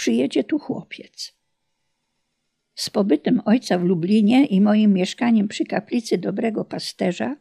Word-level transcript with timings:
przyjedzie 0.00 0.44
tu 0.44 0.58
chłopiec. 0.58 1.32
Z 2.74 2.90
pobytem 2.90 3.42
ojca 3.44 3.78
w 3.78 3.84
Lublinie 3.84 4.46
i 4.46 4.60
moim 4.60 4.92
mieszkaniem 4.92 5.48
przy 5.48 5.64
kaplicy 5.64 6.18
Dobrego 6.18 6.64
Pasterza 6.64 7.36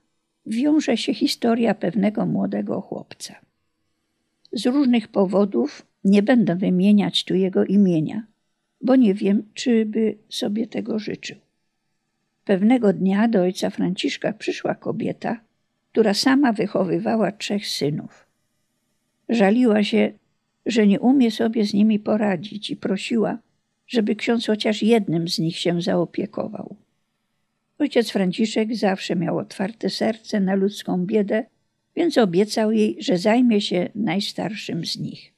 wiąże 0.46 0.98
się 0.98 1.14
historia 1.14 1.74
pewnego 1.74 2.26
młodego 2.26 2.82
chłopca. 2.82 3.36
Z 4.52 4.66
różnych 4.66 5.08
powodów 5.08 5.86
nie 6.04 6.24
będę 6.24 6.56
wymieniać 6.56 7.24
tu 7.24 7.36
jego 7.36 7.66
imienia, 7.66 8.24
bo 8.82 8.96
nie 8.96 9.14
wiem, 9.14 9.44
czy 9.54 9.86
by 9.86 10.18
sobie 10.30 10.68
tego 10.68 11.00
życzył. 11.00 11.38
Pewnego 12.46 12.94
dnia 12.94 13.28
do 13.28 13.42
ojca 13.42 13.70
Franciszka 13.70 14.34
przyszła 14.34 14.76
kobieta, 14.76 15.40
która 15.92 16.14
sama 16.14 16.54
wychowywała 16.54 17.32
trzech 17.32 17.68
synów. 17.68 18.26
Żaliła 19.30 19.84
się, 19.84 20.19
że 20.66 20.88
nie 20.88 21.00
umie 21.00 21.32
sobie 21.32 21.66
z 21.66 21.74
nimi 21.74 22.00
poradzić 22.00 22.70
i 22.70 22.76
prosiła, 22.76 23.38
żeby 23.88 24.16
ksiądz 24.16 24.46
chociaż 24.46 24.84
jednym 24.84 25.28
z 25.28 25.40
nich 25.40 25.58
się 25.58 25.82
zaopiekował. 25.82 26.76
Ojciec 27.80 28.12
Franciszek 28.12 28.76
zawsze 28.76 29.16
miał 29.16 29.38
otwarte 29.38 29.90
serce 29.90 30.40
na 30.40 30.56
ludzką 30.56 31.06
biedę, 31.06 31.46
więc 31.96 32.18
obiecał 32.18 32.72
jej, 32.72 32.98
że 33.00 33.18
zajmie 33.18 33.62
się 33.62 33.90
najstarszym 33.96 34.86
z 34.86 34.98
nich. 34.98 35.34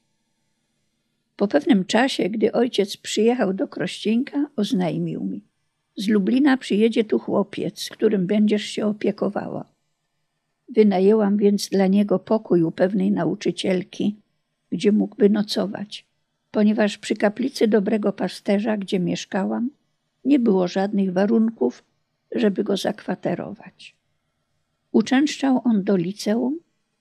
Po 1.36 1.48
pewnym 1.48 1.84
czasie, 1.84 2.30
gdy 2.30 2.52
ojciec 2.52 2.96
przyjechał 2.96 3.54
do 3.54 3.68
Krościnka, 3.68 4.46
oznajmił 4.56 5.24
mi: 5.24 5.42
Z 5.96 6.08
Lublina 6.08 6.56
przyjedzie 6.56 7.04
tu 7.04 7.18
chłopiec, 7.18 7.88
którym 7.90 8.26
będziesz 8.26 8.64
się 8.64 8.86
opiekowała. 8.86 9.64
Wynajęłam 10.68 11.36
więc 11.36 11.68
dla 11.68 11.86
niego 11.86 12.18
pokój 12.18 12.62
u 12.62 12.72
pewnej 12.72 13.10
nauczycielki, 13.10 14.16
gdzie 14.72 14.92
mógłby 14.92 15.30
nocować, 15.30 16.06
ponieważ 16.50 16.98
przy 16.98 17.16
kaplicy 17.16 17.68
dobrego 17.68 18.12
pasterza, 18.12 18.76
gdzie 18.76 19.00
mieszkałam, 19.00 19.70
nie 20.24 20.38
było 20.38 20.68
żadnych 20.68 21.12
warunków, 21.12 21.84
żeby 22.34 22.64
go 22.64 22.76
zakwaterować. 22.76 23.96
Uczęszczał 24.92 25.60
on 25.64 25.84
do 25.84 25.96
liceum, 25.96 26.58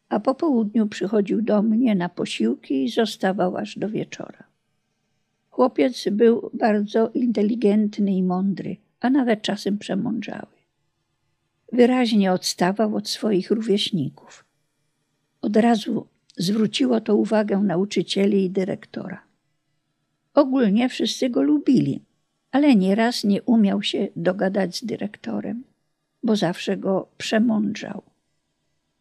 a 0.09 0.19
po 0.19 0.35
południu 0.35 0.87
przychodził 0.87 1.41
do 1.41 1.61
mnie 1.61 1.95
na 1.95 2.09
posiłki 2.09 2.83
i 2.85 2.89
zostawał 2.89 3.57
aż 3.57 3.79
do 3.79 3.89
wieczora. 3.89 4.43
Chłopiec 5.49 6.09
był 6.11 6.49
bardzo 6.53 7.09
inteligentny 7.09 8.11
i 8.11 8.23
mądry, 8.23 8.77
a 8.99 9.09
nawet 9.09 9.41
czasem 9.41 9.77
przemądrzały. 9.77 10.55
Wyraźnie 11.71 12.31
odstawał 12.31 12.95
od 12.95 13.09
swoich 13.09 13.51
rówieśników. 13.51 14.45
Od 15.41 15.57
razu 15.57 16.07
zwróciło 16.41 17.01
to 17.01 17.15
uwagę 17.15 17.57
nauczycieli 17.57 18.45
i 18.45 18.49
dyrektora. 18.49 19.21
Ogólnie 20.33 20.89
wszyscy 20.89 21.29
go 21.29 21.41
lubili, 21.41 22.01
ale 22.51 22.75
nieraz 22.75 23.23
nie 23.23 23.41
umiał 23.41 23.83
się 23.83 24.07
dogadać 24.15 24.77
z 24.77 24.85
dyrektorem, 24.85 25.63
bo 26.23 26.35
zawsze 26.35 26.77
go 26.77 27.07
przemądrzał. 27.17 28.03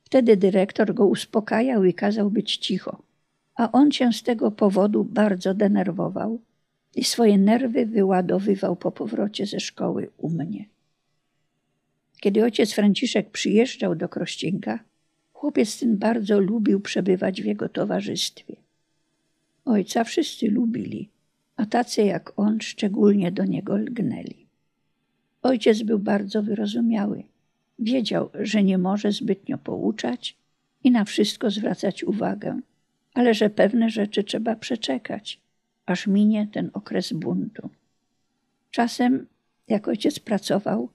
Wtedy 0.04 0.36
dyrektor 0.36 0.94
go 0.94 1.06
uspokajał 1.06 1.84
i 1.84 1.94
kazał 1.94 2.30
być 2.30 2.56
cicho, 2.56 3.02
a 3.54 3.72
on 3.72 3.92
się 3.92 4.12
z 4.12 4.22
tego 4.22 4.50
powodu 4.50 5.04
bardzo 5.04 5.54
denerwował 5.54 6.40
i 6.94 7.04
swoje 7.04 7.38
nerwy 7.38 7.86
wyładowywał 7.86 8.76
po 8.76 8.92
powrocie 8.92 9.46
ze 9.46 9.60
szkoły 9.60 10.10
u 10.18 10.30
mnie. 10.30 10.64
Kiedy 12.20 12.44
ojciec 12.44 12.72
Franciszek 12.72 13.30
przyjeżdżał 13.30 13.94
do 13.94 14.08
Krościnka, 14.08 14.78
chłopiec 15.40 15.78
ten 15.78 15.96
bardzo 15.96 16.40
lubił 16.40 16.80
przebywać 16.80 17.42
w 17.42 17.44
jego 17.44 17.68
towarzystwie. 17.68 18.56
Ojca 19.64 20.04
wszyscy 20.04 20.50
lubili, 20.50 21.08
a 21.56 21.66
tacy 21.66 22.02
jak 22.02 22.32
on 22.36 22.60
szczególnie 22.60 23.32
do 23.32 23.44
niego 23.44 23.76
lgnęli. 23.76 24.46
Ojciec 25.42 25.82
był 25.82 25.98
bardzo 25.98 26.42
wyrozumiały. 26.42 27.22
Wiedział, 27.78 28.30
że 28.34 28.64
nie 28.64 28.78
może 28.78 29.12
zbytnio 29.12 29.58
pouczać 29.58 30.36
i 30.84 30.90
na 30.90 31.04
wszystko 31.04 31.50
zwracać 31.50 32.04
uwagę, 32.04 32.60
ale 33.14 33.34
że 33.34 33.50
pewne 33.50 33.90
rzeczy 33.90 34.24
trzeba 34.24 34.56
przeczekać, 34.56 35.40
aż 35.86 36.06
minie 36.06 36.48
ten 36.52 36.70
okres 36.72 37.12
buntu. 37.12 37.70
Czasem, 38.70 39.26
jak 39.68 39.88
ojciec 39.88 40.18
pracował, 40.18 40.88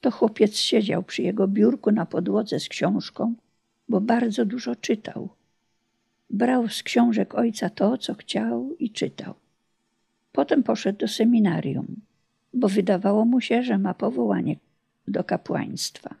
to 0.00 0.10
chłopiec 0.10 0.56
siedział 0.56 1.02
przy 1.02 1.22
jego 1.22 1.48
biurku 1.48 1.90
na 1.90 2.06
podłodze 2.06 2.60
z 2.60 2.68
książką, 2.68 3.34
bo 3.88 4.00
bardzo 4.00 4.44
dużo 4.44 4.76
czytał. 4.76 5.28
Brał 6.30 6.68
z 6.68 6.82
książek 6.82 7.34
ojca 7.34 7.70
to, 7.70 7.98
co 7.98 8.14
chciał 8.14 8.76
i 8.78 8.90
czytał. 8.90 9.34
Potem 10.32 10.62
poszedł 10.62 10.98
do 10.98 11.08
seminarium, 11.08 11.86
bo 12.54 12.68
wydawało 12.68 13.24
mu 13.24 13.40
się, 13.40 13.62
że 13.62 13.78
ma 13.78 13.94
powołanie 13.94 14.56
do 15.08 15.24
kapłaństwa. 15.24 16.14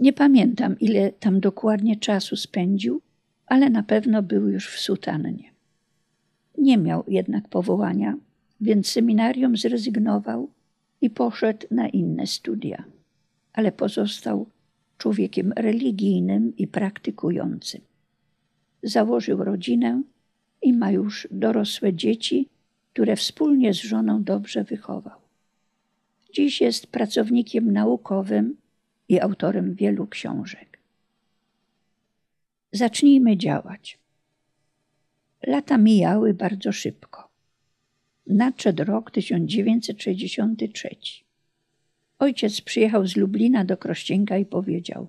Nie 0.00 0.12
pamiętam, 0.12 0.78
ile 0.80 1.12
tam 1.12 1.40
dokładnie 1.40 1.96
czasu 1.96 2.36
spędził, 2.36 3.00
ale 3.46 3.70
na 3.70 3.82
pewno 3.82 4.22
był 4.22 4.48
już 4.48 4.68
w 4.68 4.80
sutannie. 4.80 5.50
Nie 6.58 6.78
miał 6.78 7.04
jednak 7.08 7.48
powołania, 7.48 8.16
więc 8.60 8.88
seminarium 8.88 9.56
zrezygnował 9.56 10.48
i 11.00 11.10
poszedł 11.10 11.66
na 11.70 11.88
inne 11.88 12.26
studia, 12.26 12.84
ale 13.52 13.72
pozostał 13.72 14.46
człowiekiem 14.98 15.52
religijnym 15.56 16.56
i 16.56 16.66
praktykującym. 16.66 17.80
Założył 18.82 19.44
rodzinę 19.44 20.02
i 20.62 20.72
ma 20.72 20.90
już 20.90 21.28
dorosłe 21.30 21.94
dzieci, 21.94 22.48
które 22.92 23.16
wspólnie 23.16 23.74
z 23.74 23.76
żoną 23.76 24.24
dobrze 24.24 24.64
wychował. 24.64 25.18
Dziś 26.34 26.60
jest 26.60 26.86
pracownikiem 26.86 27.72
naukowym 27.72 28.56
i 29.08 29.20
autorem 29.20 29.74
wielu 29.74 30.06
książek. 30.06 30.78
Zacznijmy 32.72 33.36
działać. 33.36 33.98
Lata 35.46 35.78
mijały 35.78 36.34
bardzo 36.34 36.72
szybko. 36.72 37.28
Nadszedł 38.26 38.84
rok 38.84 39.10
1963. 39.10 41.23
Ojciec 42.18 42.60
przyjechał 42.60 43.06
z 43.06 43.16
Lublina 43.16 43.64
do 43.64 43.76
Krościenka 43.76 44.38
i 44.38 44.46
powiedział: 44.46 45.08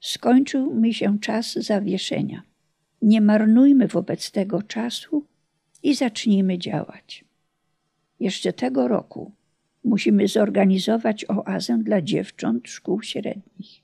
Skończył 0.00 0.74
mi 0.74 0.94
się 0.94 1.18
czas 1.18 1.52
zawieszenia. 1.52 2.42
Nie 3.02 3.20
marnujmy 3.20 3.88
wobec 3.88 4.30
tego 4.30 4.62
czasu 4.62 5.26
i 5.82 5.94
zacznijmy 5.94 6.58
działać. 6.58 7.24
Jeszcze 8.20 8.52
tego 8.52 8.88
roku 8.88 9.32
musimy 9.84 10.28
zorganizować 10.28 11.24
oazę 11.28 11.78
dla 11.78 12.02
dziewcząt 12.02 12.68
szkół 12.68 13.02
średnich. 13.02 13.82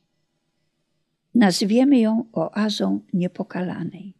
Nazwiemy 1.34 1.98
ją 1.98 2.24
oazą 2.32 3.00
niepokalanej. 3.12 4.14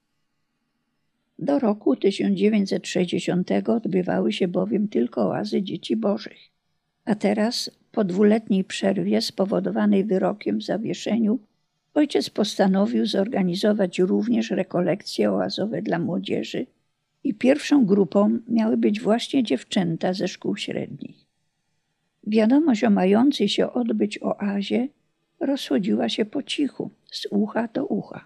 Do 1.39 1.59
roku 1.59 1.97
1960 1.97 3.51
odbywały 3.69 4.33
się 4.33 4.49
bowiem 4.49 4.89
tylko 4.89 5.29
oazy 5.29 5.63
dzieci 5.63 5.97
bożych, 5.97 6.39
a 7.05 7.15
teraz, 7.15 7.71
po 7.93 8.05
dwuletniej 8.05 8.65
przerwie 8.65 9.21
spowodowanej 9.23 10.05
wyrokiem 10.05 10.59
w 10.59 10.63
zawieszeniu, 10.63 11.39
ojciec 11.95 12.31
postanowił 12.31 13.07
zorganizować 13.07 13.99
również 13.99 14.51
rekolekcje 14.51 15.33
oazowe 15.33 15.83
dla 15.83 15.99
młodzieży 15.99 16.67
i 17.25 17.35
pierwszą 17.35 17.87
grupą 17.87 18.39
miały 18.49 18.77
być 18.77 19.01
właśnie 19.01 19.43
dziewczęta 19.43 20.13
ze 20.13 20.29
szkół 20.29 20.57
średnich. 20.57 21.27
Wiadomość 22.27 22.85
o 22.85 22.91
mającej 22.91 23.49
się 23.49 23.73
odbyć 23.73 24.19
oazie 24.23 24.89
rozchodziła 25.41 26.09
się 26.09 26.25
po 26.25 26.43
cichu, 26.43 26.91
z 27.13 27.27
ucha 27.31 27.69
do 27.69 27.87
ucha. 27.87 28.25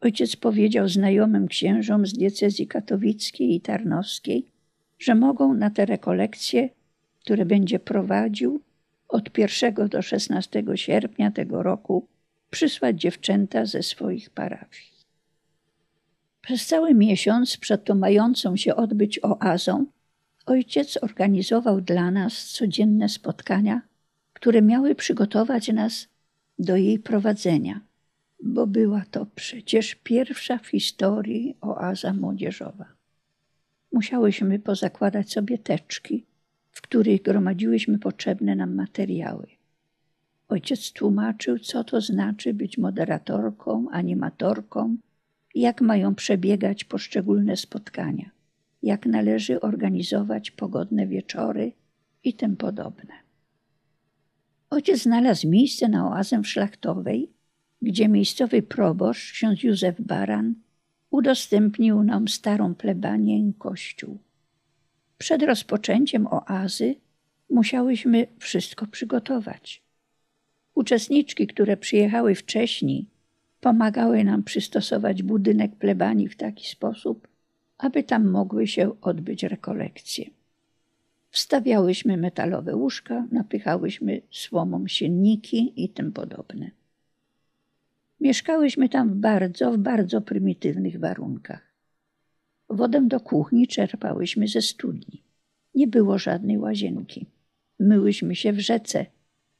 Ojciec 0.00 0.36
powiedział 0.36 0.88
znajomym 0.88 1.48
księżom 1.48 2.06
z 2.06 2.12
diecezji 2.12 2.66
katowickiej 2.66 3.54
i 3.54 3.60
tarnowskiej, 3.60 4.46
że 4.98 5.14
mogą 5.14 5.54
na 5.54 5.70
te 5.70 5.86
rekolekcje, 5.86 6.68
które 7.30 7.46
będzie 7.46 7.78
prowadził 7.78 8.60
od 9.08 9.38
1 9.38 9.88
do 9.88 10.02
16 10.02 10.64
sierpnia 10.74 11.30
tego 11.30 11.62
roku, 11.62 12.08
przysłać 12.50 13.00
dziewczęta 13.00 13.66
ze 13.66 13.82
swoich 13.82 14.30
parafii. 14.30 14.90
Przez 16.40 16.66
cały 16.66 16.94
miesiąc 16.94 17.56
przed 17.56 17.84
tą 17.84 17.94
mającą 17.94 18.56
się 18.56 18.76
odbyć 18.76 19.20
oazą, 19.22 19.86
ojciec 20.46 20.98
organizował 21.02 21.80
dla 21.80 22.10
nas 22.10 22.44
codzienne 22.44 23.08
spotkania, 23.08 23.82
które 24.32 24.62
miały 24.62 24.94
przygotować 24.94 25.68
nas 25.68 26.08
do 26.58 26.76
jej 26.76 26.98
prowadzenia 26.98 27.80
bo 28.42 28.66
była 28.66 29.04
to 29.10 29.26
przecież 29.34 29.94
pierwsza 29.94 30.58
w 30.58 30.66
historii 30.66 31.56
oaza 31.60 32.12
młodzieżowa. 32.12 32.84
Musiałyśmy 33.92 34.58
pozakładać 34.58 35.32
sobie 35.32 35.58
teczki, 35.58 36.26
w 36.80 36.82
których 36.82 37.22
gromadziłyśmy 37.22 37.98
potrzebne 37.98 38.56
nam 38.56 38.74
materiały. 38.74 39.46
Ojciec 40.48 40.92
tłumaczył, 40.92 41.58
co 41.58 41.84
to 41.84 42.00
znaczy 42.00 42.54
być 42.54 42.78
moderatorką, 42.78 43.90
animatorką, 43.90 44.96
jak 45.54 45.80
mają 45.80 46.14
przebiegać 46.14 46.84
poszczególne 46.84 47.56
spotkania. 47.56 48.30
jak 48.82 49.06
należy 49.06 49.60
organizować 49.60 50.50
pogodne 50.50 51.06
wieczory 51.06 51.72
i 52.24 52.34
tym 52.34 52.56
podobne. 52.56 53.14
Ojciec 54.70 55.02
znalazł 55.02 55.48
miejsce 55.48 55.88
na 55.88 56.08
oazę 56.08 56.44
Szlachtowej, 56.44 57.30
gdzie 57.82 58.08
miejscowy 58.08 58.62
proboszcz, 58.62 59.32
ksiądz 59.32 59.62
Józef 59.62 60.00
Baran, 60.00 60.54
udostępnił 61.10 62.02
nam 62.02 62.28
starą 62.28 62.74
plebanię 62.74 63.52
kościół. 63.58 64.18
Przed 65.20 65.42
rozpoczęciem 65.42 66.26
oazy 66.26 66.94
musiałyśmy 67.50 68.26
wszystko 68.38 68.86
przygotować. 68.86 69.82
Uczestniczki, 70.74 71.46
które 71.46 71.76
przyjechały 71.76 72.34
wcześniej, 72.34 73.06
pomagały 73.60 74.24
nam 74.24 74.42
przystosować 74.42 75.22
budynek 75.22 75.76
plebanii 75.76 76.28
w 76.28 76.36
taki 76.36 76.68
sposób, 76.68 77.28
aby 77.78 78.02
tam 78.02 78.30
mogły 78.30 78.66
się 78.66 79.00
odbyć 79.00 79.42
rekolekcje. 79.42 80.30
Wstawiałyśmy 81.30 82.16
metalowe 82.16 82.76
łóżka, 82.76 83.26
napychałyśmy 83.32 84.22
słomą 84.30 84.88
sienniki 84.88 85.84
i 85.84 85.88
tym 85.88 86.12
podobne. 86.12 86.70
Mieszkałyśmy 88.20 88.88
tam 88.88 89.10
w 89.10 89.14
bardzo, 89.14 89.72
w 89.72 89.78
bardzo 89.78 90.20
prymitywnych 90.20 91.00
warunkach. 91.00 91.69
Wodę 92.70 93.08
do 93.08 93.20
kuchni 93.20 93.66
czerpałyśmy 93.66 94.48
ze 94.48 94.62
studni. 94.62 95.22
Nie 95.74 95.86
było 95.86 96.18
żadnej 96.18 96.58
łazienki. 96.58 97.26
Myłyśmy 97.78 98.36
się 98.36 98.52
w 98.52 98.60
rzece, 98.60 99.06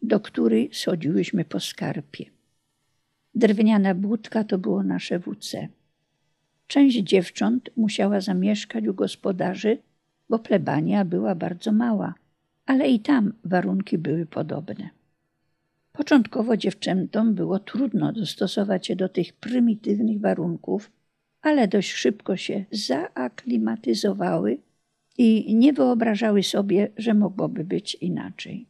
do 0.03 0.21
której 0.21 0.71
schodziłyśmy 0.73 1.45
po 1.45 1.61
skarpie. 1.61 2.25
Drewniana 3.35 3.95
budka 3.95 4.45
to 4.45 4.59
było 4.59 4.83
nasze 4.83 5.19
WC. 5.19 5.69
Część 6.67 6.97
dziewcząt 6.97 7.71
musiała 7.77 8.21
zamieszkać 8.21 8.87
u 8.87 8.95
gospodarzy, 8.95 9.79
bo 10.29 10.39
plebania 10.39 11.05
była 11.05 11.35
bardzo 11.35 11.73
mała, 11.73 12.15
ale 12.67 12.89
i 12.89 13.01
tam 13.01 13.33
warunki 13.45 13.99
były 13.99 14.27
podobne. 14.27 14.91
Początkowo 15.93 16.57
dziewczętom 16.57 17.35
było 17.35 17.59
trudno 17.59 18.13
dostosować 18.13 18.87
się 18.87 18.97
do 18.97 19.09
tych 19.09 19.33
prymitywnych 19.33 20.21
warunków, 20.21 20.91
ale 21.43 21.69
dość 21.69 21.93
szybko 21.93 22.37
się 22.37 22.65
zaaklimatyzowały 22.71 24.59
i 25.19 25.55
nie 25.55 25.73
wyobrażały 25.73 26.43
sobie, 26.43 26.89
że 26.97 27.15
mogłoby 27.15 27.65
być 27.65 27.95
inaczej. 27.95 28.67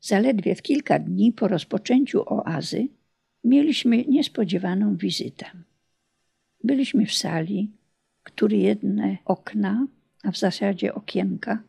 Zaledwie 0.00 0.54
w 0.54 0.62
kilka 0.62 0.98
dni 0.98 1.32
po 1.32 1.48
rozpoczęciu 1.48 2.22
oazy 2.26 2.88
mieliśmy 3.44 4.04
niespodziewaną 4.04 4.96
wizytę. 4.96 5.46
Byliśmy 6.64 7.06
w 7.06 7.14
sali, 7.14 7.70
której 8.22 8.62
jedne 8.62 9.16
okna, 9.24 9.86
a 10.22 10.30
w 10.30 10.38
zasadzie 10.38 10.94
okienka, 10.94 11.62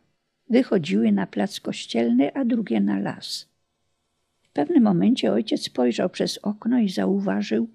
wychodziły 0.48 1.12
na 1.12 1.26
plac 1.26 1.60
kościelny, 1.60 2.34
a 2.34 2.44
drugie 2.44 2.80
na 2.80 2.98
las. 2.98 3.48
W 4.42 4.52
pewnym 4.52 4.82
momencie 4.82 5.32
ojciec 5.32 5.62
spojrzał 5.62 6.10
przez 6.10 6.38
okno 6.38 6.78
i 6.78 6.88
zauważył 6.88 7.68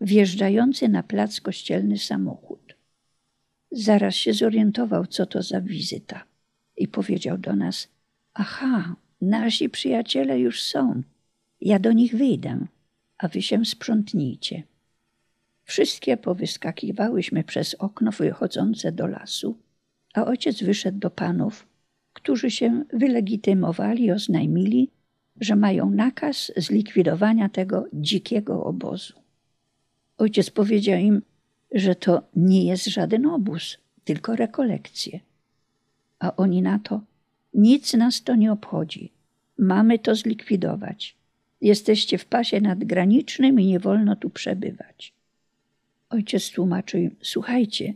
wjeżdżający 0.00 0.88
na 0.88 1.02
plac 1.02 1.40
kościelny 1.40 1.98
samochód. 1.98 2.76
Zaraz 3.70 4.14
się 4.14 4.32
zorientował, 4.32 5.06
co 5.06 5.26
to 5.26 5.42
za 5.42 5.60
wizyta 5.60 6.24
i 6.76 6.88
powiedział 6.88 7.38
do 7.38 7.56
nas: 7.56 7.88
Aha, 8.34 8.96
nasi 9.20 9.68
przyjaciele 9.68 10.40
już 10.40 10.62
są. 10.62 11.02
Ja 11.60 11.78
do 11.78 11.92
nich 11.92 12.16
wyjdę, 12.16 12.66
a 13.18 13.28
wy 13.28 13.42
się 13.42 13.64
sprzątnijcie. 13.64 14.62
Wszystkie 15.64 16.16
powyskakiwałyśmy 16.16 17.44
przez 17.44 17.74
okno 17.74 18.10
wychodzące 18.10 18.92
do 18.92 19.06
lasu, 19.06 19.58
a 20.14 20.24
ojciec 20.24 20.62
wyszedł 20.62 20.98
do 20.98 21.10
panów, 21.10 21.66
którzy 22.12 22.50
się 22.50 22.84
wylegitymowali 22.92 24.04
i 24.04 24.12
oznajmili, 24.12 24.90
że 25.40 25.56
mają 25.56 25.90
nakaz 25.90 26.52
zlikwidowania 26.56 27.48
tego 27.48 27.86
dzikiego 27.92 28.64
obozu. 28.64 29.25
Ojciec 30.18 30.50
powiedział 30.50 30.98
im, 30.98 31.22
że 31.72 31.94
to 31.94 32.22
nie 32.36 32.64
jest 32.64 32.86
żaden 32.86 33.26
obóz, 33.26 33.78
tylko 34.04 34.36
rekolekcje. 34.36 35.20
A 36.18 36.36
oni 36.36 36.62
na 36.62 36.78
to, 36.78 37.00
nic 37.54 37.94
nas 37.94 38.22
to 38.22 38.34
nie 38.34 38.52
obchodzi, 38.52 39.12
mamy 39.58 39.98
to 39.98 40.14
zlikwidować. 40.14 41.16
Jesteście 41.60 42.18
w 42.18 42.24
pasie 42.24 42.60
nadgranicznym 42.60 43.60
i 43.60 43.66
nie 43.66 43.80
wolno 43.80 44.16
tu 44.16 44.30
przebywać. 44.30 45.12
Ojciec 46.10 46.50
tłumaczył 46.50 47.00
im, 47.00 47.16
słuchajcie, 47.22 47.94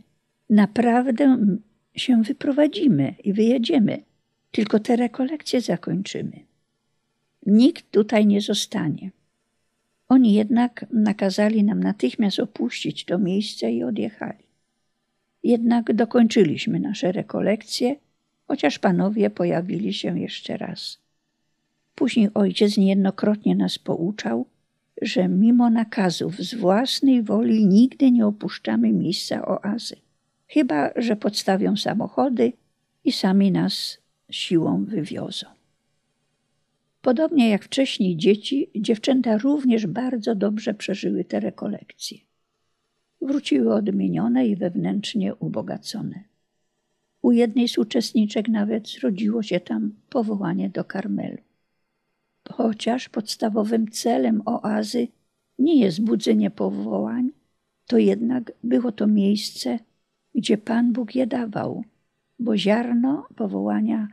naprawdę 0.49 1.37
się 1.95 2.21
wyprowadzimy 2.23 3.15
i 3.23 3.33
wyjedziemy, 3.33 4.03
tylko 4.51 4.79
te 4.79 4.95
rekolekcje 4.95 5.61
zakończymy. 5.61 6.39
Nikt 7.45 7.91
tutaj 7.91 8.25
nie 8.25 8.41
zostanie. 8.41 9.11
Oni 10.11 10.33
jednak 10.33 10.85
nakazali 10.93 11.63
nam 11.63 11.83
natychmiast 11.83 12.39
opuścić 12.39 13.05
to 13.05 13.17
miejsce 13.17 13.71
i 13.71 13.83
odjechali. 13.83 14.43
Jednak 15.43 15.93
dokończyliśmy 15.93 16.79
nasze 16.79 17.11
rekolekcje, 17.11 17.95
chociaż 18.47 18.79
panowie 18.79 19.29
pojawili 19.29 19.93
się 19.93 20.19
jeszcze 20.19 20.57
raz. 20.57 20.99
Później 21.95 22.29
ojciec 22.33 22.77
niejednokrotnie 22.77 23.55
nas 23.55 23.79
pouczał, 23.79 24.45
że 25.01 25.27
mimo 25.27 25.69
nakazów 25.69 26.37
z 26.37 26.55
własnej 26.55 27.23
woli 27.23 27.67
nigdy 27.67 28.11
nie 28.11 28.27
opuszczamy 28.27 28.93
miejsca 28.93 29.45
oazy, 29.45 29.95
chyba 30.47 30.89
że 30.95 31.15
podstawią 31.15 31.77
samochody 31.77 32.53
i 33.03 33.11
sami 33.11 33.51
nas 33.51 33.97
siłą 34.29 34.85
wywiozą. 34.85 35.60
Podobnie 37.01 37.49
jak 37.49 37.63
wcześniej 37.63 38.17
dzieci, 38.17 38.71
dziewczęta 38.75 39.37
również 39.37 39.87
bardzo 39.87 40.35
dobrze 40.35 40.73
przeżyły 40.73 41.23
te 41.23 41.39
rekolekcje. 41.39 42.17
Wróciły 43.21 43.73
odmienione 43.73 44.47
i 44.47 44.55
wewnętrznie 44.55 45.35
ubogacone. 45.35 46.23
U 47.21 47.31
jednej 47.31 47.67
z 47.67 47.77
uczestniczek 47.77 48.49
nawet 48.49 48.89
zrodziło 48.89 49.43
się 49.43 49.59
tam 49.59 49.93
powołanie 50.09 50.69
do 50.69 50.83
karmelu. 50.83 51.37
Chociaż 52.49 53.09
podstawowym 53.09 53.91
celem 53.91 54.41
oazy 54.45 55.07
nie 55.59 55.79
jest 55.79 56.01
budzenie 56.01 56.51
powołań, 56.51 57.29
to 57.87 57.97
jednak 57.97 58.51
było 58.63 58.91
to 58.91 59.07
miejsce, 59.07 59.79
gdzie 60.35 60.57
Pan 60.57 60.93
Bóg 60.93 61.15
je 61.15 61.27
dawał, 61.27 61.83
bo 62.39 62.57
ziarno 62.57 63.27
powołania 63.35 64.07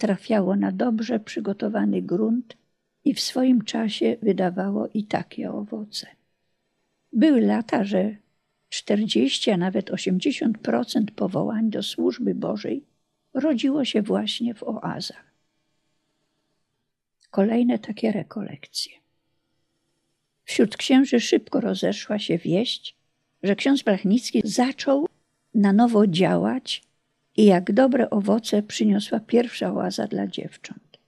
trafiało 0.00 0.56
na 0.56 0.72
dobrze 0.72 1.20
przygotowany 1.20 2.02
grunt 2.02 2.56
i 3.04 3.14
w 3.14 3.20
swoim 3.20 3.64
czasie 3.64 4.16
wydawało 4.22 4.88
i 4.94 5.04
takie 5.04 5.52
owoce. 5.52 6.06
Były 7.12 7.40
lata, 7.40 7.84
że 7.84 8.16
40, 8.68 9.50
a 9.50 9.56
nawet 9.56 9.90
80% 9.90 11.04
powołań 11.16 11.70
do 11.70 11.82
służby 11.82 12.34
Bożej 12.34 12.84
rodziło 13.34 13.84
się 13.84 14.02
właśnie 14.02 14.54
w 14.54 14.62
oazach. 14.62 15.30
Kolejne 17.30 17.78
takie 17.78 18.12
rekolekcje. 18.12 18.92
Wśród 20.44 20.76
księży 20.76 21.20
szybko 21.20 21.60
rozeszła 21.60 22.18
się 22.18 22.38
wieść, 22.38 22.96
że 23.42 23.56
ksiądz 23.56 23.82
Blachnicki 23.82 24.42
zaczął 24.44 25.08
na 25.54 25.72
nowo 25.72 26.06
działać 26.06 26.89
i 27.36 27.44
jak 27.44 27.72
dobre 27.72 28.10
owoce 28.10 28.62
przyniosła 28.62 29.20
pierwsza 29.20 29.74
oaza 29.74 30.06
dla 30.06 30.26
dziewcząt. 30.26 30.98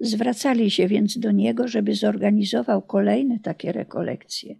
Zwracali 0.00 0.70
się 0.70 0.88
więc 0.88 1.18
do 1.18 1.30
niego, 1.30 1.68
żeby 1.68 1.94
zorganizował 1.94 2.82
kolejne 2.82 3.38
takie 3.38 3.72
rekolekcje, 3.72 4.56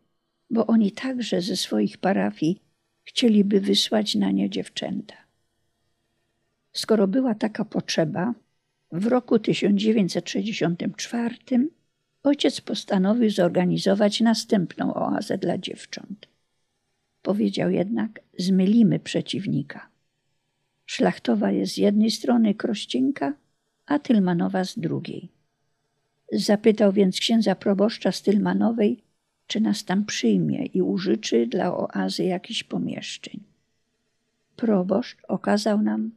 bo 0.50 0.66
oni 0.66 0.92
także 0.92 1.40
ze 1.40 1.56
swoich 1.56 1.98
parafii 1.98 2.62
chcieliby 3.04 3.60
wysłać 3.60 4.14
na 4.14 4.30
nie 4.30 4.50
dziewczęta. 4.50 5.14
Skoro 6.72 7.08
była 7.08 7.34
taka 7.34 7.64
potrzeba, 7.64 8.34
w 8.92 9.06
roku 9.06 9.38
1964 9.38 11.36
ojciec 12.22 12.60
postanowił 12.60 13.30
zorganizować 13.30 14.20
następną 14.20 14.94
oazę 14.94 15.38
dla 15.38 15.58
dziewcząt. 15.58 16.28
Powiedział 17.22 17.70
jednak: 17.70 18.20
Zmylimy 18.38 18.98
przeciwnika. 18.98 19.93
Szlachtowa 20.86 21.50
jest 21.50 21.74
z 21.74 21.76
jednej 21.76 22.10
strony 22.10 22.54
Krościnka, 22.54 23.34
a 23.86 23.98
Tylmanowa 23.98 24.64
z 24.64 24.78
drugiej. 24.78 25.28
Zapytał 26.32 26.92
więc 26.92 27.20
księdza 27.20 27.54
proboszcza 27.54 28.12
z 28.12 28.22
Tylmanowej, 28.22 29.02
czy 29.46 29.60
nas 29.60 29.84
tam 29.84 30.04
przyjmie 30.04 30.66
i 30.66 30.82
użyczy 30.82 31.46
dla 31.46 31.76
oazy 31.76 32.24
jakichś 32.24 32.62
pomieszczeń. 32.62 33.40
Proboszcz 34.56 35.16
okazał 35.28 35.82
nam 35.82 36.10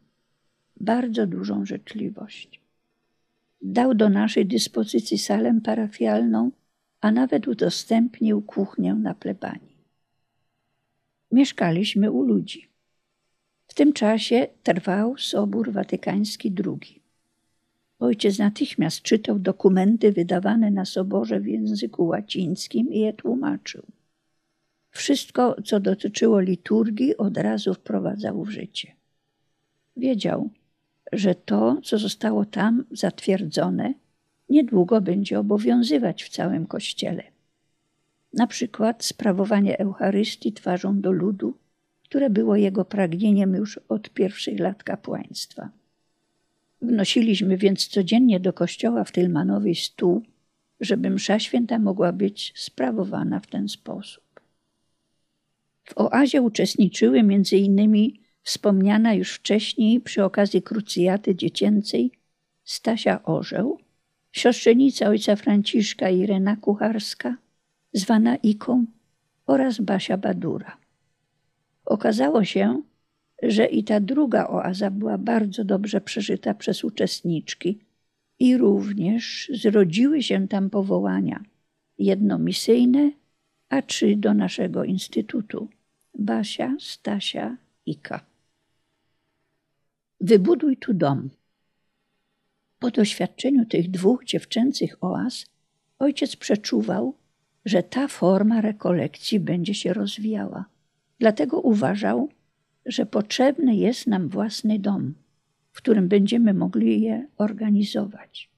bardzo 0.79 1.27
dużą 1.27 1.65
życzliwość. 1.65 2.61
Dał 3.61 3.95
do 3.95 4.09
naszej 4.09 4.45
dyspozycji 4.45 5.17
salę 5.17 5.59
parafialną, 5.63 6.51
a 7.01 7.11
nawet 7.11 7.47
udostępnił 7.47 8.41
kuchnię 8.41 8.93
na 8.93 9.13
plebanii. 9.13 9.77
Mieszkaliśmy 11.31 12.11
u 12.11 12.21
ludzi 12.21 12.76
tym 13.77 13.93
czasie 13.93 14.47
trwał 14.63 15.17
Sobór 15.17 15.71
Watykański 15.71 16.53
II. 16.65 17.01
Ojciec 17.99 18.39
natychmiast 18.39 19.01
czytał 19.01 19.39
dokumenty 19.39 20.11
wydawane 20.11 20.71
na 20.71 20.85
soborze 20.85 21.39
w 21.39 21.47
języku 21.47 22.05
łacińskim 22.05 22.93
i 22.93 22.99
je 22.99 23.13
tłumaczył. 23.13 23.83
Wszystko, 24.91 25.55
co 25.65 25.79
dotyczyło 25.79 26.39
liturgii, 26.39 27.17
od 27.17 27.37
razu 27.37 27.73
wprowadzał 27.73 28.43
w 28.43 28.49
życie. 28.49 28.95
Wiedział, 29.97 30.49
że 31.11 31.35
to, 31.35 31.77
co 31.83 31.97
zostało 31.97 32.45
tam 32.45 32.85
zatwierdzone, 32.91 33.93
niedługo 34.49 35.01
będzie 35.01 35.39
obowiązywać 35.39 36.23
w 36.23 36.29
całym 36.29 36.65
Kościele. 36.65 37.23
Na 38.33 38.47
przykład 38.47 39.03
sprawowanie 39.03 39.79
Eucharystii 39.79 40.53
twarzą 40.53 41.01
do 41.01 41.11
ludu, 41.11 41.57
które 42.09 42.29
było 42.29 42.55
jego 42.55 42.85
pragnieniem 42.85 43.55
już 43.55 43.79
od 43.89 44.09
pierwszych 44.09 44.59
lat 44.59 44.83
kapłaństwa. 44.83 45.69
Wnosiliśmy 46.81 47.57
więc 47.57 47.87
codziennie 47.87 48.39
do 48.39 48.53
kościoła 48.53 49.03
w 49.03 49.11
Tylmanowej 49.11 49.75
stół, 49.75 50.23
żeby 50.79 51.09
msza 51.09 51.39
święta 51.39 51.79
mogła 51.79 52.13
być 52.13 52.53
sprawowana 52.55 53.39
w 53.39 53.47
ten 53.47 53.69
sposób. 53.69 54.23
W 55.83 55.97
oazie 55.97 56.41
uczestniczyły 56.41 57.23
innymi 57.51 58.19
wspomniana 58.43 59.13
już 59.13 59.33
wcześniej 59.33 60.01
przy 60.01 60.23
okazji 60.23 60.61
krucjaty 60.61 61.35
dziecięcej 61.35 62.11
Stasia 62.63 63.23
Orzeł, 63.23 63.77
siostrzenica 64.31 65.07
ojca 65.07 65.35
Franciszka 65.35 66.09
Irena 66.09 66.55
Kucharska, 66.55 67.37
zwana 67.93 68.35
Iką 68.35 68.85
oraz 69.45 69.81
Basia 69.81 70.17
Badura. 70.17 70.86
Okazało 71.87 72.43
się, 72.43 72.81
że 73.43 73.65
i 73.65 73.83
ta 73.83 73.99
druga 73.99 74.47
oaza 74.47 74.91
była 74.91 75.17
bardzo 75.17 75.63
dobrze 75.63 76.01
przeżyta 76.01 76.53
przez 76.53 76.83
uczestniczki 76.83 77.79
i 78.39 78.57
również 78.57 79.51
zrodziły 79.53 80.23
się 80.23 80.47
tam 80.47 80.69
powołania, 80.69 81.43
jedno 81.97 82.39
misyjne, 82.39 83.11
a 83.69 83.81
trzy 83.81 84.15
do 84.15 84.33
naszego 84.33 84.83
instytutu. 84.83 85.67
Basia, 86.19 86.75
Stasia, 86.79 87.57
Ika. 87.85 88.25
Wybuduj 90.21 90.77
tu 90.77 90.93
dom. 90.93 91.29
Po 92.79 92.91
doświadczeniu 92.91 93.65
tych 93.65 93.91
dwóch 93.91 94.25
dziewczęcych 94.25 95.03
oaz, 95.03 95.45
ojciec 95.99 96.35
przeczuwał, 96.35 97.15
że 97.65 97.83
ta 97.83 98.07
forma 98.07 98.61
rekolekcji 98.61 99.39
będzie 99.39 99.73
się 99.73 99.93
rozwijała. 99.93 100.76
Dlatego 101.19 101.61
uważał, 101.61 102.29
że 102.85 103.05
potrzebny 103.05 103.75
jest 103.75 104.07
nam 104.07 104.29
własny 104.29 104.79
dom, 104.79 105.13
w 105.71 105.77
którym 105.77 106.07
będziemy 106.07 106.53
mogli 106.53 107.01
je 107.01 107.27
organizować. 107.37 108.49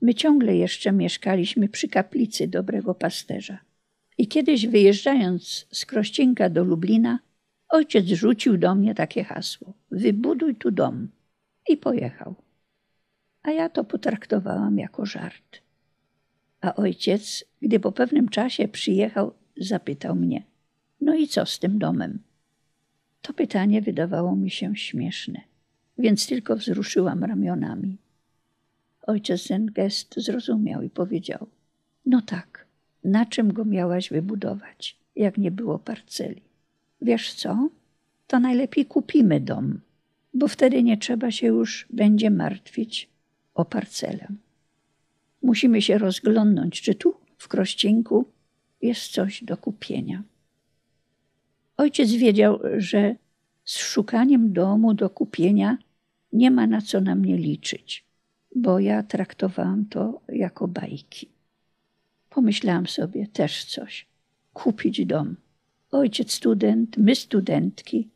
My 0.00 0.14
ciągle 0.14 0.56
jeszcze 0.56 0.92
mieszkaliśmy 0.92 1.68
przy 1.68 1.88
kaplicy 1.88 2.48
dobrego 2.48 2.94
pasterza. 2.94 3.58
I 4.18 4.28
kiedyś 4.28 4.66
wyjeżdżając 4.66 5.66
z 5.70 5.86
Krościnka 5.86 6.50
do 6.50 6.64
Lublina, 6.64 7.18
ojciec 7.68 8.06
rzucił 8.06 8.56
do 8.58 8.74
mnie 8.74 8.94
takie 8.94 9.24
hasło: 9.24 9.72
Wybuduj 9.90 10.54
tu 10.54 10.70
dom. 10.70 11.08
I 11.68 11.76
pojechał. 11.76 12.34
A 13.42 13.50
ja 13.50 13.68
to 13.68 13.84
potraktowałam 13.84 14.78
jako 14.78 15.06
żart. 15.06 15.58
A 16.60 16.74
ojciec, 16.74 17.44
gdy 17.62 17.80
po 17.80 17.92
pewnym 17.92 18.28
czasie 18.28 18.68
przyjechał, 18.68 19.32
zapytał 19.56 20.16
mnie: 20.16 20.42
No 21.02 21.14
i 21.14 21.28
co 21.28 21.46
z 21.46 21.58
tym 21.58 21.78
domem? 21.78 22.18
To 23.22 23.32
pytanie 23.32 23.82
wydawało 23.82 24.36
mi 24.36 24.50
się 24.50 24.76
śmieszne, 24.76 25.40
więc 25.98 26.26
tylko 26.26 26.56
wzruszyłam 26.56 27.24
ramionami. 27.24 27.96
Ojciec 29.06 29.48
ten 29.48 29.66
gest 29.66 30.14
zrozumiał 30.16 30.82
i 30.82 30.90
powiedział: 30.90 31.46
No 32.06 32.22
tak, 32.26 32.66
na 33.04 33.26
czym 33.26 33.52
go 33.52 33.64
miałaś 33.64 34.10
wybudować, 34.10 34.96
jak 35.16 35.38
nie 35.38 35.50
było 35.50 35.78
parceli? 35.78 36.42
Wiesz 37.00 37.34
co? 37.34 37.68
To 38.26 38.40
najlepiej 38.40 38.86
kupimy 38.86 39.40
dom, 39.40 39.80
bo 40.34 40.48
wtedy 40.48 40.82
nie 40.82 40.96
trzeba 40.96 41.30
się 41.30 41.46
już 41.46 41.86
będzie 41.90 42.30
martwić 42.30 43.08
o 43.54 43.64
parcelę. 43.64 44.26
Musimy 45.42 45.82
się 45.82 45.98
rozglądnąć, 45.98 46.80
czy 46.80 46.94
tu, 46.94 47.14
w 47.38 47.48
Krościńku, 47.48 48.24
jest 48.82 49.12
coś 49.12 49.44
do 49.44 49.56
kupienia. 49.56 50.22
Ojciec 51.76 52.12
wiedział, 52.12 52.58
że 52.76 53.14
z 53.64 53.76
szukaniem 53.76 54.52
domu 54.52 54.94
do 54.94 55.10
kupienia 55.10 55.78
nie 56.32 56.50
ma 56.50 56.66
na 56.66 56.80
co 56.80 57.00
na 57.00 57.14
mnie 57.14 57.36
liczyć, 57.36 58.04
bo 58.56 58.78
ja 58.78 59.02
traktowałam 59.02 59.86
to 59.86 60.20
jako 60.28 60.68
bajki. 60.68 61.28
Pomyślałam 62.30 62.86
sobie 62.86 63.26
też 63.26 63.64
coś. 63.64 64.06
Kupić 64.52 65.06
dom. 65.06 65.36
Ojciec 65.90 66.32
student, 66.32 66.96
my 66.96 67.14
studentki, 67.14 68.08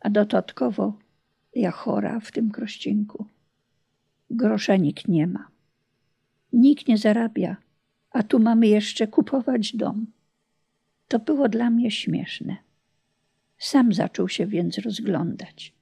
a 0.00 0.10
dodatkowo 0.10 0.98
ja 1.54 1.70
chora 1.70 2.20
w 2.20 2.32
tym 2.32 2.50
krościńku. 2.50 3.26
Grosza 4.30 4.76
nikt 4.76 5.08
nie 5.08 5.26
ma. 5.26 5.48
Nikt 6.52 6.88
nie 6.88 6.98
zarabia, 6.98 7.56
a 8.10 8.22
tu 8.22 8.38
mamy 8.38 8.66
jeszcze 8.66 9.06
kupować 9.06 9.76
dom. 9.76 10.06
To 11.08 11.18
było 11.18 11.48
dla 11.48 11.70
mnie 11.70 11.90
śmieszne. 11.90 12.63
Sam 13.58 13.92
zaczął 13.92 14.28
się 14.28 14.46
więc 14.46 14.78
rozglądać. 14.78 15.74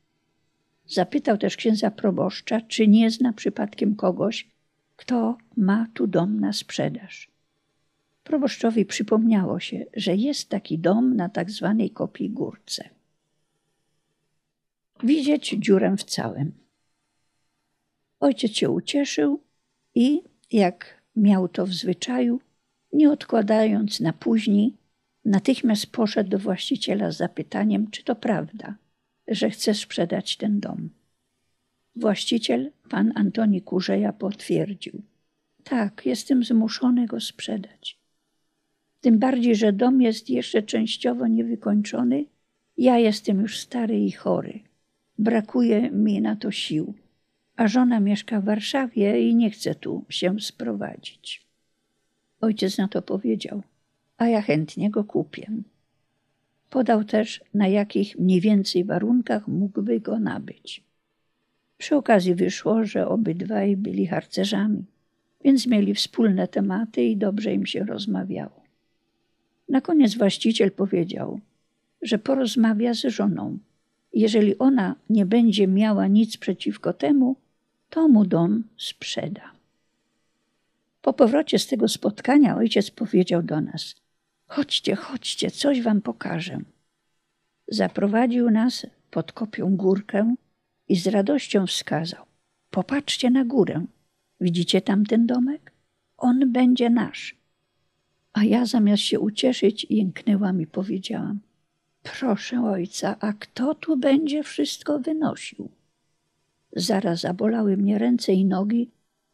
Zapytał 0.87 1.39
też 1.39 1.57
księdza 1.57 1.91
proboszcza, 1.91 2.61
czy 2.61 2.89
nie 2.89 3.11
zna 3.11 3.33
przypadkiem 3.33 3.97
kogoś, 3.97 4.49
kto 4.97 5.39
ma 5.57 5.87
tu 5.95 6.07
dom 6.07 6.41
na 6.41 6.53
sprzedaż. 6.53 7.31
Proboszczowi 8.25 8.85
przypomniało 8.87 9.61
się, 9.61 9.87
że 9.97 10.17
jest 10.17 10.49
taki 10.49 10.79
dom 10.79 11.17
na 11.17 11.29
tak 11.29 11.51
zwanej 11.51 11.91
kopii 11.91 12.31
górce. 12.31 12.89
Widzieć 15.03 15.49
dziurę 15.59 15.97
w 15.97 16.05
całym. 16.05 16.53
Ojciec 18.21 18.53
się 18.53 18.71
ucieszył 18.71 19.43
i, 19.95 20.23
jak 20.53 21.03
miał 21.17 21.49
to 21.49 21.67
w 21.67 21.73
zwyczaju, 21.73 22.41
nie 22.93 23.11
odkładając 23.11 24.01
na 24.01 24.13
później, 24.13 24.77
natychmiast 25.25 25.87
poszedł 25.87 26.31
do 26.31 26.39
właściciela 26.39 27.11
z 27.11 27.17
zapytaniem, 27.17 27.91
czy 27.91 28.05
to 28.05 28.15
prawda, 28.15 28.75
że 29.29 29.51
chce 29.51 29.75
sprzedać 29.75 30.37
ten 30.37 30.61
dom. 30.61 30.91
Właściciel, 31.97 32.71
pan 32.89 33.13
Antoni 33.15 33.63
Kurzeja, 33.63 34.13
potwierdził: 34.13 35.03
Tak, 35.65 36.07
jestem 36.07 36.45
zmuszony 36.45 37.07
go 37.07 37.21
sprzedać. 37.21 37.99
Tym 39.01 39.19
bardziej, 39.19 39.57
że 39.57 39.73
dom 39.73 40.03
jest 40.03 40.31
jeszcze 40.31 40.63
częściowo 40.63 41.27
niewykończony. 41.27 42.25
Ja 42.77 42.99
jestem 42.99 43.41
już 43.41 43.59
stary 43.59 44.01
i 44.01 44.13
chory. 44.13 44.61
Brakuje 45.19 45.91
mi 45.91 46.21
na 46.21 46.37
to 46.37 46.51
sił, 46.51 46.95
a 47.57 47.69
żona 47.69 48.01
mieszka 48.01 48.41
w 48.41 48.45
Warszawie 48.45 49.29
i 49.29 49.35
nie 49.35 49.51
chce 49.51 49.75
tu 49.75 50.05
się 50.09 50.41
sprowadzić. 50.41 51.47
Ojciec 52.41 52.79
na 52.79 52.89
to 52.89 53.03
powiedział, 53.03 53.63
a 54.23 54.29
ja 54.29 54.43
chętnie 54.43 54.91
go 54.91 55.05
kupię. 55.05 55.51
Podał 56.71 57.05
też, 57.05 57.41
na 57.55 57.69
jakich 57.69 58.19
mniej 58.19 58.41
więcej 58.41 58.85
warunkach 58.85 59.49
mógłby 59.49 60.01
go 60.01 60.19
nabyć. 60.19 60.83
Przy 61.79 61.97
okazji 61.97 62.35
wyszło, 62.35 62.85
że 62.85 63.09
obydwaj 63.09 63.77
byli 63.77 64.07
harcerzami, 64.07 64.85
więc 65.45 65.67
mieli 65.67 65.95
wspólne 65.95 66.49
tematy 66.49 67.05
i 67.05 67.17
dobrze 67.17 67.55
im 67.55 67.67
się 67.67 67.85
rozmawiało. 67.85 68.63
Na 69.69 69.81
koniec 69.81 70.15
właściciel 70.15 70.71
powiedział, 70.71 71.41
że 72.03 72.19
porozmawia 72.19 72.95
z 72.95 73.01
żoną. 73.01 73.59
Jeżeli 74.13 74.59
ona 74.59 74.97
nie 75.11 75.27
będzie 75.27 75.67
miała 75.67 76.07
nic 76.07 76.37
przeciwko 76.37 76.93
temu, 76.93 77.37
to 77.91 78.09
mu 78.09 78.25
dom 78.25 78.65
sprzeda. 78.77 79.53
Po 81.03 81.13
powrocie 81.13 81.59
z 81.59 81.67
tego 81.67 81.89
spotkania 81.89 82.57
ojciec 82.57 82.91
powiedział 82.91 83.43
do 83.43 83.61
nas: 83.61 84.02
Chodźcie, 84.53 84.97
chodźcie, 84.97 85.51
coś 85.51 85.83
wam 85.83 86.01
pokażę. 86.03 86.59
Zaprowadził 87.69 88.51
nas 88.51 88.87
pod 89.11 89.33
kopią 89.33 89.77
górkę 89.77 90.35
i 90.89 90.97
z 90.97 91.07
radością 91.07 91.67
wskazał: 91.67 92.25
Popatrzcie 92.71 93.31
na 93.31 93.45
górę. 93.45 93.87
Widzicie 94.41 94.81
tam 94.83 95.07
ten 95.07 95.27
domek? 95.27 95.73
On 96.17 96.53
będzie 96.53 96.91
nasz. 96.91 97.37
A 98.33 98.45
ja 98.45 98.67
zamiast 98.67 99.03
się 99.03 99.21
ucieszyć, 99.21 99.87
jęknęłam 99.91 100.61
i 100.61 100.67
powiedziałam: 100.67 101.41
Proszę 102.03 102.65
ojca, 102.65 103.17
a 103.21 103.33
kto 103.33 103.75
tu 103.75 103.97
będzie 103.97 104.43
wszystko 104.43 104.99
wynosił? 104.99 105.69
Zaraz 106.77 107.21
zabolały 107.21 107.77
mnie 107.77 107.99
ręce 107.99 108.33
i 108.33 108.45
nogi, 108.45 108.91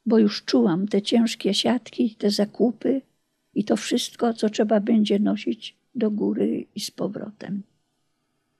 bo 0.07 0.19
już 0.19 0.45
czułam 0.45 0.89
te 0.89 1.03
ciężkie 1.03 1.55
siatki, 1.55 2.15
te 2.15 2.31
zakupy 2.31 3.01
i 3.55 3.65
to 3.65 3.77
wszystko, 3.77 4.35
co 4.35 4.51
trzeba 4.51 4.81
będzie 4.81 5.19
nosić 5.19 5.77
do 5.95 6.11
góry 6.11 6.67
i 6.75 6.81
z 6.81 6.91
powrotem. 6.91 7.63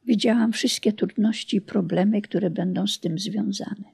Widziałam 0.05 0.53
wszystkie 0.53 0.93
trudności 0.93 1.57
i 1.57 1.61
problemy, 1.61 2.23
które 2.23 2.51
będą 2.51 2.87
z 2.87 3.01
tym 3.01 3.19
związane. 3.19 3.85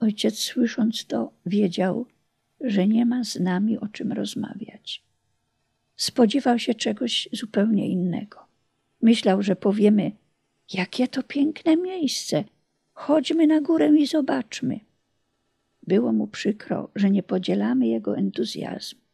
Ojciec, 0.00 0.38
słysząc 0.38 1.06
to, 1.06 1.32
wiedział, 1.46 2.06
że 2.60 2.88
nie 2.88 3.06
ma 3.06 3.24
z 3.24 3.40
nami 3.40 3.78
o 3.78 3.88
czym 3.88 4.12
rozmawiać. 4.12 5.02
Spodziewał 5.96 6.58
się 6.58 6.74
czegoś 6.74 7.28
zupełnie 7.32 7.88
innego. 7.88 8.38
Myślał, 9.02 9.42
że 9.42 9.56
powiemy: 9.56 10.12
Jakie 10.72 11.08
to 11.08 11.22
piękne 11.22 11.76
miejsce! 11.76 12.44
Chodźmy 12.92 13.46
na 13.46 13.60
górę 13.60 13.92
i 13.98 14.06
zobaczmy. 14.06 14.80
Było 15.86 16.12
mu 16.12 16.26
przykro, 16.26 16.90
że 16.94 17.10
nie 17.10 17.22
podzielamy 17.22 17.86
jego 17.86 18.16
entuzjazmu. 18.16 19.05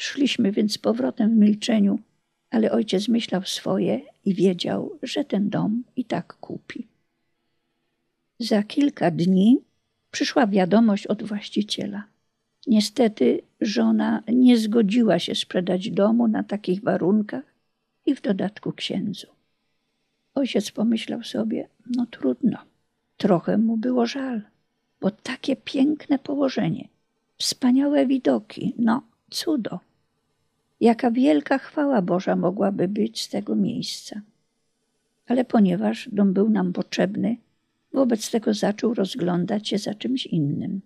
Szliśmy 0.00 0.52
więc 0.52 0.72
z 0.72 0.78
powrotem 0.78 1.30
w 1.30 1.38
milczeniu, 1.38 1.98
ale 2.50 2.72
ojciec 2.72 3.08
myślał 3.08 3.42
swoje 3.42 4.00
i 4.24 4.34
wiedział, 4.34 4.98
że 5.02 5.24
ten 5.24 5.50
dom 5.50 5.84
i 5.96 6.04
tak 6.04 6.34
kupi. 6.34 6.86
Za 8.38 8.62
kilka 8.62 9.10
dni 9.10 9.58
przyszła 10.10 10.46
wiadomość 10.46 11.06
od 11.06 11.22
właściciela. 11.22 12.04
Niestety 12.66 13.40
żona 13.60 14.22
nie 14.32 14.58
zgodziła 14.58 15.18
się 15.18 15.34
sprzedać 15.34 15.90
domu 15.90 16.28
na 16.28 16.42
takich 16.42 16.82
warunkach 16.82 17.54
i 18.06 18.14
w 18.14 18.20
dodatku 18.20 18.72
księdzu. 18.72 19.26
Ojciec 20.34 20.70
pomyślał 20.70 21.22
sobie, 21.24 21.68
no 21.96 22.06
trudno, 22.06 22.58
trochę 23.16 23.58
mu 23.58 23.76
było 23.76 24.06
żal, 24.06 24.42
bo 25.00 25.10
takie 25.10 25.56
piękne 25.56 26.18
położenie, 26.18 26.88
wspaniałe 27.38 28.06
widoki, 28.06 28.74
no 28.78 29.02
cudo. 29.30 29.87
Jaka 30.80 31.10
wielka 31.10 31.58
chwała 31.58 32.02
Boża 32.02 32.36
mogłaby 32.36 32.88
być 32.88 33.22
z 33.22 33.28
tego 33.28 33.56
miejsca. 33.56 34.20
Ale 35.26 35.44
ponieważ 35.44 36.08
dom 36.12 36.32
był 36.32 36.50
nam 36.50 36.72
potrzebny, 36.72 37.36
wobec 37.92 38.30
tego 38.30 38.54
zaczął 38.54 38.94
rozglądać 38.94 39.68
się 39.68 39.78
za 39.78 39.94
czymś 39.94 40.26
innym 40.26 40.80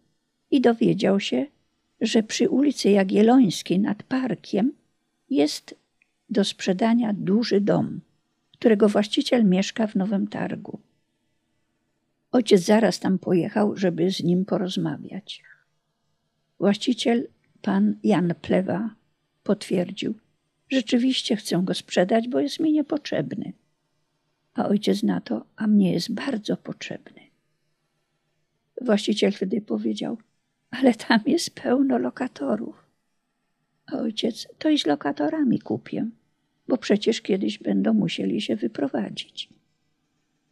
i 0.51 0.61
dowiedział 0.61 1.21
się, 1.21 1.47
że 2.01 2.23
przy 2.23 2.49
ulicy 2.49 2.91
Jagiellońskiej 2.91 3.81
nad 3.81 4.03
parkiem 4.03 4.73
jest 5.31 5.75
do 6.31 6.45
sprzedania 6.45 7.13
duży 7.13 7.61
dom, 7.61 8.01
którego 8.53 8.89
właściciel 8.89 9.45
mieszka 9.45 9.87
w 9.87 9.95
Nowym 9.95 10.29
Targu. 10.29 10.79
Ojciec 12.33 12.63
zaraz 12.63 13.01
tam 13.01 13.19
pojechał, 13.19 13.77
żeby 13.77 14.11
z 14.11 14.23
nim 14.23 14.45
porozmawiać. 14.45 15.43
Właściciel, 16.61 17.29
pan 17.63 17.95
Jan 18.05 18.35
Plewa, 18.43 18.91
potwierdził: 19.43 20.15
Rzeczywiście 20.69 21.37
chcę 21.37 21.63
go 21.65 21.75
sprzedać, 21.75 22.29
bo 22.29 22.41
jest 22.41 22.61
mi 22.61 22.73
niepotrzebny. 22.73 23.53
A 24.55 24.69
ojciec 24.69 25.03
na 25.03 25.21
to, 25.21 25.47
a 25.57 25.67
mnie 25.67 25.93
jest 25.93 26.15
bardzo 26.15 26.57
potrzebny. 26.57 27.21
Właściciel 28.81 29.33
wtedy 29.33 29.61
powiedział: 29.61 30.19
Ale 30.71 30.95
tam 30.95 31.21
jest 31.27 31.51
pełno 31.51 31.99
lokatorów. 31.99 32.87
A 33.87 33.97
ojciec: 33.97 34.49
To 34.59 34.69
i 34.69 34.79
z 34.79 34.87
lokatorami 34.87 35.59
kupię, 35.59 36.07
bo 36.69 36.77
przecież 36.77 37.21
kiedyś 37.21 37.59
będą 37.59 37.95
musieli 37.95 38.41
się 38.41 38.57
wyprowadzić. 38.57 39.49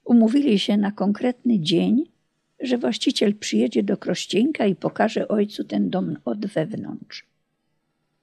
Umówili 0.04 0.58
się 0.58 0.76
na 0.76 0.92
konkretny 0.92 1.60
dzień, 1.60 2.04
że 2.60 2.78
właściciel 2.78 3.34
przyjedzie 3.34 3.82
do 3.82 3.96
Krościenka 3.96 4.66
i 4.66 4.74
pokaże 4.76 5.28
ojcu 5.28 5.64
ten 5.64 5.90
dom 5.90 6.16
od 6.24 6.46
wewnątrz. 6.46 7.29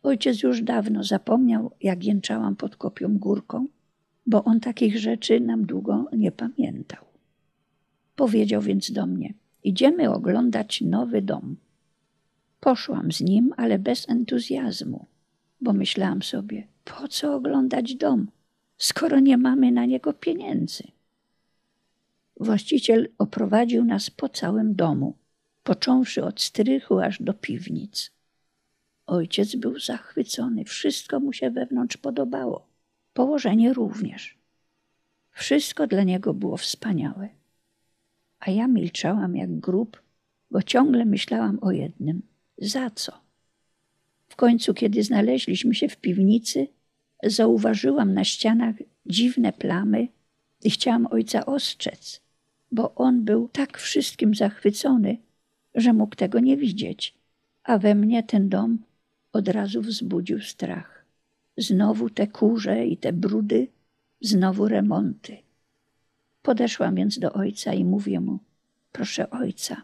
Ojciec 0.07 0.43
już 0.43 0.61
dawno 0.61 1.03
zapomniał, 1.03 1.71
jak 1.81 2.03
jęczałam 2.03 2.55
pod 2.55 2.75
kopią 2.75 3.17
górką, 3.17 3.67
bo 4.25 4.43
on 4.43 4.59
takich 4.59 4.99
rzeczy 4.99 5.39
nam 5.39 5.65
długo 5.65 6.05
nie 6.17 6.31
pamiętał. 6.31 7.05
Powiedział 8.15 8.61
więc 8.61 8.91
do 8.91 9.05
mnie: 9.05 9.33
Idziemy 9.63 10.13
oglądać 10.13 10.81
nowy 10.81 11.21
dom. 11.21 11.55
Poszłam 12.59 13.11
z 13.11 13.21
nim, 13.21 13.53
ale 13.57 13.79
bez 13.79 14.09
entuzjazmu, 14.09 15.05
bo 15.61 15.73
myślałam 15.73 16.21
sobie: 16.21 16.67
po 16.85 17.07
co 17.07 17.35
oglądać 17.35 17.95
dom, 17.95 18.27
skoro 18.77 19.19
nie 19.19 19.37
mamy 19.37 19.71
na 19.71 19.85
niego 19.85 20.13
pieniędzy? 20.13 20.83
Właściciel 22.39 23.09
oprowadził 23.17 23.85
nas 23.85 24.09
po 24.09 24.29
całym 24.29 24.75
domu, 24.75 25.15
począwszy 25.63 26.23
od 26.23 26.41
strychu 26.41 26.99
aż 26.99 27.21
do 27.21 27.33
piwnic. 27.33 28.16
Ojciec 29.07 29.55
był 29.55 29.79
zachwycony, 29.79 30.65
wszystko 30.65 31.19
mu 31.19 31.33
się 31.33 31.51
wewnątrz 31.51 31.97
podobało, 31.97 32.67
położenie 33.13 33.73
również. 33.73 34.37
Wszystko 35.31 35.87
dla 35.87 36.03
niego 36.03 36.33
było 36.33 36.57
wspaniałe. 36.57 37.29
A 38.39 38.51
ja 38.51 38.67
milczałam 38.67 39.35
jak 39.35 39.59
grób, 39.59 40.01
bo 40.51 40.63
ciągle 40.63 41.05
myślałam 41.05 41.59
o 41.61 41.71
jednym: 41.71 42.21
za 42.57 42.89
co? 42.89 43.11
W 44.27 44.35
końcu, 44.35 44.73
kiedy 44.73 45.03
znaleźliśmy 45.03 45.75
się 45.75 45.89
w 45.89 45.97
piwnicy, 45.97 46.67
zauważyłam 47.23 48.13
na 48.13 48.23
ścianach 48.23 48.75
dziwne 49.05 49.53
plamy 49.53 50.07
i 50.63 50.69
chciałam 50.69 51.07
ojca 51.11 51.45
ostrzec, 51.45 52.21
bo 52.71 52.95
on 52.95 53.23
był 53.23 53.47
tak 53.47 53.77
wszystkim 53.77 54.35
zachwycony, 54.35 55.17
że 55.75 55.93
mógł 55.93 56.15
tego 56.15 56.39
nie 56.39 56.57
widzieć, 56.57 57.17
a 57.63 57.77
we 57.77 57.95
mnie 57.95 58.23
ten 58.23 58.49
dom 58.49 58.86
od 59.37 59.47
razu 59.47 59.81
wzbudził 59.81 60.41
strach. 60.41 61.05
Znowu 61.57 62.09
te 62.09 62.27
kurze 62.27 62.85
i 62.85 62.97
te 62.97 63.13
brudy, 63.13 63.67
znowu 64.21 64.67
remonty. 64.67 65.37
Podeszłam 66.41 66.95
więc 66.95 67.19
do 67.19 67.33
ojca 67.33 67.73
i 67.73 67.85
mówię 67.85 68.19
mu: 68.19 68.39
Proszę 68.91 69.29
ojca, 69.29 69.81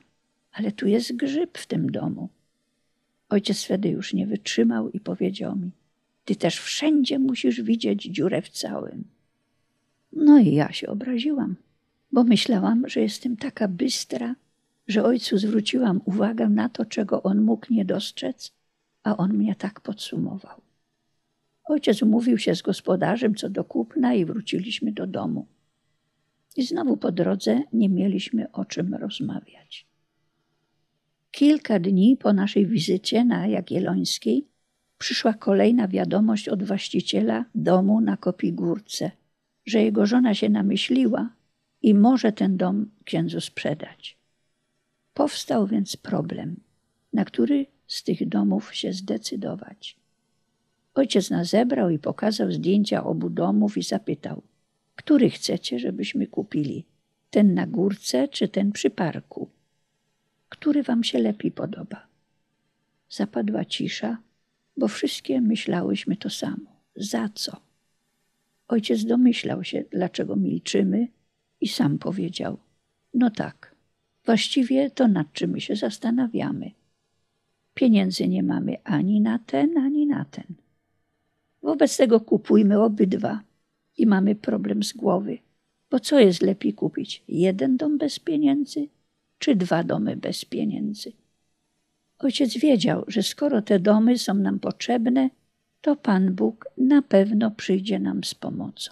ale 0.51 0.71
tu 0.71 0.87
jest 0.87 1.15
grzyb 1.15 1.57
w 1.57 1.67
tym 1.67 1.91
domu. 1.91 2.29
Ojciec 3.29 3.63
wtedy 3.63 3.89
już 3.89 4.13
nie 4.13 4.27
wytrzymał 4.27 4.89
i 4.89 4.99
powiedział 4.99 5.55
mi: 5.55 5.71
Ty 6.25 6.35
też 6.35 6.59
wszędzie 6.59 7.19
musisz 7.19 7.61
widzieć 7.61 8.03
dziurę 8.03 8.41
w 8.41 8.49
całym. 8.49 9.03
No 10.13 10.39
i 10.39 10.53
ja 10.53 10.71
się 10.71 10.87
obraziłam, 10.87 11.55
bo 12.11 12.23
myślałam, 12.23 12.89
że 12.89 13.01
jestem 13.01 13.37
taka 13.37 13.67
bystra, 13.67 14.35
że 14.87 15.03
ojcu 15.03 15.37
zwróciłam 15.37 16.01
uwagę 16.05 16.49
na 16.49 16.69
to, 16.69 16.85
czego 16.85 17.23
on 17.23 17.41
mógł 17.41 17.73
nie 17.73 17.85
dostrzec, 17.85 18.51
a 19.03 19.17
on 19.17 19.33
mnie 19.33 19.55
tak 19.55 19.81
podsumował. 19.81 20.61
Ojciec 21.63 22.03
umówił 22.03 22.37
się 22.37 22.55
z 22.55 22.61
gospodarzem 22.61 23.35
co 23.35 23.49
do 23.49 23.63
kupna 23.63 24.13
i 24.13 24.25
wróciliśmy 24.25 24.91
do 24.91 25.07
domu. 25.07 25.47
I 26.55 26.63
znowu 26.63 26.97
po 26.97 27.11
drodze 27.11 27.61
nie 27.73 27.89
mieliśmy 27.89 28.51
o 28.51 28.65
czym 28.65 28.93
rozmawiać. 28.93 29.87
Kilka 31.31 31.79
dni 31.79 32.17
po 32.17 32.33
naszej 32.33 32.67
wizycie 32.67 33.25
na 33.25 33.47
Jagiellońskiej 33.47 34.47
przyszła 34.97 35.33
kolejna 35.33 35.87
wiadomość 35.87 36.49
od 36.49 36.63
właściciela 36.63 37.45
domu 37.55 38.01
na 38.01 38.17
Kopigórce, 38.17 39.11
że 39.65 39.83
jego 39.83 40.05
żona 40.05 40.33
się 40.33 40.49
namyśliła 40.49 41.29
i 41.81 41.93
może 41.93 42.31
ten 42.31 42.57
dom 42.57 42.91
księdzu 43.05 43.41
sprzedać. 43.41 44.17
Powstał 45.13 45.67
więc 45.67 45.97
problem, 45.97 46.59
na 47.13 47.25
który 47.25 47.65
z 47.93 48.03
tych 48.03 48.29
domów 48.29 48.75
się 48.75 48.93
zdecydować. 48.93 49.95
Ojciec 50.93 51.29
nas 51.29 51.49
zebrał 51.49 51.89
i 51.89 51.99
pokazał 51.99 52.51
zdjęcia 52.51 53.03
obu 53.03 53.29
domów 53.29 53.77
i 53.77 53.83
zapytał, 53.83 54.41
który 54.95 55.29
chcecie, 55.29 55.79
żebyśmy 55.79 56.27
kupili? 56.27 56.85
Ten 57.29 57.53
na 57.53 57.67
górce 57.67 58.27
czy 58.27 58.47
ten 58.47 58.71
przy 58.71 58.89
parku? 58.89 59.49
Który 60.49 60.83
wam 60.83 61.03
się 61.03 61.19
lepiej 61.19 61.51
podoba? 61.51 62.07
Zapadła 63.09 63.65
cisza, 63.65 64.17
bo 64.77 64.87
wszystkie 64.87 65.41
myślałyśmy 65.41 66.17
to 66.17 66.29
samo. 66.29 66.69
Za 66.95 67.29
co? 67.29 67.61
Ojciec 68.67 69.05
domyślał 69.05 69.63
się, 69.63 69.83
dlaczego 69.91 70.35
milczymy 70.35 71.07
i 71.61 71.67
sam 71.67 71.99
powiedział: 71.99 72.57
No 73.13 73.29
tak, 73.29 73.75
właściwie 74.25 74.91
to 74.91 75.07
nad 75.07 75.33
czym 75.33 75.59
się 75.59 75.75
zastanawiamy. 75.75 76.71
Pieniędzy 77.73 78.27
nie 78.27 78.43
mamy 78.43 78.83
ani 78.83 79.21
na 79.21 79.39
ten, 79.39 79.77
ani 79.77 80.07
na 80.07 80.25
ten. 80.25 80.55
Wobec 81.61 81.97
tego 81.97 82.19
kupujmy 82.19 82.81
obydwa 82.83 83.41
i 83.97 84.05
mamy 84.05 84.35
problem 84.35 84.83
z 84.83 84.93
głowy. 84.93 85.37
Bo 85.89 85.99
co 85.99 86.19
jest 86.19 86.41
lepiej 86.41 86.73
kupić? 86.73 87.23
Jeden 87.27 87.77
dom 87.77 87.97
bez 87.97 88.19
pieniędzy, 88.19 88.87
czy 89.39 89.55
dwa 89.55 89.83
domy 89.83 90.15
bez 90.15 90.45
pieniędzy? 90.45 91.11
Ojciec 92.19 92.57
wiedział, 92.57 93.03
że 93.07 93.23
skoro 93.23 93.61
te 93.61 93.79
domy 93.79 94.17
są 94.17 94.33
nam 94.33 94.59
potrzebne, 94.59 95.29
to 95.81 95.95
Pan 95.95 96.35
Bóg 96.35 96.67
na 96.77 97.01
pewno 97.01 97.51
przyjdzie 97.51 97.99
nam 97.99 98.23
z 98.23 98.35
pomocą. 98.35 98.91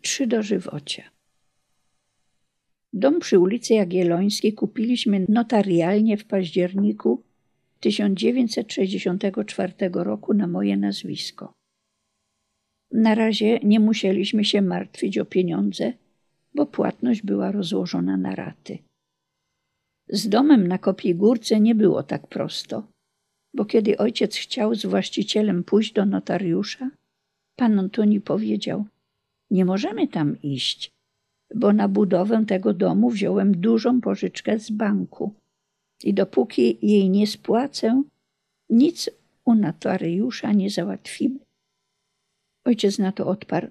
Trzy 0.00 0.26
dożywocia. 0.26 1.13
Dom 2.96 3.20
przy 3.20 3.38
ulicy 3.38 3.74
Jagiellońskiej 3.74 4.52
kupiliśmy 4.52 5.26
notarialnie 5.28 6.16
w 6.16 6.24
październiku 6.24 7.22
1964 7.80 9.72
roku 9.92 10.34
na 10.34 10.46
moje 10.46 10.76
nazwisko. 10.76 11.52
Na 12.92 13.14
razie 13.14 13.58
nie 13.58 13.80
musieliśmy 13.80 14.44
się 14.44 14.62
martwić 14.62 15.18
o 15.18 15.24
pieniądze, 15.24 15.92
bo 16.54 16.66
płatność 16.66 17.22
była 17.22 17.52
rozłożona 17.52 18.16
na 18.16 18.34
raty. 18.34 18.78
Z 20.08 20.28
domem 20.28 20.66
na 20.66 20.78
Kopii 20.78 21.14
Górce 21.14 21.60
nie 21.60 21.74
było 21.74 22.02
tak 22.02 22.26
prosto, 22.26 22.86
bo 23.54 23.64
kiedy 23.64 23.98
ojciec 23.98 24.36
chciał 24.36 24.74
z 24.74 24.86
właścicielem 24.86 25.64
pójść 25.64 25.92
do 25.92 26.06
notariusza, 26.06 26.90
pan 27.56 27.78
Antoni 27.78 28.20
powiedział: 28.20 28.84
Nie 29.50 29.64
możemy 29.64 30.08
tam 30.08 30.42
iść, 30.42 30.93
bo 31.54 31.72
na 31.72 31.88
budowę 31.88 32.44
tego 32.46 32.74
domu 32.74 33.10
wziąłem 33.10 33.60
dużą 33.60 34.00
pożyczkę 34.00 34.58
z 34.58 34.70
banku 34.70 35.34
i 36.04 36.14
dopóki 36.14 36.78
jej 36.82 37.10
nie 37.10 37.26
spłacę, 37.26 38.02
nic 38.70 39.10
u 39.44 39.54
notariusza 39.54 40.52
nie 40.52 40.70
załatwimy. 40.70 41.38
Ojciec 42.64 42.98
na 42.98 43.12
to 43.12 43.26
odparł: 43.26 43.68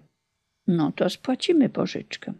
No 0.67 0.91
to 0.91 1.09
spłacimy 1.09 1.69
pożyczkę. 1.69 2.33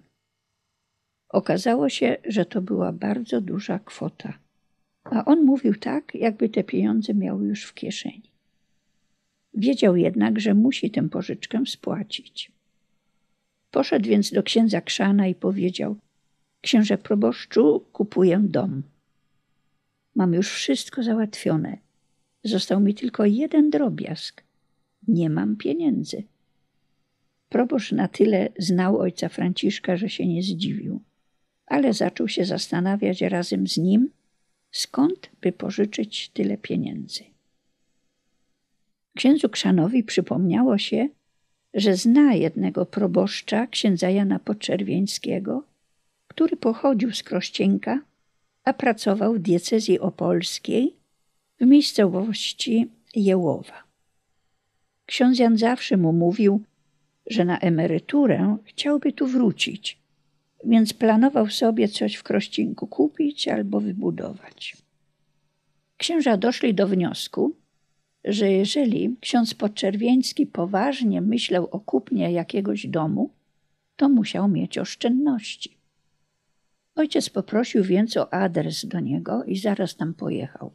Okazało 1.30 1.90
się, 1.90 2.18
że 2.26 2.46
to 2.46 2.62
była 2.62 2.92
bardzo 2.92 3.42
duża 3.42 3.80
kwota, 3.80 4.34
a 5.04 5.26
on 5.26 5.44
mówił 5.44 5.76
tak, 5.76 6.16
jakby 6.16 6.50
te 6.50 6.64
pieniądze 6.64 7.14
miał 7.14 7.44
już 7.44 7.66
w 7.66 7.74
kieszeni. 7.74 8.32
Wiedział 9.54 9.96
jednak, 9.96 10.40
że 10.40 10.54
musi 10.54 10.92
tę 10.92 11.10
pożyczkę 11.10 11.64
spłacić. 11.66 12.52
Poszedł 13.74 14.10
więc 14.10 14.32
do 14.32 14.44
księdza 14.44 14.82
Krzana 14.82 15.28
i 15.28 15.36
powiedział: 15.36 15.96
Księże 16.62 16.98
proboszczu, 16.98 17.86
kupuję 17.94 18.42
dom. 18.44 18.84
Mam 20.16 20.34
już 20.34 20.50
wszystko 20.50 21.04
załatwione. 21.04 21.78
Został 22.44 22.80
mi 22.80 22.94
tylko 22.94 23.26
jeden 23.26 23.70
drobiazg. 23.70 24.44
Nie 25.08 25.30
mam 25.30 25.56
pieniędzy. 25.56 26.24
Proboszcz 27.50 27.92
na 27.92 28.08
tyle 28.08 28.50
znał 28.60 29.00
ojca 29.00 29.30
Franciszka, 29.30 29.98
że 29.98 30.10
się 30.10 30.28
nie 30.28 30.44
zdziwił, 30.44 31.02
ale 31.66 31.94
zaczął 31.94 32.28
się 32.28 32.46
zastanawiać 32.46 33.22
razem 33.22 33.68
z 33.68 33.78
nim, 33.78 34.10
skąd 34.72 35.30
by 35.42 35.52
pożyczyć 35.52 36.30
tyle 36.30 36.58
pieniędzy. 36.58 37.24
Księdzu 39.16 39.50
Krzanowi 39.50 40.04
przypomniało 40.04 40.78
się, 40.78 41.10
że 41.74 41.96
zna 41.96 42.34
jednego 42.34 42.86
proboszcza, 42.86 43.68
księdza 43.68 44.10
Jana 44.10 44.40
Podczerwieńskiego, 44.40 45.64
który 46.28 46.58
pochodził 46.58 47.14
z 47.14 47.24
Krościenka, 47.24 48.00
a 48.64 48.74
pracował 48.74 49.34
w 49.34 49.40
diecezji 49.40 50.00
opolskiej 50.00 50.94
w 51.60 51.66
miejscowości 51.66 52.88
Jełowa. 53.16 53.84
Ksiądz 55.06 55.40
Jan 55.40 55.58
zawsze 55.58 55.98
mu 55.98 56.14
mówił, 56.14 56.62
że 57.28 57.46
na 57.46 57.60
emeryturę 57.60 58.58
chciałby 58.66 59.14
tu 59.14 59.28
wrócić, 59.28 59.98
więc 60.66 60.94
planował 60.94 61.50
sobie 61.50 61.88
coś 61.88 62.16
w 62.16 62.24
Krościenku 62.24 62.88
kupić 62.88 63.48
albo 63.48 63.80
wybudować. 63.80 64.78
Księża 65.98 66.38
doszli 66.38 66.74
do 66.74 66.88
wniosku, 66.88 67.56
że 68.26 68.52
jeżeli 68.52 69.16
ksiądz 69.22 69.54
Podczerwieński 69.54 70.48
poważnie 70.48 71.22
myślał 71.22 71.68
o 71.72 71.80
kupnie 71.80 72.32
jakiegoś 72.32 72.88
domu, 72.88 73.34
to 73.96 74.10
musiał 74.10 74.48
mieć 74.48 74.78
oszczędności. 74.78 75.78
Ojciec 76.96 77.30
poprosił 77.30 77.84
więc 77.84 78.18
o 78.18 78.34
adres 78.34 78.86
do 78.86 79.00
niego 79.00 79.44
i 79.44 79.58
zaraz 79.58 79.96
tam 79.96 80.14
pojechał. 80.14 80.74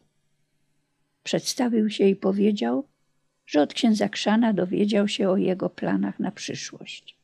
Przedstawił 1.23 1.91
się 1.91 2.09
i 2.09 2.17
powiedział, 2.17 2.89
że 3.47 3.63
od 3.63 3.75
księdza 3.75 4.09
Krzana 4.09 4.53
dowiedział 4.53 5.09
się 5.09 5.29
o 5.31 5.37
jego 5.37 5.71
planach 5.71 6.21
na 6.21 6.31
przyszłość. 6.31 7.19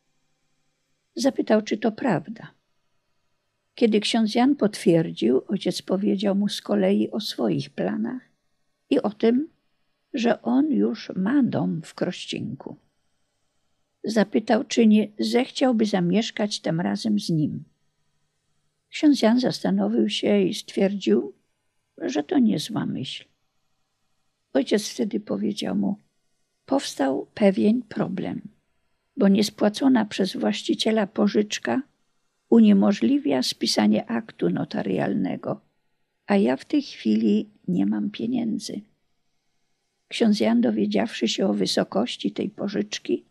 Zapytał, 1.16 1.62
czy 1.62 1.78
to 1.78 1.92
prawda. 1.92 2.50
Kiedy 3.74 4.00
ksiądz 4.00 4.34
Jan 4.34 4.56
potwierdził, 4.56 5.42
ojciec 5.48 5.82
powiedział 5.82 6.34
mu 6.34 6.48
z 6.48 6.60
kolei 6.60 7.10
o 7.10 7.20
swoich 7.20 7.70
planach 7.70 8.22
i 8.90 9.02
o 9.02 9.10
tym, 9.10 9.48
że 10.14 10.42
on 10.42 10.72
już 10.72 11.12
ma 11.16 11.42
dom 11.42 11.82
w 11.82 11.94
Krościńku. 11.94 12.76
Zapytał, 14.04 14.64
czy 14.64 14.86
nie 14.86 15.08
zechciałby 15.18 15.86
zamieszkać 15.86 16.60
tym 16.60 16.80
razem 16.80 17.20
z 17.20 17.30
nim. 17.30 17.64
Ksiądz 18.88 19.22
Jan 19.22 19.40
zastanowił 19.40 20.08
się 20.08 20.40
i 20.40 20.54
stwierdził, 20.54 21.32
że 21.98 22.22
to 22.22 22.38
niezła 22.38 22.86
myśl. 22.86 23.24
Ojciec 24.52 24.88
wtedy 24.88 25.20
powiedział 25.20 25.76
mu: 25.76 25.96
Powstał 26.66 27.26
pewien 27.34 27.82
problem, 27.82 28.40
bo 29.16 29.28
niespłacona 29.28 30.04
przez 30.04 30.36
właściciela 30.36 31.06
pożyczka 31.06 31.82
uniemożliwia 32.50 33.42
spisanie 33.42 34.06
aktu 34.06 34.50
notarialnego, 34.50 35.60
a 36.26 36.36
ja 36.36 36.56
w 36.56 36.64
tej 36.64 36.82
chwili 36.82 37.50
nie 37.68 37.86
mam 37.86 38.10
pieniędzy. 38.10 38.80
Ksiądz 40.08 40.40
Jan, 40.40 40.60
dowiedziawszy 40.60 41.28
się 41.28 41.46
o 41.46 41.54
wysokości 41.54 42.32
tej 42.32 42.50
pożyczki, 42.50 43.24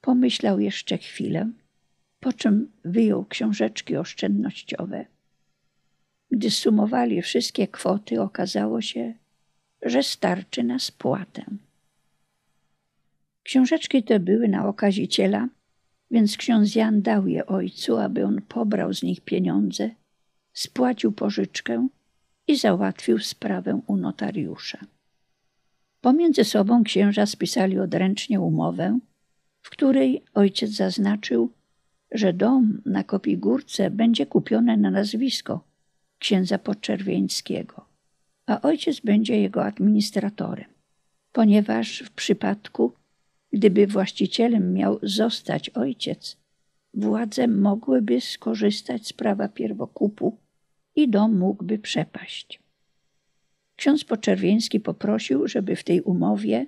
pomyślał 0.00 0.60
jeszcze 0.60 0.98
chwilę, 0.98 1.50
po 2.20 2.32
czym 2.32 2.72
wyjął 2.84 3.24
książeczki 3.24 3.96
oszczędnościowe. 3.96 5.06
Gdy 6.30 6.50
sumowali 6.50 7.22
wszystkie 7.22 7.68
kwoty, 7.68 8.22
okazało 8.22 8.80
się, 8.80 9.14
że 9.82 10.02
starczy 10.02 10.62
na 10.62 10.78
spłatę. 10.78 11.44
Książeczki 13.42 14.02
te 14.02 14.20
były 14.20 14.48
na 14.48 14.68
okaziciela, 14.68 15.48
więc 16.10 16.36
ksiądz 16.36 16.74
Jan 16.74 17.02
dał 17.02 17.28
je 17.28 17.46
ojcu, 17.46 17.96
aby 17.96 18.24
on 18.24 18.42
pobrał 18.42 18.94
z 18.94 19.02
nich 19.02 19.20
pieniądze, 19.20 19.90
spłacił 20.52 21.12
pożyczkę 21.12 21.88
i 22.46 22.56
załatwił 22.56 23.18
sprawę 23.18 23.80
u 23.86 23.96
notariusza. 23.96 24.78
Pomiędzy 26.00 26.44
sobą 26.44 26.84
księża 26.84 27.26
spisali 27.26 27.78
odręcznie 27.78 28.40
umowę, 28.40 28.98
w 29.62 29.70
której 29.70 30.22
ojciec 30.34 30.70
zaznaczył, 30.70 31.50
że 32.12 32.32
dom 32.32 32.82
na 32.86 33.04
Kopigórce 33.04 33.90
będzie 33.90 34.26
kupiony 34.26 34.76
na 34.76 34.90
nazwisko 34.90 35.64
księdza 36.18 36.58
Podczerwieńskiego, 36.58 37.84
a 38.46 38.60
ojciec 38.60 39.00
będzie 39.00 39.40
jego 39.40 39.64
administratorem, 39.64 40.66
ponieważ 41.32 41.98
w 41.98 42.10
przypadku, 42.10 42.92
gdyby 43.52 43.86
właścicielem 43.86 44.72
miał 44.72 44.98
zostać 45.02 45.70
ojciec, 45.70 46.36
władze 46.94 47.48
mogłyby 47.48 48.20
skorzystać 48.20 49.06
z 49.06 49.12
prawa 49.12 49.48
pierwokupu 49.48 50.36
i 50.96 51.08
dom 51.08 51.38
mógłby 51.38 51.78
przepaść. 51.78 52.67
Ksiądz 53.78 54.04
Poczerwieński 54.04 54.80
poprosił, 54.80 55.48
żeby 55.48 55.76
w 55.76 55.84
tej 55.84 56.00
umowie 56.00 56.66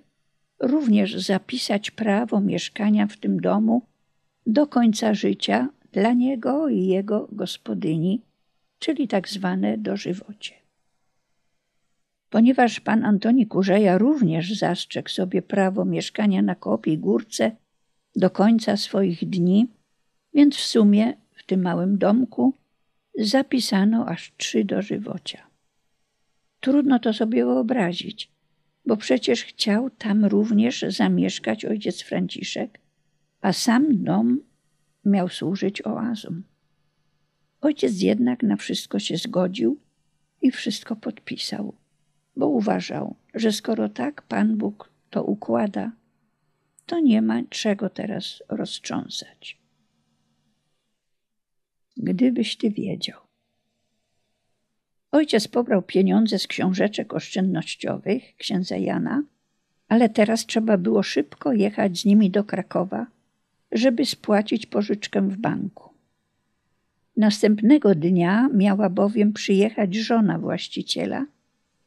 również 0.61 1.15
zapisać 1.15 1.91
prawo 1.91 2.41
mieszkania 2.41 3.07
w 3.07 3.17
tym 3.17 3.41
domu 3.41 3.83
do 4.47 4.67
końca 4.67 5.15
życia 5.15 5.69
dla 5.93 6.13
niego 6.13 6.69
i 6.69 6.87
jego 6.87 7.29
gospodyni, 7.33 8.23
czyli 8.79 9.09
tak 9.09 9.29
zwane 9.29 9.79
dożywocie. 9.79 10.55
Ponieważ 12.29 12.81
pan 12.81 13.05
Antoni 13.05 13.47
Kurzeja 13.47 13.99
również 13.99 14.53
zastrzegł 14.59 15.09
sobie 15.09 15.43
prawo 15.43 15.85
mieszkania 15.85 16.43
na 16.43 16.55
Kopii 16.55 16.99
Górce 16.99 17.57
do 18.17 18.31
końca 18.31 18.77
swoich 18.77 19.29
dni, 19.29 19.67
więc 20.35 20.57
w 20.57 20.65
sumie 20.65 21.15
w 21.33 21.47
tym 21.47 21.63
małym 21.63 21.99
domku 21.99 22.55
zapisano 23.19 24.07
aż 24.07 24.33
trzy 24.37 24.65
dożywocia. 24.65 25.50
Trudno 26.61 26.99
to 26.99 27.13
sobie 27.13 27.45
wyobrazić, 27.45 28.31
bo 28.87 28.97
przecież 28.97 29.45
chciał 29.45 29.91
tam 29.91 30.25
również 30.25 30.85
zamieszkać 30.89 31.65
ojciec 31.65 32.03
Franciszek, 32.03 32.81
a 33.41 33.53
sam 33.53 34.05
dom 34.05 34.41
miał 35.05 35.29
służyć 35.29 35.87
oazą. 35.87 36.43
Ojciec 37.61 38.01
jednak 38.01 38.43
na 38.43 38.57
wszystko 38.57 38.99
się 38.99 39.17
zgodził 39.17 39.81
i 40.43 40.51
wszystko 40.51 40.97
podpisał, 40.97 41.75
bo 42.37 42.49
uważał, 42.49 43.17
że 43.35 43.53
skoro 43.53 43.89
tak 43.89 44.23
Pan 44.23 44.57
Bóg 44.57 44.91
to 45.11 45.25
układa, 45.25 45.93
to 46.87 47.01
nie 47.01 47.23
ma 47.23 47.43
czego 47.51 47.91
teraz 47.91 48.43
roztrząsać. 48.49 49.59
Gdybyś 51.97 52.57
ty 52.57 52.71
wiedział. 52.71 53.30
Ojciec 55.13 55.49
pobrał 55.49 55.83
pieniądze 55.83 56.39
z 56.39 56.47
książeczek 56.47 57.15
oszczędnościowych 57.15 58.37
księdza 58.37 58.77
Jana, 58.77 59.23
ale 59.89 60.09
teraz 60.09 60.47
trzeba 60.47 60.79
było 60.79 61.03
szybko 61.03 61.53
jechać 61.53 61.99
z 61.99 62.05
nimi 62.05 62.31
do 62.31 62.45
Krakowa, 62.45 63.07
żeby 63.73 64.07
spłacić 64.07 64.67
pożyczkę 64.67 65.29
w 65.29 65.37
banku. 65.37 65.91
Następnego 67.17 67.95
dnia 67.95 68.49
miała 68.55 68.91
bowiem 68.91 69.33
przyjechać 69.33 69.95
żona 69.95 70.39
właściciela 70.39 71.27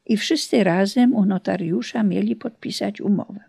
i 0.06 0.16
wszyscy 0.16 0.64
razem 0.64 1.14
u 1.14 1.24
notariusza 1.24 2.02
mieli 2.02 2.36
podpisać 2.36 3.00
umowę. 3.00 3.40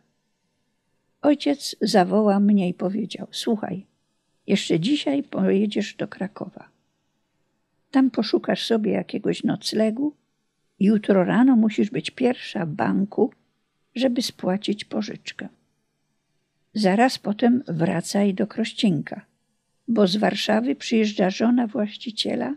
Ojciec 1.22 1.76
zawołał 1.82 2.42
mnie 2.42 2.70
i 2.70 2.74
powiedział: 2.74 3.28
Słuchaj, 3.32 3.86
jeszcze 4.48 4.80
dzisiaj 4.80 5.24
pojedziesz 5.24 5.96
do 5.96 6.08
Krakowa. 6.08 6.75
Tam 7.96 8.12
poszukasz 8.12 8.66
sobie 8.66 8.92
jakiegoś 8.92 9.44
noclegu. 9.44 10.14
Jutro 10.80 11.24
rano 11.24 11.56
musisz 11.56 11.90
być 11.90 12.12
pierwsza 12.12 12.66
w 12.66 12.70
banku, 12.70 13.34
żeby 13.96 14.22
spłacić 14.22 14.86
pożyczkę. 14.86 15.48
Zaraz 16.74 17.20
potem 17.20 17.64
wracaj 17.68 18.34
do 18.34 18.48
Krościnka, 18.48 19.26
bo 19.88 20.08
z 20.08 20.16
Warszawy 20.16 20.76
przyjeżdża 20.76 21.30
żona 21.30 21.68
właściciela 21.68 22.56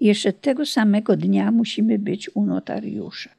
i 0.00 0.06
jeszcze 0.06 0.32
tego 0.32 0.66
samego 0.66 1.16
dnia 1.16 1.50
musimy 1.50 1.98
być 1.98 2.36
u 2.36 2.46
notariusza. 2.46 3.30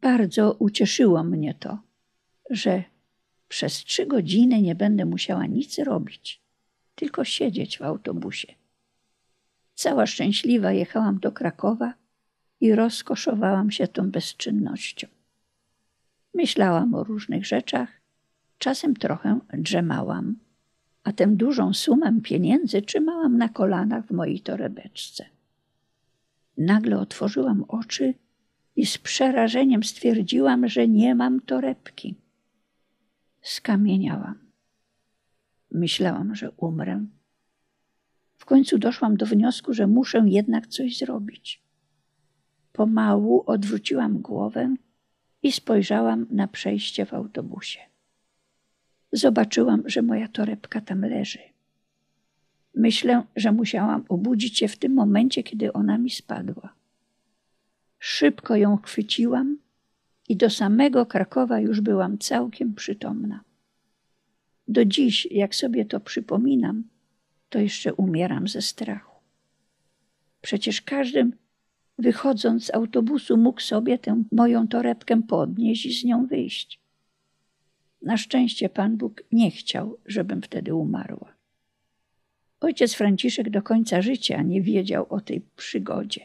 Bardzo 0.00 0.52
ucieszyło 0.58 1.24
mnie 1.24 1.54
to, 1.54 1.78
że 2.50 2.82
przez 3.48 3.84
trzy 3.84 4.06
godziny 4.06 4.62
nie 4.62 4.74
będę 4.74 5.04
musiała 5.04 5.46
nic 5.46 5.78
robić, 5.78 6.40
tylko 6.94 7.24
siedzieć 7.24 7.78
w 7.78 7.82
autobusie. 7.82 8.59
Cała 9.80 10.06
szczęśliwa 10.06 10.72
jechałam 10.72 11.18
do 11.18 11.32
Krakowa 11.32 11.94
i 12.60 12.74
rozkoszowałam 12.74 13.70
się 13.70 13.88
tą 13.88 14.10
bezczynnością. 14.10 15.06
Myślałam 16.34 16.94
o 16.94 17.04
różnych 17.04 17.46
rzeczach, 17.46 17.88
czasem 18.58 18.96
trochę 18.96 19.40
drzemałam, 19.52 20.36
a 21.04 21.12
tę 21.12 21.26
dużą 21.26 21.74
sumę 21.74 22.20
pieniędzy 22.22 22.82
trzymałam 22.82 23.38
na 23.38 23.48
kolanach 23.48 24.06
w 24.06 24.10
mojej 24.10 24.40
torebeczce. 24.40 25.26
Nagle 26.58 26.98
otworzyłam 26.98 27.64
oczy 27.68 28.14
i 28.76 28.86
z 28.86 28.98
przerażeniem 28.98 29.84
stwierdziłam, 29.84 30.68
że 30.68 30.88
nie 30.88 31.14
mam 31.14 31.40
torebki. 31.40 32.14
Skamieniałam. 33.42 34.38
Myślałam, 35.70 36.34
że 36.34 36.50
umrę. 36.50 37.06
W 38.40 38.44
końcu 38.44 38.78
doszłam 38.78 39.16
do 39.16 39.26
wniosku, 39.26 39.74
że 39.74 39.86
muszę 39.86 40.22
jednak 40.26 40.66
coś 40.66 40.98
zrobić. 40.98 41.62
Pomału 42.72 43.42
odwróciłam 43.46 44.18
głowę 44.18 44.74
i 45.42 45.52
spojrzałam 45.52 46.26
na 46.30 46.48
przejście 46.48 47.06
w 47.06 47.14
autobusie. 47.14 47.78
Zobaczyłam, 49.12 49.82
że 49.86 50.02
moja 50.02 50.28
torebka 50.28 50.80
tam 50.80 51.00
leży. 51.00 51.38
Myślę, 52.74 53.22
że 53.36 53.52
musiałam 53.52 54.04
obudzić 54.08 54.58
się 54.58 54.68
w 54.68 54.76
tym 54.76 54.92
momencie, 54.94 55.42
kiedy 55.42 55.72
ona 55.72 55.98
mi 55.98 56.10
spadła. 56.10 56.74
Szybko 57.98 58.56
ją 58.56 58.76
chwyciłam 58.76 59.58
i 60.28 60.36
do 60.36 60.50
samego 60.50 61.06
Krakowa 61.06 61.60
już 61.60 61.80
byłam 61.80 62.18
całkiem 62.18 62.74
przytomna. 62.74 63.40
Do 64.68 64.84
dziś, 64.84 65.28
jak 65.30 65.54
sobie 65.54 65.84
to 65.84 66.00
przypominam, 66.00 66.84
to 67.50 67.58
jeszcze 67.58 67.94
umieram 67.94 68.48
ze 68.48 68.62
strachu. 68.62 69.16
Przecież 70.42 70.82
każdym 70.82 71.32
wychodząc 71.98 72.64
z 72.64 72.74
autobusu 72.74 73.36
mógł 73.36 73.60
sobie 73.60 73.98
tę 73.98 74.22
moją 74.32 74.68
torebkę 74.68 75.22
podnieść 75.22 75.86
i 75.86 75.94
z 75.94 76.04
nią 76.04 76.26
wyjść. 76.26 76.80
Na 78.02 78.16
szczęście 78.16 78.68
Pan 78.68 78.96
Bóg 78.96 79.22
nie 79.32 79.50
chciał, 79.50 79.98
żebym 80.06 80.42
wtedy 80.42 80.74
umarła. 80.74 81.32
Ojciec 82.60 82.94
Franciszek 82.94 83.50
do 83.50 83.62
końca 83.62 84.02
życia 84.02 84.42
nie 84.42 84.62
wiedział 84.62 85.06
o 85.08 85.20
tej 85.20 85.40
przygodzie. 85.56 86.20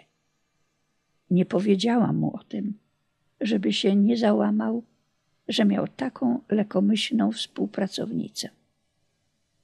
Nie 1.30 1.46
powiedziałam 1.46 2.18
mu 2.18 2.36
o 2.36 2.44
tym, 2.44 2.74
żeby 3.42 3.74
się 3.74 3.96
nie 3.96 4.18
załamał, 4.18 4.84
że 5.48 5.66
miał 5.66 5.88
taką 5.88 6.42
lekomyślną 6.50 7.32
współpracownicę. 7.32 8.50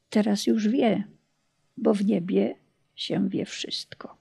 Teraz 0.10 0.47
już 0.47 0.67
wie, 0.67 1.04
bo 1.77 1.93
w 1.93 2.05
niebie 2.05 2.55
się 2.95 3.29
wie 3.29 3.45
wszystko. 3.45 4.17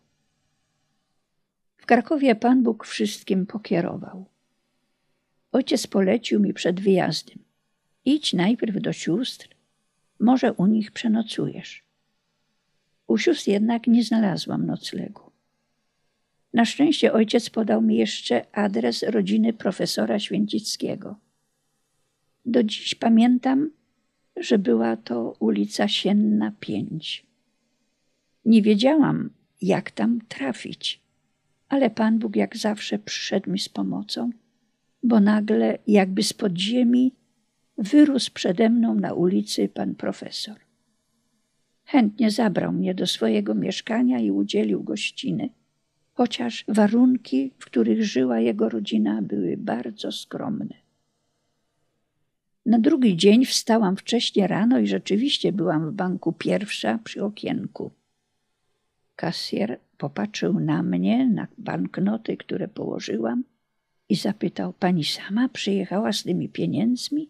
W 1.76 1.86
Krakowie 1.86 2.34
Pan 2.34 2.62
Bóg 2.62 2.86
wszystkim 2.86 3.46
pokierował. 3.46 4.26
Ojciec 5.52 5.86
polecił 5.86 6.40
mi 6.40 6.54
przed 6.54 6.80
wyjazdem. 6.80 7.38
Idź 8.04 8.32
najpierw 8.32 8.80
do 8.80 8.92
sióstr, 8.92 9.48
może 10.20 10.52
u 10.52 10.66
nich 10.66 10.92
przenocujesz. 10.92 11.84
U 13.06 13.18
sióstr 13.18 13.48
jednak 13.48 13.86
nie 13.86 14.04
znalazłam 14.04 14.66
noclegu. 14.66 15.30
Na 16.52 16.64
szczęście 16.64 17.12
ojciec 17.12 17.50
podał 17.50 17.82
mi 17.82 17.96
jeszcze 17.96 18.56
adres 18.56 19.02
rodziny 19.02 19.52
profesora 19.52 20.18
Święcickiego. 20.18 21.16
Do 22.46 22.62
dziś 22.62 22.94
pamiętam, 22.94 23.70
że 24.36 24.58
była 24.58 24.96
to 24.96 25.36
ulica 25.38 25.88
Sienna 25.88 26.52
5. 26.60 27.29
Nie 28.44 28.62
wiedziałam, 28.62 29.30
jak 29.62 29.90
tam 29.90 30.20
trafić, 30.28 31.00
ale 31.68 31.90
Pan 31.90 32.18
Bóg 32.18 32.36
jak 32.36 32.56
zawsze 32.56 32.98
przyszedł 32.98 33.50
mi 33.50 33.58
z 33.58 33.68
pomocą, 33.68 34.30
bo 35.02 35.20
nagle, 35.20 35.78
jakby 35.86 36.22
z 36.22 36.32
podziemi, 36.32 37.14
wyrósł 37.78 38.30
przede 38.34 38.70
mną 38.70 38.94
na 38.94 39.14
ulicy 39.14 39.68
pan 39.68 39.94
profesor. 39.94 40.56
Chętnie 41.84 42.30
zabrał 42.30 42.72
mnie 42.72 42.94
do 42.94 43.06
swojego 43.06 43.54
mieszkania 43.54 44.18
i 44.18 44.30
udzielił 44.30 44.82
gościny, 44.82 45.48
chociaż 46.12 46.64
warunki, 46.68 47.52
w 47.58 47.64
których 47.64 48.04
żyła 48.04 48.40
jego 48.40 48.68
rodzina, 48.68 49.22
były 49.22 49.56
bardzo 49.56 50.12
skromne. 50.12 50.74
Na 52.66 52.78
drugi 52.78 53.16
dzień 53.16 53.44
wstałam 53.44 53.96
wcześnie 53.96 54.46
rano 54.46 54.78
i 54.78 54.86
rzeczywiście 54.86 55.52
byłam 55.52 55.90
w 55.90 55.94
banku 55.94 56.32
pierwsza 56.32 56.98
przy 57.04 57.24
okienku. 57.24 57.90
Kasjer 59.20 59.78
popatrzył 59.98 60.60
na 60.60 60.82
mnie, 60.82 61.28
na 61.28 61.46
banknoty, 61.58 62.36
które 62.36 62.68
położyłam 62.68 63.44
i 64.08 64.14
zapytał: 64.14 64.72
Pani 64.72 65.04
sama 65.04 65.48
przyjechała 65.48 66.12
z 66.12 66.22
tymi 66.22 66.48
pieniędzmi? 66.48 67.28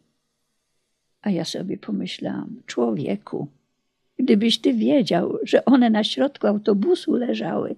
A 1.23 1.31
ja 1.31 1.45
sobie 1.45 1.79
pomyślałam: 1.79 2.63
Człowieku, 2.67 3.49
gdybyś 4.19 4.59
ty 4.59 4.75
wiedział, 4.75 5.39
że 5.43 5.65
one 5.65 5.91
na 5.91 6.05
środku 6.05 6.47
autobusu 6.47 7.13
leżały, 7.13 7.77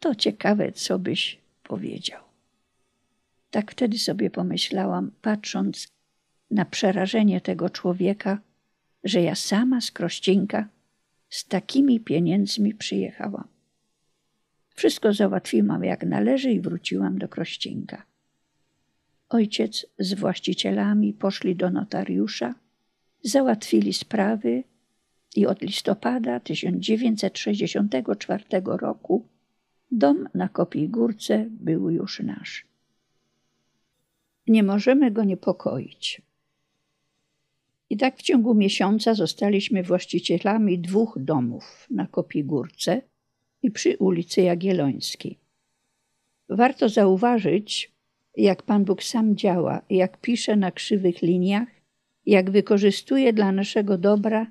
to 0.00 0.14
ciekawe, 0.14 0.72
co 0.72 0.98
byś 0.98 1.38
powiedział. 1.62 2.22
Tak 3.50 3.72
wtedy 3.72 3.98
sobie 3.98 4.30
pomyślałam, 4.30 5.10
patrząc 5.22 5.88
na 6.50 6.64
przerażenie 6.64 7.40
tego 7.40 7.70
człowieka, 7.70 8.38
że 9.04 9.22
ja 9.22 9.34
sama 9.34 9.80
z 9.80 9.90
Krościnka 9.90 10.68
z 11.28 11.44
takimi 11.44 12.00
pieniędzmi 12.00 12.74
przyjechałam. 12.74 13.48
Wszystko 14.74 15.12
załatwiłam 15.12 15.84
jak 15.84 16.06
należy 16.06 16.52
i 16.52 16.60
wróciłam 16.60 17.18
do 17.18 17.28
Krościnka. 17.28 18.06
Ojciec 19.28 19.86
z 19.98 20.14
właścicielami 20.14 21.12
poszli 21.12 21.56
do 21.56 21.70
notariusza, 21.70 22.54
załatwili 23.22 23.92
sprawy 23.92 24.64
i 25.36 25.46
od 25.46 25.62
listopada 25.62 26.40
1964 26.40 28.44
roku 28.64 29.28
dom 29.90 30.28
na 30.34 30.48
Kopii 30.48 30.88
Górce 30.88 31.46
był 31.50 31.90
już 31.90 32.20
nasz. 32.20 32.66
Nie 34.46 34.62
możemy 34.62 35.10
go 35.10 35.24
niepokoić. 35.24 36.22
I 37.90 37.96
tak 37.96 38.16
w 38.16 38.22
ciągu 38.22 38.54
miesiąca 38.54 39.14
zostaliśmy 39.14 39.82
właścicielami 39.82 40.78
dwóch 40.78 41.18
domów 41.20 41.86
na 41.90 42.06
Kopigórce 42.06 43.02
i 43.62 43.70
przy 43.70 43.96
ulicy 43.96 44.42
Jagiellońskiej. 44.42 45.38
Warto 46.48 46.88
zauważyć, 46.88 47.92
jak 48.36 48.62
Pan 48.62 48.84
Bóg 48.84 49.02
sam 49.02 49.36
działa, 49.36 49.82
jak 49.90 50.20
pisze 50.20 50.56
na 50.56 50.70
krzywych 50.70 51.22
liniach, 51.22 51.68
jak 52.26 52.50
wykorzystuje 52.50 53.32
dla 53.32 53.52
naszego 53.52 53.98
dobra 53.98 54.46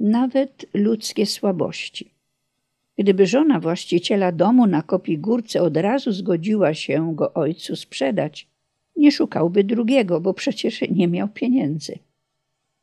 nawet 0.00 0.66
ludzkie 0.74 1.26
słabości. 1.26 2.10
Gdyby 2.98 3.26
żona 3.26 3.60
właściciela 3.60 4.32
domu 4.32 4.66
na 4.66 4.82
Kopigórce 4.82 5.62
od 5.62 5.76
razu 5.76 6.12
zgodziła 6.12 6.74
się 6.74 7.14
go 7.14 7.34
ojcu 7.34 7.76
sprzedać, 7.76 8.48
nie 8.96 9.12
szukałby 9.12 9.64
drugiego, 9.64 10.20
bo 10.20 10.34
przecież 10.34 10.80
nie 10.90 11.08
miał 11.08 11.28
pieniędzy. 11.28 11.98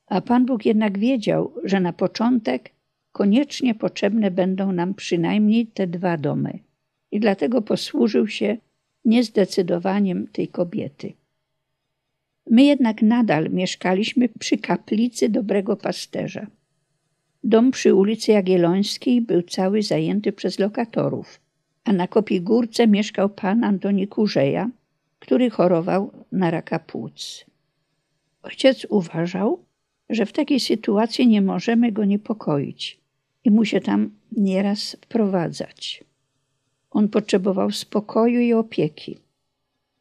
A 0.07 0.21
Pan 0.21 0.45
Bóg 0.45 0.65
jednak 0.65 0.99
wiedział, 0.99 1.53
że 1.63 1.79
na 1.79 1.93
początek 1.93 2.71
koniecznie 3.11 3.75
potrzebne 3.75 4.31
będą 4.31 4.71
nam 4.71 4.93
przynajmniej 4.93 5.67
te 5.67 5.87
dwa 5.87 6.17
domy. 6.17 6.59
I 7.11 7.19
dlatego 7.19 7.61
posłużył 7.61 8.27
się 8.27 8.57
niezdecydowaniem 9.05 10.27
tej 10.27 10.47
kobiety. 10.47 11.13
My 12.49 12.63
jednak 12.63 13.01
nadal 13.01 13.49
mieszkaliśmy 13.49 14.29
przy 14.29 14.57
kaplicy 14.57 15.29
dobrego 15.29 15.77
pasterza. 15.77 16.47
Dom 17.43 17.71
przy 17.71 17.95
ulicy 17.95 18.31
Jagiellońskiej 18.31 19.21
był 19.21 19.41
cały 19.41 19.83
zajęty 19.83 20.31
przez 20.31 20.59
lokatorów, 20.59 21.39
a 21.83 21.93
na 21.93 22.07
Kopigórce 22.07 22.87
mieszkał 22.87 23.29
pan 23.29 23.63
Antoni 23.63 24.07
Kurzeja, 24.07 24.69
który 25.19 25.49
chorował 25.49 26.11
na 26.31 26.51
raka 26.51 26.79
płuc. 26.79 27.45
Ojciec 28.43 28.85
uważał, 28.89 29.64
że 30.09 30.25
w 30.25 30.33
takiej 30.33 30.59
sytuacji 30.59 31.27
nie 31.27 31.41
możemy 31.41 31.91
go 31.91 32.05
niepokoić 32.05 32.99
i 33.43 33.51
mu 33.51 33.65
się 33.65 33.81
tam 33.81 34.09
nieraz 34.31 34.97
wprowadzać. 35.01 36.03
On 36.91 37.09
potrzebował 37.09 37.71
spokoju 37.71 38.39
i 38.39 38.53
opieki. 38.53 39.17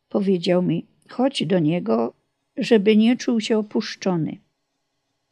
Powiedział 0.08 0.62
mi: 0.62 0.86
Chodź 1.08 1.46
do 1.46 1.58
niego, 1.58 2.14
żeby 2.56 2.96
nie 2.96 3.16
czuł 3.16 3.40
się 3.40 3.58
opuszczony. 3.58 4.36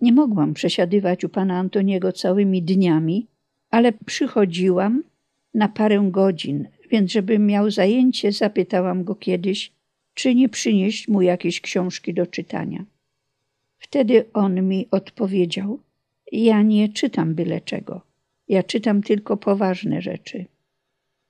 Nie 0.01 0.13
mogłam 0.13 0.55
przesiadywać 0.55 1.25
u 1.25 1.29
pana 1.29 1.59
Antoniego 1.59 2.13
całymi 2.13 2.63
dniami, 2.63 3.27
ale 3.71 3.93
przychodziłam 3.93 5.03
na 5.55 5.69
parę 5.69 6.09
godzin, 6.11 6.69
więc 6.91 7.13
żeby 7.13 7.39
miał 7.39 7.71
zajęcie, 7.71 8.33
zapytałam 8.33 9.05
go 9.05 9.15
kiedyś, 9.15 9.73
czy 10.15 10.35
nie 10.35 10.49
przynieść 10.49 11.09
mu 11.09 11.23
jakieś 11.23 11.61
książki 11.61 12.15
do 12.15 12.27
czytania. 12.27 12.85
Wtedy 13.83 14.25
on 14.33 14.69
mi 14.69 14.89
odpowiedział: 14.91 15.81
Ja 16.33 16.63
nie 16.63 16.89
czytam 16.89 17.35
byle 17.35 17.61
czego. 17.61 18.01
Ja 18.49 18.63
czytam 18.63 19.03
tylko 19.03 19.37
poważne 19.37 20.03
rzeczy. 20.03 20.47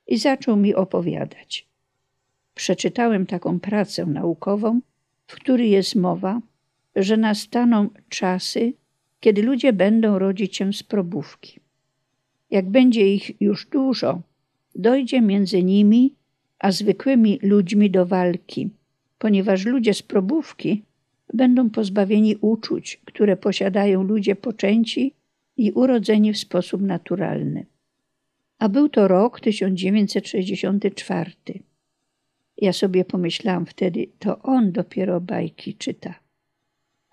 I 0.07 0.19
zaczął 0.19 0.57
mi 0.57 0.75
opowiadać. 0.75 1.67
Przeczytałem 2.55 3.27
taką 3.27 3.61
pracę 3.61 4.07
naukową, 4.07 4.81
w 5.27 5.35
której 5.35 5.71
jest 5.71 5.95
mowa, 5.95 6.41
że 6.97 7.17
nastaną 7.17 7.88
czasy, 8.09 8.73
kiedy 9.21 9.43
ludzie 9.43 9.73
będą 9.73 10.19
rodzić 10.19 10.57
się 10.57 10.73
z 10.73 10.83
probówki. 10.83 11.61
Jak 12.51 12.71
będzie 12.71 13.15
ich 13.15 13.41
już 13.41 13.67
dużo, 13.67 14.23
dojdzie 14.75 15.21
między 15.21 15.62
nimi 15.62 16.15
a 16.59 16.73
zwykłymi 16.73 17.38
ludźmi 17.43 17.91
do 17.91 18.07
walki, 18.07 18.71
ponieważ 19.19 19.67
ludzie 19.67 19.95
z 19.95 20.03
probówki 20.03 20.83
będą 21.35 21.71
pozbawieni 21.71 22.37
uczuć, 22.37 23.01
które 23.05 23.37
posiadają 23.37 24.03
ludzie 24.03 24.37
poczęci 24.37 25.14
i 25.57 25.73
urodzeni 25.73 26.33
w 26.33 26.38
sposób 26.38 26.83
naturalny. 26.83 27.66
A 28.59 28.68
był 28.68 28.88
to 28.88 29.09
rok 29.09 29.40
1964. 29.40 31.33
Ja 32.57 32.73
sobie 32.73 33.05
pomyślałam 33.05 33.66
wtedy, 33.66 34.07
to 34.18 34.38
on 34.42 34.73
dopiero 34.73 35.21
bajki 35.21 35.75
czyta, 35.75 36.14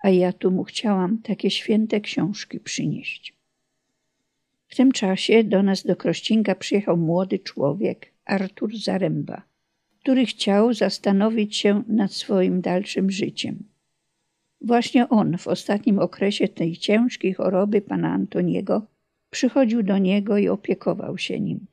a 0.02 0.10
ja 0.10 0.32
tu 0.32 0.50
mu 0.50 0.64
chciałam 0.64 1.18
takie 1.18 1.50
święte 1.50 2.00
książki 2.00 2.60
przynieść. 2.60 3.34
W 4.68 4.76
tym 4.76 4.92
czasie 4.92 5.44
do 5.44 5.62
nas 5.62 5.86
do 5.86 5.96
Krościnka 5.96 6.54
przyjechał 6.54 6.96
młody 6.96 7.38
człowiek, 7.38 8.12
Artur 8.24 8.76
Zaręba, 8.76 9.42
który 10.00 10.26
chciał 10.26 10.74
zastanowić 10.74 11.56
się 11.56 11.82
nad 11.88 12.12
swoim 12.12 12.60
dalszym 12.60 13.10
życiem. 13.10 13.69
Właśnie 14.60 15.08
on 15.08 15.38
w 15.38 15.48
ostatnim 15.48 15.98
okresie 15.98 16.48
tej 16.48 16.76
ciężkiej 16.76 17.32
choroby 17.34 17.80
pana 17.80 18.12
Antoniego 18.12 18.86
przychodził 19.30 19.82
do 19.82 19.98
niego 19.98 20.38
i 20.38 20.48
opiekował 20.48 21.18
się 21.18 21.40
nim. 21.40 21.66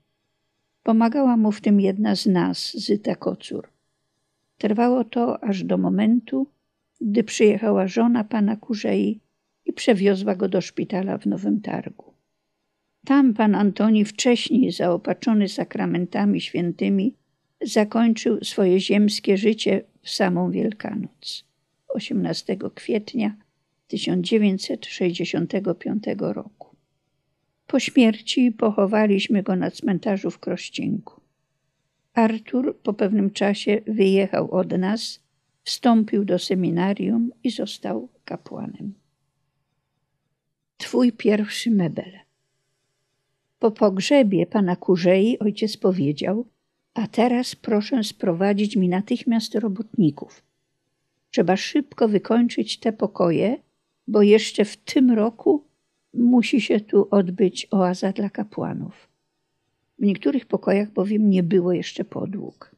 Pomagała 0.84 1.38
mu 1.38 1.52
w 1.52 1.62
tym 1.62 1.82
jedna 1.82 2.16
z 2.16 2.26
nas, 2.26 2.78
Zyta 2.78 3.16
Kocur. 3.16 3.68
Trwało 4.58 5.04
to 5.04 5.44
aż 5.44 5.64
do 5.64 5.78
momentu, 5.78 6.48
gdy 7.02 7.24
przyjechała 7.24 7.88
żona 7.88 8.24
pana 8.24 8.56
Kurzei 8.56 9.20
i 9.66 9.74
przewiozła 9.74 10.36
go 10.36 10.50
do 10.50 10.62
szpitala 10.62 11.18
w 11.18 11.26
Nowym 11.26 11.62
Targu. 11.62 12.14
Tam 13.06 13.34
pan 13.34 13.56
Antoni 13.56 14.06
wcześniej 14.06 14.72
zaopatrzony 14.72 15.50
sakramentami 15.50 16.42
świętymi 16.42 17.14
zakończył 17.62 18.44
swoje 18.44 18.80
ziemskie 18.80 19.38
życie 19.38 19.84
w 20.02 20.10
samą 20.10 20.52
Wielkanoc. 20.52 21.44
18 21.88 22.58
kwietnia 22.76 23.36
1965 23.88 26.04
roku. 26.20 26.76
Po 27.68 27.80
śmierci 27.80 28.52
pochowaliśmy 28.52 29.44
go 29.44 29.56
na 29.56 29.72
cmentarzu 29.72 30.32
w 30.32 30.40
Krościenku. 30.40 31.22
Artur 32.14 32.78
po 32.84 32.94
pewnym 32.94 33.32
czasie 33.32 33.82
wyjechał 33.88 34.52
od 34.52 34.72
nas, 34.72 35.20
wstąpił 35.64 36.26
do 36.26 36.40
seminarium 36.40 37.32
i 37.44 37.52
został 37.52 38.10
kapłanem. 38.26 38.94
Twój 40.78 41.12
pierwszy 41.12 41.72
mebel. 41.72 42.12
Po 43.60 43.72
pogrzebie 43.72 44.46
pana 44.46 44.76
Kurzei 44.76 45.40
ojciec 45.40 45.78
powiedział, 45.78 46.46
a 46.94 47.08
teraz 47.08 47.56
proszę 47.56 48.04
sprowadzić 48.04 48.76
mi 48.76 48.90
natychmiast 48.90 49.56
robotników. 49.56 50.47
Trzeba 51.32 51.58
szybko 51.58 52.08
wykończyć 52.08 52.80
te 52.80 52.94
pokoje, 52.94 53.58
bo 54.08 54.22
jeszcze 54.22 54.66
w 54.66 54.78
tym 54.78 55.12
roku 55.12 55.64
musi 56.14 56.62
się 56.62 56.80
tu 56.80 57.08
odbyć 57.12 57.68
oaza 57.72 58.12
dla 58.12 58.30
kapłanów. 58.30 59.08
W 60.00 60.06
niektórych 60.06 60.46
pokojach 60.46 60.92
bowiem 60.92 61.30
nie 61.30 61.44
było 61.44 61.74
jeszcze 61.74 62.04
podłóg. 62.04 62.76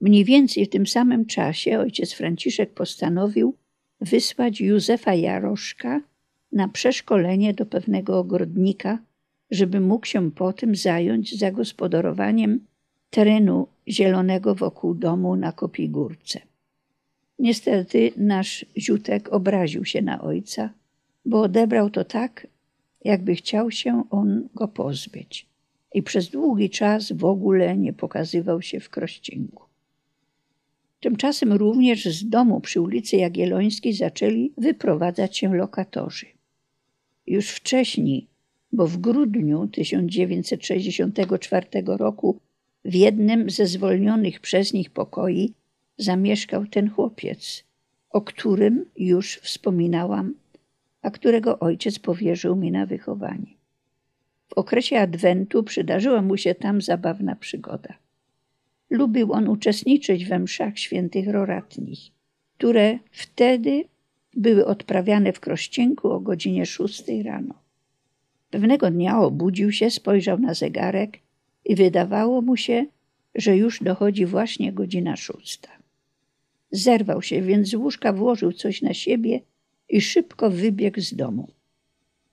Mniej 0.00 0.24
więcej 0.24 0.66
w 0.66 0.70
tym 0.70 0.86
samym 0.86 1.26
czasie 1.26 1.78
ojciec 1.78 2.12
Franciszek 2.12 2.74
postanowił 2.74 3.54
wysłać 4.00 4.60
Józefa 4.60 5.14
Jaroszka 5.14 6.00
na 6.52 6.68
przeszkolenie 6.68 7.54
do 7.54 7.66
pewnego 7.66 8.18
ogrodnika, 8.18 8.98
żeby 9.50 9.80
mógł 9.80 10.06
się 10.06 10.30
potem 10.30 10.76
zająć 10.76 11.38
zagospodarowaniem 11.38 12.66
terenu 13.10 13.68
zielonego 13.88 14.54
wokół 14.54 14.94
domu 14.94 15.36
na 15.36 15.52
Kopigórce. 15.52 16.40
Niestety 17.38 18.12
nasz 18.16 18.66
ziutek 18.76 19.32
obraził 19.32 19.84
się 19.84 20.02
na 20.02 20.22
ojca, 20.22 20.70
bo 21.24 21.42
odebrał 21.42 21.90
to 21.90 22.04
tak, 22.04 22.46
jakby 23.04 23.34
chciał 23.34 23.70
się 23.70 24.04
on 24.10 24.48
go 24.54 24.68
pozbyć 24.68 25.46
i 25.94 26.02
przez 26.02 26.28
długi 26.28 26.70
czas 26.70 27.12
w 27.12 27.24
ogóle 27.24 27.76
nie 27.76 27.92
pokazywał 27.92 28.62
się 28.62 28.80
w 28.80 28.90
Krościenku. 28.90 29.62
Tymczasem 31.00 31.52
również 31.52 32.04
z 32.04 32.28
domu 32.28 32.60
przy 32.60 32.80
ulicy 32.80 33.16
Jagiellońskiej 33.16 33.92
zaczęli 33.92 34.52
wyprowadzać 34.58 35.38
się 35.38 35.54
lokatorzy. 35.54 36.26
Już 37.26 37.50
wcześniej, 37.50 38.26
bo 38.72 38.86
w 38.86 38.98
grudniu 38.98 39.66
1964 39.66 41.66
roku 41.86 42.40
w 42.84 42.94
jednym 42.94 43.50
ze 43.50 43.66
zwolnionych 43.66 44.40
przez 44.40 44.72
nich 44.72 44.90
pokoi 44.90 45.54
zamieszkał 45.98 46.66
ten 46.66 46.90
chłopiec, 46.90 47.64
o 48.10 48.20
którym 48.20 48.84
już 48.96 49.36
wspominałam, 49.36 50.34
a 51.02 51.10
którego 51.10 51.58
ojciec 51.58 51.98
powierzył 51.98 52.56
mi 52.56 52.70
na 52.70 52.86
wychowanie. 52.86 53.56
W 54.48 54.52
okresie 54.52 54.98
Adwentu 54.98 55.62
przydarzyła 55.62 56.22
mu 56.22 56.36
się 56.36 56.54
tam 56.54 56.82
zabawna 56.82 57.36
przygoda. 57.36 57.94
Lubił 58.90 59.32
on 59.32 59.48
uczestniczyć 59.48 60.24
we 60.24 60.38
mszach 60.38 60.78
świętych 60.78 61.28
roratnich, 61.28 62.00
które 62.58 62.98
wtedy 63.10 63.84
były 64.36 64.66
odprawiane 64.66 65.32
w 65.32 65.40
Krościenku 65.40 66.10
o 66.10 66.20
godzinie 66.20 66.66
szóstej 66.66 67.22
rano. 67.22 67.54
Pewnego 68.50 68.90
dnia 68.90 69.18
obudził 69.18 69.72
się, 69.72 69.90
spojrzał 69.90 70.38
na 70.38 70.54
zegarek 70.54 71.18
i 71.64 71.74
wydawało 71.74 72.42
mu 72.42 72.56
się, 72.56 72.86
że 73.34 73.56
już 73.56 73.82
dochodzi 73.82 74.26
właśnie 74.26 74.72
godzina 74.72 75.16
szósta. 75.16 75.75
Zerwał 76.76 77.22
się, 77.22 77.42
więc 77.42 77.68
z 77.68 77.74
łóżka 77.74 78.12
włożył 78.12 78.52
coś 78.52 78.82
na 78.82 78.94
siebie 78.94 79.40
i 79.88 80.00
szybko 80.00 80.50
wybiegł 80.50 81.00
z 81.00 81.14
domu. 81.14 81.48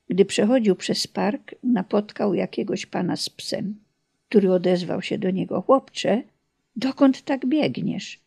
Gdy 0.10 0.26
przechodził 0.26 0.76
przez 0.76 1.08
park, 1.08 1.56
napotkał 1.64 2.34
jakiegoś 2.34 2.86
pana 2.86 3.16
z 3.16 3.30
psem, 3.30 3.76
który 4.30 4.52
odezwał 4.52 5.02
się 5.02 5.18
do 5.18 5.32
niego: 5.32 5.62
Chłopcze, 5.62 6.24
dokąd 6.76 7.22
tak 7.22 7.46
biegniesz? 7.46 8.20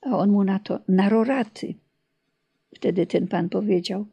A 0.00 0.18
on 0.18 0.30
mu 0.30 0.44
na 0.44 0.58
to: 0.58 0.80
Na 0.88 1.08
roraty. 1.08 1.74
Wtedy 2.74 3.06
ten 3.06 3.28
pan 3.28 3.48
powiedział: 3.48 4.06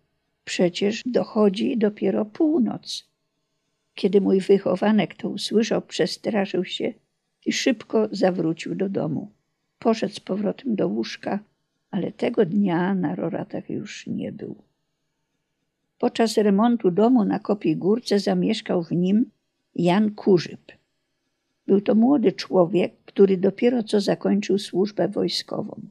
Przecież 0.45 1.03
dochodzi 1.05 1.78
dopiero 1.78 2.26
północ. 2.26 3.09
Kiedy 3.95 4.22
mój 4.22 4.39
wychowanek 4.39 5.15
to 5.15 5.30
usłyszał, 5.30 5.82
przestraszył 5.82 6.65
się 6.65 6.93
i 7.45 7.53
szybko 7.53 8.07
zawrócił 8.11 8.76
do 8.76 8.89
domu. 8.89 9.32
Poszedł 9.82 10.13
z 10.13 10.19
powrotem 10.19 10.75
do 10.75 10.88
łóżka, 10.88 11.39
ale 11.91 12.11
tego 12.11 12.45
dnia 12.45 12.95
na 12.95 13.15
roratach 13.15 13.69
już 13.69 14.07
nie 14.07 14.32
był. 14.32 14.55
Podczas 15.99 16.38
remontu 16.38 16.91
domu 16.91 17.25
na 17.25 17.39
Kopiej 17.39 17.77
Górce 17.77 18.19
zamieszkał 18.19 18.84
w 18.84 18.91
nim 18.91 19.32
Jan 19.75 20.11
Kurzyb. 20.11 20.71
Był 21.67 21.82
to 21.82 21.95
młody 21.95 22.32
człowiek, 22.32 22.93
który 23.05 23.38
dopiero 23.38 23.84
co 23.84 24.01
zakończył 24.01 24.59
służbę 24.59 25.07
wojskową. 25.07 25.82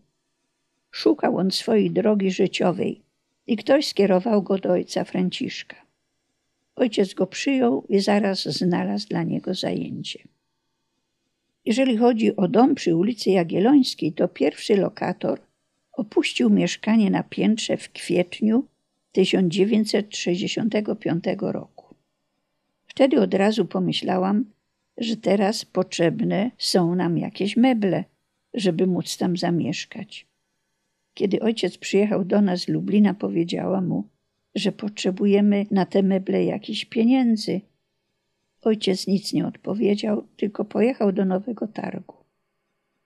Szukał 0.90 1.36
on 1.36 1.50
swojej 1.50 1.90
drogi 1.90 2.30
życiowej 2.30 3.02
i 3.46 3.56
ktoś 3.56 3.88
skierował 3.88 4.42
go 4.42 4.58
do 4.58 4.70
ojca 4.70 5.04
Franciszka. 5.04 5.76
Ojciec 6.76 7.14
go 7.14 7.26
przyjął 7.26 7.84
i 7.88 8.00
zaraz 8.00 8.42
znalazł 8.42 9.08
dla 9.08 9.22
niego 9.22 9.54
zajęcie. 9.54 10.18
Jeżeli 11.64 11.96
chodzi 11.96 12.36
o 12.36 12.48
dom 12.48 12.74
przy 12.74 12.96
ulicy 12.96 13.30
Jagiellońskiej, 13.30 14.12
to 14.12 14.28
pierwszy 14.28 14.76
lokator 14.76 15.40
opuścił 15.92 16.50
mieszkanie 16.50 17.10
na 17.10 17.22
piętrze 17.22 17.76
w 17.76 17.92
kwietniu 17.92 18.66
1965 19.12 21.24
roku. 21.40 21.94
Wtedy 22.86 23.20
od 23.20 23.34
razu 23.34 23.66
pomyślałam, 23.66 24.44
że 24.98 25.16
teraz 25.16 25.64
potrzebne 25.64 26.50
są 26.58 26.94
nam 26.94 27.18
jakieś 27.18 27.56
meble, 27.56 28.04
żeby 28.54 28.86
móc 28.86 29.16
tam 29.16 29.36
zamieszkać. 29.36 30.26
Kiedy 31.14 31.40
ojciec 31.40 31.78
przyjechał 31.78 32.24
do 32.24 32.40
nas 32.40 32.60
z 32.60 32.68
Lublina, 32.68 33.14
powiedziała 33.14 33.80
mu, 33.80 34.08
że 34.54 34.72
potrzebujemy 34.72 35.66
na 35.70 35.86
te 35.86 36.02
meble 36.02 36.44
jakichś 36.44 36.84
pieniędzy. 36.84 37.60
Ojciec 38.62 39.06
nic 39.06 39.32
nie 39.32 39.46
odpowiedział, 39.46 40.26
tylko 40.36 40.64
pojechał 40.64 41.12
do 41.12 41.24
Nowego 41.24 41.66
Targu. 41.66 42.16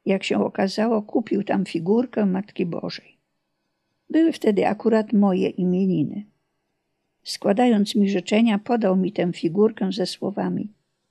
Jak 0.07 0.25
się 0.25 0.45
okazało, 0.45 1.03
kupił 1.03 1.45
tam 1.45 1.65
figurkę 1.65 2.27
Matki 2.27 2.67
Bożej. 2.67 3.17
Były 4.11 4.33
wtedy 4.33 4.67
akurat 4.67 5.13
moje 5.13 5.49
imieniny. 5.49 6.25
Składając 7.23 7.95
mi 7.95 8.11
życzenia, 8.11 8.59
podał 8.59 8.97
mi 8.97 9.13
tę 9.13 9.33
figurkę 9.33 9.93
ze 9.93 10.07
słowami: 10.07 10.69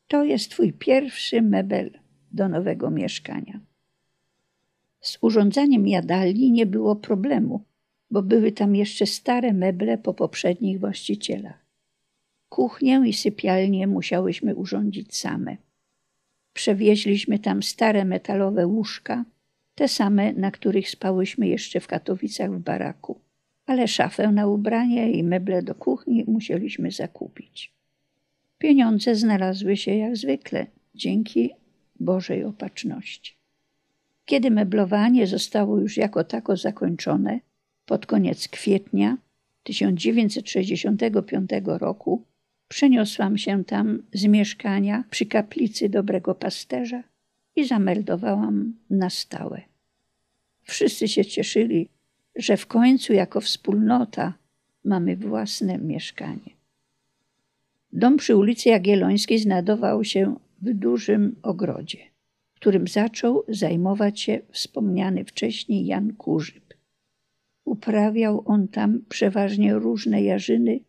To 0.07 0.23
jest 0.23 0.51
twój 0.51 0.73
pierwszy 0.73 1.41
mebel 1.41 1.91
do 2.31 2.49
nowego 2.49 2.91
mieszkania. 2.91 3.59
Z 5.01 5.17
urządzaniem 5.21 5.87
jadalni 5.87 6.51
nie 6.51 6.65
było 6.65 6.95
problemu, 6.95 7.63
bo 8.11 8.21
były 8.21 8.51
tam 8.51 8.75
jeszcze 8.75 9.05
stare 9.05 9.53
meble 9.53 9.97
po 9.97 10.13
poprzednich 10.13 10.79
właścicielach. 10.79 11.62
Kuchnię 12.53 13.01
i 13.05 13.13
sypialnię 13.13 13.87
musiałyśmy 13.87 14.55
urządzić 14.55 15.15
same. 15.15 15.57
Przewieźliśmy 16.53 17.39
tam 17.39 17.63
stare 17.63 18.05
metalowe 18.05 18.67
łóżka, 18.67 19.25
te 19.75 19.87
same, 19.87 20.33
na 20.33 20.51
których 20.51 20.89
spałyśmy 20.89 21.47
jeszcze 21.47 21.79
w 21.79 21.87
Katowicach 21.87 22.51
w 22.51 22.59
baraku, 22.59 23.19
ale 23.65 23.87
szafę 23.87 24.31
na 24.31 24.47
ubranie 24.47 25.11
i 25.11 25.23
meble 25.23 25.63
do 25.63 25.75
kuchni 25.75 26.23
musieliśmy 26.27 26.91
zakupić. 26.91 27.73
Pieniądze 28.57 29.15
znalazły 29.15 29.77
się 29.77 29.95
jak 29.95 30.17
zwykle, 30.17 30.65
dzięki 30.95 31.49
Bożej 31.99 32.43
opatrzności. 32.43 33.35
Kiedy 34.25 34.51
meblowanie 34.51 35.27
zostało 35.27 35.79
już 35.79 35.97
jako 35.97 36.23
tako 36.23 36.57
zakończone, 36.57 37.39
pod 37.85 38.05
koniec 38.05 38.47
kwietnia 38.47 39.17
1965 39.63 41.49
roku 41.65 42.23
przeniosłam 42.73 43.37
się 43.37 43.63
tam 43.63 44.03
z 44.13 44.25
mieszkania 44.25 45.03
przy 45.09 45.25
kaplicy 45.25 45.89
Dobrego 45.89 46.35
Pasterza 46.35 47.03
i 47.55 47.67
zameldowałam 47.67 48.73
na 48.89 49.09
stałe. 49.09 49.61
Wszyscy 50.63 51.07
się 51.07 51.25
cieszyli, 51.25 51.89
że 52.35 52.57
w 52.57 52.67
końcu 52.67 53.13
jako 53.13 53.41
wspólnota 53.41 54.33
mamy 54.85 55.15
własne 55.15 55.77
mieszkanie. 55.77 56.51
Dom 57.91 58.17
przy 58.17 58.35
ulicy 58.35 58.69
Jagiellońskiej 58.69 59.39
znajdował 59.39 60.03
się 60.03 60.35
w 60.61 60.73
dużym 60.73 61.35
ogrodzie, 61.43 61.99
którym 62.55 62.87
zaczął 62.87 63.43
zajmować 63.47 64.19
się 64.19 64.39
wspomniany 64.51 65.25
wcześniej 65.25 65.85
Jan 65.85 66.13
Kurzyb. 66.13 66.73
Uprawiał 67.65 68.43
on 68.45 68.67
tam 68.67 68.99
przeważnie 69.09 69.73
różne 69.73 70.23
jarzyny, 70.23 70.79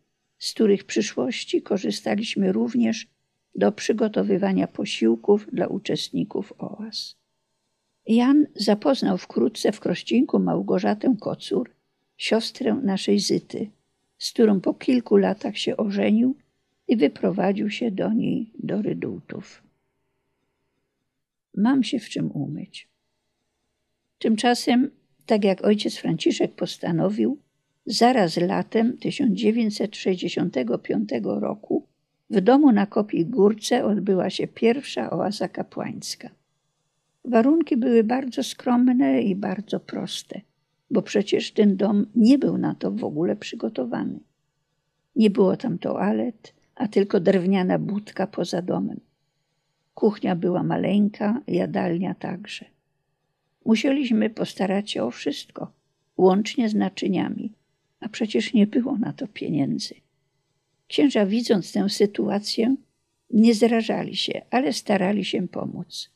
z 0.45 0.53
których 0.53 0.81
w 0.81 0.85
przyszłości 0.85 1.61
korzystaliśmy 1.61 2.51
również 2.51 3.07
do 3.55 3.71
przygotowywania 3.71 4.67
posiłków 4.67 5.47
dla 5.53 5.67
uczestników 5.67 6.53
oaz. 6.57 7.15
Jan 8.07 8.47
zapoznał 8.55 9.17
wkrótce 9.17 9.71
w 9.71 9.79
Krościńku 9.79 10.39
Małgorzatę 10.39 11.15
Kocur, 11.21 11.69
siostrę 12.17 12.75
naszej 12.83 13.19
Zyty, 13.19 13.69
z 14.17 14.31
którą 14.31 14.61
po 14.61 14.73
kilku 14.73 15.17
latach 15.17 15.57
się 15.57 15.77
ożenił 15.77 16.35
i 16.87 16.97
wyprowadził 16.97 17.69
się 17.69 17.91
do 17.91 18.13
niej 18.13 18.51
do 18.59 18.81
Rydultów. 18.81 19.63
Mam 21.55 21.83
się 21.83 21.99
w 21.99 22.09
czym 22.09 22.31
umyć. 22.31 22.87
Tymczasem, 24.19 24.91
tak 25.25 25.43
jak 25.43 25.65
ojciec 25.65 25.95
Franciszek 25.97 26.55
postanowił, 26.55 27.44
zaraz 27.85 28.37
latem 28.37 28.97
1965 28.97 31.09
roku 31.23 31.87
w 32.29 32.41
domu 32.41 32.71
na 32.71 32.85
Kopii 32.85 33.25
Górce 33.25 33.85
odbyła 33.85 34.29
się 34.29 34.47
pierwsza 34.47 35.09
oaza 35.09 35.47
kapłańska. 35.47 36.29
Warunki 37.25 37.77
były 37.77 38.03
bardzo 38.03 38.43
skromne 38.43 39.21
i 39.21 39.35
bardzo 39.35 39.79
proste, 39.79 40.41
bo 40.91 41.01
przecież 41.01 41.51
ten 41.51 41.77
dom 41.77 42.05
nie 42.15 42.37
był 42.37 42.57
na 42.57 42.75
to 42.75 42.91
w 42.91 43.03
ogóle 43.03 43.35
przygotowany. 43.35 44.19
Nie 45.15 45.29
było 45.29 45.57
tam 45.57 45.77
toalet, 45.77 46.53
a 46.75 46.87
tylko 46.87 47.19
drewniana 47.19 47.79
budka 47.79 48.27
poza 48.27 48.61
domem. 48.61 48.99
Kuchnia 49.93 50.35
była 50.35 50.63
maleńka, 50.63 51.41
jadalnia 51.47 52.15
także. 52.15 52.65
Musieliśmy 53.65 54.29
postarać 54.29 54.91
się 54.91 55.03
o 55.03 55.11
wszystko, 55.11 55.71
łącznie 56.17 56.69
z 56.69 56.75
naczyniami, 56.75 57.51
a 58.05 58.09
przecież 58.09 58.53
nie 58.53 58.67
było 58.67 58.97
na 58.97 59.13
to 59.13 59.27
pieniędzy. 59.27 59.95
Księża, 60.87 61.25
widząc 61.25 61.71
tę 61.71 61.89
sytuację, 61.89 62.75
nie 63.29 63.53
zrażali 63.53 64.15
się, 64.15 64.41
ale 64.49 64.73
starali 64.73 65.25
się 65.25 65.47
pomóc. 65.47 66.09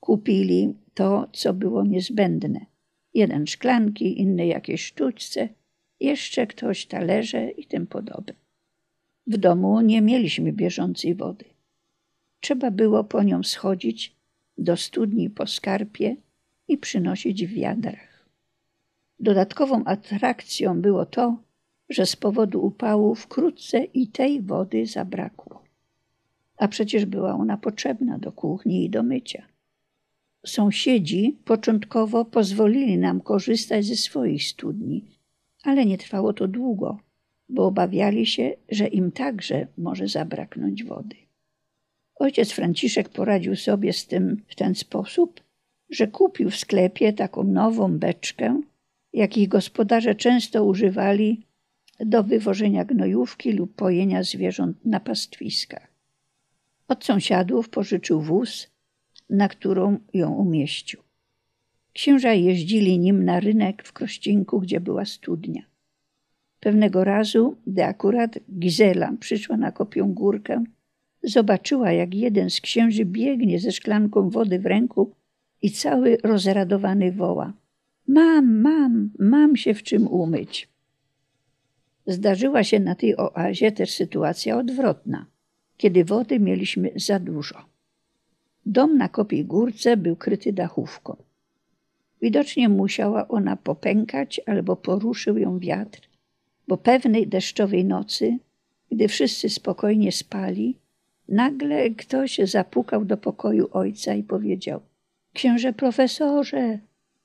Kupili 0.00 0.74
to, 0.94 1.28
co 1.32 1.54
było 1.54 1.84
niezbędne. 1.84 2.66
Jeden 3.14 3.46
szklanki, 3.46 4.20
inny 4.20 4.46
jakieś 4.46 4.84
sztućce, 4.84 5.48
jeszcze 6.00 6.46
ktoś 6.46 6.86
talerze 6.86 7.50
i 7.50 7.66
tym 7.66 7.86
podobne. 7.86 8.34
W 9.26 9.36
domu 9.36 9.80
nie 9.80 10.02
mieliśmy 10.02 10.52
bieżącej 10.52 11.14
wody. 11.14 11.44
Trzeba 12.40 12.70
było 12.70 13.04
po 13.04 13.22
nią 13.22 13.42
schodzić 13.42 14.16
do 14.58 14.76
studni 14.76 15.30
po 15.30 15.46
skarpie 15.46 16.16
i 16.68 16.78
przynosić 16.78 17.46
w 17.46 17.52
wiadrach. 17.52 18.13
Dodatkową 19.24 19.84
atrakcją 19.84 20.80
było 20.80 21.06
to, 21.06 21.36
że 21.88 22.06
z 22.06 22.16
powodu 22.16 22.66
upału 22.66 23.14
wkrótce 23.14 23.84
i 23.84 24.08
tej 24.08 24.42
wody 24.42 24.86
zabrakło. 24.86 25.62
A 26.56 26.68
przecież 26.68 27.04
była 27.04 27.34
ona 27.34 27.56
potrzebna 27.56 28.18
do 28.18 28.32
kuchni 28.32 28.84
i 28.84 28.90
do 28.90 29.02
mycia. 29.02 29.42
Sąsiedzi 30.46 31.38
początkowo 31.44 32.24
pozwolili 32.24 32.98
nam 32.98 33.20
korzystać 33.20 33.86
ze 33.86 33.96
swoich 33.96 34.44
studni, 34.44 35.04
ale 35.62 35.86
nie 35.86 35.98
trwało 35.98 36.32
to 36.32 36.48
długo, 36.48 36.98
bo 37.48 37.66
obawiali 37.66 38.26
się, 38.26 38.54
że 38.68 38.86
im 38.86 39.12
także 39.12 39.66
może 39.78 40.08
zabraknąć 40.08 40.84
wody. 40.84 41.16
Ojciec 42.16 42.52
Franciszek 42.52 43.08
poradził 43.08 43.56
sobie 43.56 43.92
z 43.92 44.06
tym 44.06 44.42
w 44.48 44.54
ten 44.54 44.74
sposób, 44.74 45.40
że 45.90 46.06
kupił 46.06 46.50
w 46.50 46.56
sklepie 46.56 47.12
taką 47.12 47.44
nową 47.44 47.98
beczkę, 47.98 48.60
jakich 49.14 49.48
gospodarze 49.48 50.14
często 50.14 50.64
używali 50.64 51.46
do 52.00 52.22
wywożenia 52.22 52.84
gnojówki 52.84 53.52
lub 53.52 53.74
pojenia 53.74 54.22
zwierząt 54.22 54.84
na 54.84 55.00
pastwiskach. 55.00 55.94
Od 56.88 57.04
sąsiadów 57.04 57.68
pożyczył 57.68 58.20
wóz, 58.20 58.70
na 59.30 59.48
którą 59.48 59.98
ją 60.14 60.32
umieścił. 60.32 61.00
Księża 61.92 62.32
jeździli 62.32 62.98
nim 62.98 63.24
na 63.24 63.40
rynek 63.40 63.82
w 63.82 63.92
Krościńku, 63.92 64.60
gdzie 64.60 64.80
była 64.80 65.04
studnia. 65.04 65.62
Pewnego 66.60 67.04
razu, 67.04 67.56
gdy 67.66 67.84
akurat 67.84 68.38
Gizela 68.58 69.12
przyszła 69.20 69.56
na 69.56 69.72
kopią 69.72 70.14
górkę, 70.14 70.64
zobaczyła, 71.22 71.92
jak 71.92 72.14
jeden 72.14 72.50
z 72.50 72.60
księży 72.60 73.04
biegnie 73.04 73.58
ze 73.58 73.72
szklanką 73.72 74.30
wody 74.30 74.58
w 74.58 74.66
ręku 74.66 75.12
i 75.62 75.70
cały 75.70 76.18
rozradowany 76.22 77.12
woła. 77.12 77.52
Mam, 78.08 78.60
mam, 78.60 79.10
mam 79.18 79.56
się 79.56 79.74
w 79.74 79.82
czym 79.82 80.06
umyć. 80.06 80.68
Zdarzyła 82.06 82.64
się 82.64 82.80
na 82.80 82.94
tej 82.94 83.16
oazie 83.16 83.72
też 83.72 83.90
sytuacja 83.90 84.58
odwrotna, 84.58 85.26
kiedy 85.76 86.04
wody 86.04 86.40
mieliśmy 86.40 86.90
za 86.96 87.18
dużo. 87.18 87.64
Dom 88.66 88.96
na 88.98 89.08
Kopiej 89.08 89.44
Górce 89.44 89.96
był 89.96 90.16
kryty 90.16 90.52
dachówką. 90.52 91.16
Widocznie 92.22 92.68
musiała 92.68 93.28
ona 93.28 93.56
popękać 93.56 94.40
albo 94.46 94.76
poruszył 94.76 95.38
ją 95.38 95.58
wiatr, 95.58 96.08
bo 96.68 96.76
pewnej 96.76 97.26
deszczowej 97.26 97.84
nocy, 97.84 98.38
gdy 98.92 99.08
wszyscy 99.08 99.48
spokojnie 99.48 100.12
spali, 100.12 100.78
nagle 101.28 101.90
ktoś 101.90 102.38
zapukał 102.38 103.04
do 103.04 103.16
pokoju 103.16 103.68
ojca 103.72 104.14
i 104.14 104.22
powiedział: 104.22 104.80
Księże 105.32 105.72
profesorze, 105.72 106.78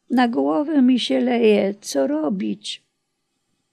na 0.09 0.27
głowę 0.27 0.81
mi 0.81 0.99
się 0.99 1.19
leje, 1.19 1.73
co 1.81 2.07
robić? 2.07 2.83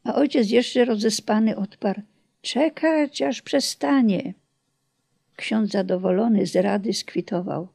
A 0.04 0.14
ojciec 0.14 0.50
jeszcze 0.50 0.84
rozespany 0.84 1.56
odparł: 1.56 2.02
Czekać, 2.42 3.22
aż 3.22 3.42
przestanie. 3.42 4.34
Ksiądz 5.36 5.70
zadowolony 5.70 6.46
z 6.46 6.56
rady 6.56 6.92
skwitował: 6.92 7.68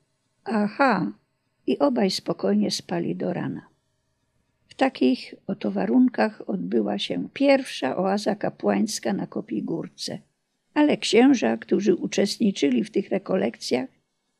Aha, 0.43 1.11
i 1.67 1.79
obaj 1.79 2.11
spokojnie 2.11 2.71
spali 2.71 3.15
do 3.15 3.33
rana. 3.33 3.71
W 4.67 4.75
takich 4.75 5.35
oto 5.47 5.71
warunkach 5.71 6.49
odbyła 6.49 6.99
się 6.99 7.29
pierwsza 7.33 7.97
oaza 7.97 8.35
kapłańska 8.35 9.13
na 9.13 9.27
Kopigórce. 9.27 10.19
Ale 10.73 10.97
księża, 10.97 11.57
którzy 11.57 11.95
uczestniczyli 11.95 12.83
w 12.83 12.91
tych 12.91 13.09
rekolekcjach, 13.09 13.89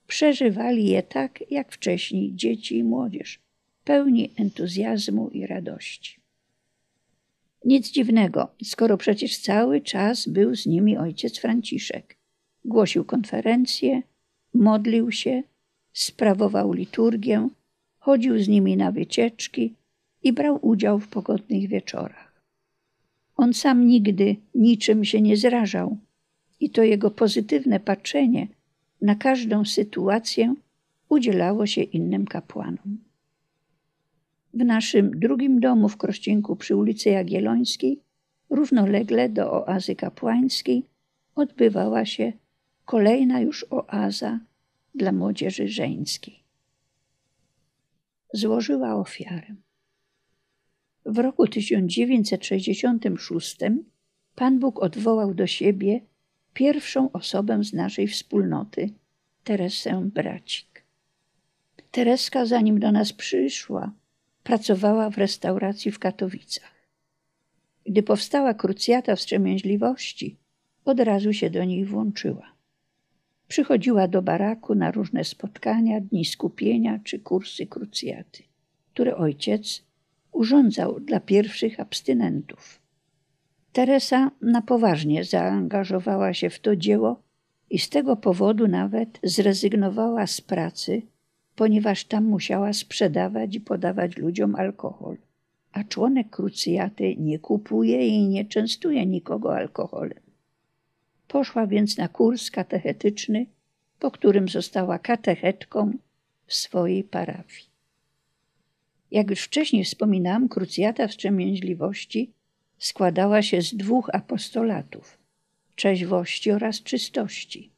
przeżywali 0.08 0.86
je 0.86 1.04
tak 1.04 1.52
jak 1.52 1.72
wcześniej 1.72 2.36
dzieci 2.36 2.78
i 2.78 2.84
młodzież, 2.84 3.40
pełni 3.84 4.32
entuzjazmu 4.36 5.30
i 5.30 5.48
radości. 5.48 6.22
Nic 7.66 7.92
dziwnego, 7.92 8.52
skoro 8.64 8.98
przecież 8.98 9.38
cały 9.38 9.82
czas 9.82 10.28
był 10.28 10.56
z 10.56 10.66
nimi 10.66 10.98
ojciec 10.98 11.40
Franciszek. 11.40 12.18
Głosił 12.66 13.06
konferencje, 13.06 14.02
modlił 14.54 15.12
się, 15.12 15.44
sprawował 15.94 16.74
liturgię, 16.74 17.50
chodził 17.98 18.40
z 18.40 18.48
nimi 18.48 18.78
na 18.78 18.92
wycieczki 18.92 19.74
i 20.24 20.34
brał 20.34 20.60
udział 20.62 21.00
w 21.00 21.08
pogodnych 21.08 21.68
wieczorach. 21.68 22.42
On 23.36 23.54
sam 23.54 23.88
nigdy 23.88 24.36
niczym 24.56 25.06
się 25.06 25.22
nie 25.22 25.38
zrażał 25.38 25.98
i 26.60 26.70
to 26.70 26.84
jego 26.84 27.12
pozytywne 27.12 27.80
patrzenie 27.80 28.48
na 29.02 29.16
każdą 29.16 29.66
sytuację 29.66 30.56
udzielało 31.10 31.66
się 31.68 31.82
innym 31.82 32.26
kapłanom. 32.26 33.11
W 34.54 34.66
naszym 34.66 35.20
drugim 35.20 35.60
domu 35.60 35.90
w 35.90 35.98
Krościenku 35.98 36.56
przy 36.56 36.76
ulicy 36.76 37.10
Jagiellońskiej, 37.10 38.02
równolegle 38.50 39.30
do 39.30 39.52
oazy 39.52 39.96
kapłańskiej, 39.96 40.86
odbywała 41.36 42.06
się 42.06 42.34
kolejna 42.86 43.40
już 43.40 43.66
oaza 43.70 44.40
dla 44.96 45.12
młodzieży 45.12 45.68
żeńskiej. 45.68 46.44
Złożyła 48.34 48.96
ofiarę. 48.96 49.56
W 51.06 51.18
roku 51.18 51.48
1966 51.48 53.58
Pan 54.36 54.60
Bóg 54.60 54.84
odwołał 54.84 55.34
do 55.34 55.48
siebie 55.48 56.02
pierwszą 56.54 57.12
osobę 57.12 57.64
z 57.64 57.74
naszej 57.74 58.08
wspólnoty, 58.08 58.90
Teresę 59.44 60.10
Bracik. 60.14 60.84
Tereska, 61.92 62.46
zanim 62.46 62.80
do 62.80 62.92
nas 62.92 63.14
przyszła, 63.14 63.92
pracowała 64.44 65.10
w 65.10 65.18
restauracji 65.18 65.92
w 65.92 66.00
Katowicach. 66.00 66.82
Gdy 67.86 68.04
powstała 68.04 68.54
krucjata 68.54 69.16
wstrzemięźliwości, 69.16 70.38
od 70.86 71.00
razu 71.00 71.34
się 71.34 71.50
do 71.50 71.64
niej 71.64 71.86
włączyła. 71.86 72.52
Przychodziła 73.48 74.08
do 74.08 74.22
baraku 74.22 74.76
na 74.76 74.92
różne 74.92 75.24
spotkania, 75.24 76.02
dni 76.02 76.26
skupienia 76.26 77.00
czy 77.04 77.20
kursy 77.20 77.68
krucjaty, 77.68 78.44
które 78.94 79.16
ojciec 79.16 79.84
urządzał 80.32 81.00
dla 81.00 81.20
pierwszych 81.20 81.80
abstynentów. 81.80 82.82
Teresa 83.74 84.32
na 84.42 84.62
poważnie 84.62 85.24
zaangażowała 85.24 86.34
się 86.34 86.50
w 86.50 86.60
to 86.60 86.76
dzieło 86.76 87.22
i 87.70 87.80
z 87.80 87.90
tego 87.90 88.16
powodu 88.16 88.68
nawet 88.68 89.20
zrezygnowała 89.24 90.28
z 90.28 90.42
pracy, 90.42 91.02
ponieważ 91.62 92.04
tam 92.04 92.24
musiała 92.26 92.74
sprzedawać 92.74 93.56
i 93.56 93.60
podawać 93.60 94.18
ludziom 94.18 94.56
alkohol. 94.56 95.18
A 95.72 95.84
członek 95.84 96.30
krucjaty 96.30 97.16
nie 97.18 97.40
kupuje 97.40 98.08
i 98.08 98.28
nie 98.28 98.46
częstuje 98.46 99.06
nikogo 99.06 99.56
alkoholem. 99.56 100.20
Poszła 101.28 101.68
więc 101.68 101.98
na 101.98 102.08
kurs 102.08 102.52
katechetyczny, 102.52 103.46
po 104.00 104.12
którym 104.12 104.50
została 104.50 105.00
katechetką 105.00 105.92
w 106.46 106.54
swojej 106.54 107.04
parafii. 107.04 107.70
Jak 109.12 109.30
już 109.30 109.42
wcześniej 109.42 109.86
wspominałam, 109.86 110.50
krucjata 110.50 111.08
wstrzemięźliwości 111.08 112.32
składała 112.78 113.42
się 113.42 113.62
z 113.62 113.76
dwóch 113.76 114.10
apostolatów 114.14 115.18
trzeźwości 115.76 116.52
oraz 116.52 116.84
czystości. 116.84 117.70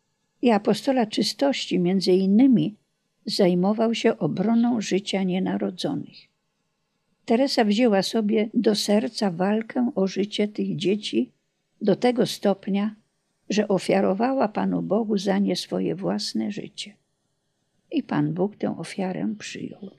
I 0.42 0.52
apostolat 0.52 1.10
czystości 1.10 1.80
między 1.80 2.12
innymi 2.12 2.76
zajmował 3.26 3.96
się 3.96 4.18
obroną 4.18 4.82
życia 4.82 5.24
nienarodzonych. 5.24 6.18
Teresa 7.26 7.64
wzięła 7.66 8.02
sobie 8.02 8.50
do 8.54 8.76
serca 8.76 9.32
walkę 9.32 9.92
o 9.96 10.08
życie 10.08 10.48
tych 10.48 10.76
dzieci 10.76 11.32
do 11.82 11.96
tego 11.96 12.26
stopnia, 12.26 12.96
że 13.50 13.68
ofiarowała 13.68 14.48
Panu 14.48 14.82
Bogu 14.82 15.18
za 15.18 15.40
nie 15.40 15.56
swoje 15.56 15.96
własne 15.96 16.52
życie. 16.52 16.94
I 17.92 18.04
Pan 18.04 18.34
Bóg 18.34 18.56
tę 18.56 18.78
ofiarę 18.78 19.36
przyjął. 19.40 19.92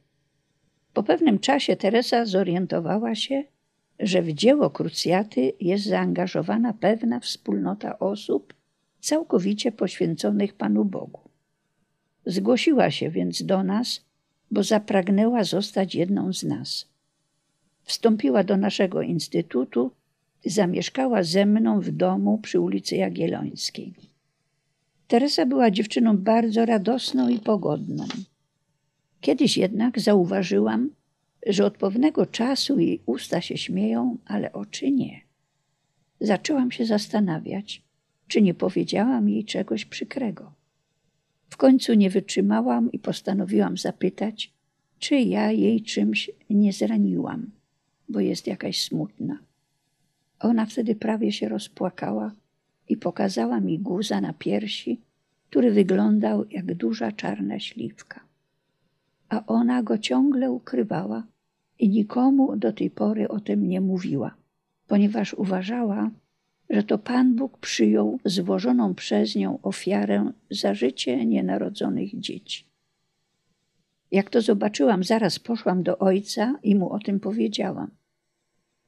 Po 0.93 1.03
pewnym 1.03 1.39
czasie 1.39 1.77
Teresa 1.77 2.25
zorientowała 2.25 3.15
się, 3.15 3.45
że 3.99 4.23
w 4.23 4.33
dzieło 4.33 4.71
krucjaty 4.71 5.53
jest 5.61 5.85
zaangażowana 5.85 6.73
pewna 6.73 7.21
wspólnota 7.21 7.99
osób 7.99 8.55
całkowicie 9.01 9.73
poświęconych 9.73 10.55
Panu 10.55 10.85
Bogu. 10.85 11.21
Zgłosiła 12.27 12.91
się 12.91 13.11
więc 13.11 13.43
do 13.43 13.63
nas, 13.63 14.05
bo 14.51 14.63
zapragnęła 14.63 15.45
zostać 15.45 15.95
jedną 15.95 16.33
z 16.33 16.43
nas. 16.43 16.87
Wstąpiła 17.83 18.45
do 18.45 18.57
naszego 18.57 19.03
instytutu, 19.03 19.91
zamieszkała 20.45 21.23
ze 21.23 21.47
mną 21.47 21.81
w 21.81 21.91
domu 21.91 22.39
przy 22.39 22.61
ulicy 22.61 22.97
Jagiellońskiej. 22.97 23.95
Teresa 25.09 25.47
była 25.47 25.71
dziewczyną 25.71 26.19
bardzo 26.19 26.67
radosną 26.67 27.29
i 27.29 27.39
pogodną. 27.39 28.07
Kiedyś 29.21 29.57
jednak 29.57 30.01
zauważyłam, 30.01 30.91
że 31.47 31.67
od 31.67 31.77
pewnego 31.77 32.27
czasu 32.27 32.81
jej 32.81 33.01
usta 33.07 33.41
się 33.41 33.57
śmieją, 33.57 34.17
ale 34.27 34.53
oczy 34.53 34.91
nie. 34.91 35.21
Zaczęłam 36.21 36.71
się 36.71 36.87
zastanawiać, 36.87 37.83
czy 38.29 38.43
nie 38.43 38.55
powiedziałam 38.55 39.29
jej 39.29 39.45
czegoś 39.45 39.85
przykrego. 39.85 40.53
W 41.55 41.57
końcu 41.57 41.95
nie 41.95 42.11
wytrzymałam 42.11 42.93
i 42.93 42.99
postanowiłam 42.99 43.77
zapytać, 43.77 44.53
czy 44.99 45.17
ja 45.17 45.53
jej 45.53 45.83
czymś 45.83 46.31
nie 46.51 46.73
zraniłam, 46.73 47.51
bo 48.09 48.21
jest 48.21 48.47
jakaś 48.47 48.85
smutna. 48.85 49.39
Ona 50.41 50.67
wtedy 50.67 50.95
prawie 50.95 51.33
się 51.33 51.49
rozpłakała 51.49 52.33
i 52.89 52.97
pokazała 52.97 53.61
mi 53.61 53.79
guza 53.79 54.21
na 54.21 54.33
piersi, 54.33 55.01
który 55.51 55.71
wyglądał 55.71 56.45
jak 56.51 56.75
duża 56.75 57.13
czarna 57.13 57.59
śliwka. 57.59 58.21
A 59.29 59.47
ona 59.47 59.83
go 59.83 59.99
ciągle 59.99 60.51
ukrywała 60.51 61.27
i 61.79 61.89
nikomu 61.89 62.57
do 62.57 62.73
tej 62.73 62.91
pory 62.91 63.29
o 63.29 63.41
tym 63.41 63.69
nie 63.69 63.81
mówiła, 63.81 64.35
ponieważ 64.87 65.35
uważała, 65.35 66.11
że 66.75 66.83
to 66.83 66.99
Pan 66.99 67.37
Bóg 67.37 67.59
przyjął 67.59 68.19
złożoną 68.25 68.95
przez 68.95 69.37
nią 69.37 69.59
ofiarę 69.63 70.33
za 70.51 70.75
życie 70.75 71.27
nienarodzonych 71.27 72.21
dzieci. 72.21 72.65
Jak 74.11 74.31
to 74.31 74.41
zobaczyłam, 74.41 75.05
zaraz 75.05 75.39
poszłam 75.39 75.83
do 75.83 75.99
ojca 75.99 76.59
i 76.63 76.75
mu 76.75 76.93
o 76.93 76.99
tym 76.99 77.21
powiedziałam. 77.21 77.91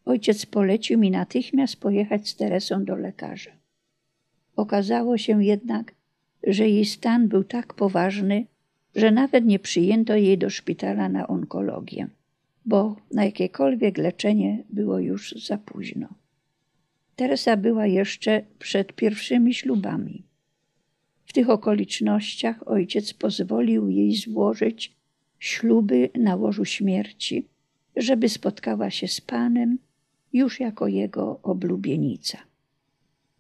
Ojciec 0.05 0.47
polecił 0.47 0.99
mi 0.99 1.11
natychmiast 1.11 1.77
pojechać 1.77 2.29
z 2.29 2.37
Teresą 2.37 2.85
do 2.85 2.97
lekarza. 2.97 3.51
Okazało 4.57 5.19
się 5.19 5.45
jednak, 5.45 5.95
że 6.47 6.69
jej 6.69 6.85
stan 6.85 7.29
był 7.29 7.45
tak 7.45 7.75
poważny, 7.75 8.47
że 8.95 9.11
nawet 9.11 9.45
nie 9.45 9.59
przyjęto 9.59 10.17
jej 10.17 10.39
do 10.39 10.51
szpitala 10.51 11.09
na 11.09 11.27
onkologię, 11.27 12.09
bo 12.65 12.97
na 13.13 13.25
jakiekolwiek 13.25 13.99
leczenie 13.99 14.65
było 14.71 14.99
już 14.99 15.33
za 15.47 15.59
późno. 15.59 16.09
Teresa 17.17 17.57
była 17.57 17.87
jeszcze 17.87 18.43
przed 18.59 18.93
pierwszymi 18.93 19.55
ślubami. 19.55 20.23
W 21.25 21.33
tych 21.33 21.51
okolicznościach 21.51 22.69
ojciec 22.69 23.15
pozwolił 23.15 23.89
jej 23.89 24.17
złożyć 24.17 24.97
śluby 25.39 26.11
na 26.15 26.37
łożu 26.37 26.65
śmierci, 26.65 27.47
żeby 27.97 28.29
spotkała 28.29 28.91
się 28.91 29.09
z 29.09 29.21
Panem 29.21 29.79
już 30.33 30.61
jako 30.61 30.89
jego 30.89 31.41
oblubienica. 31.43 32.39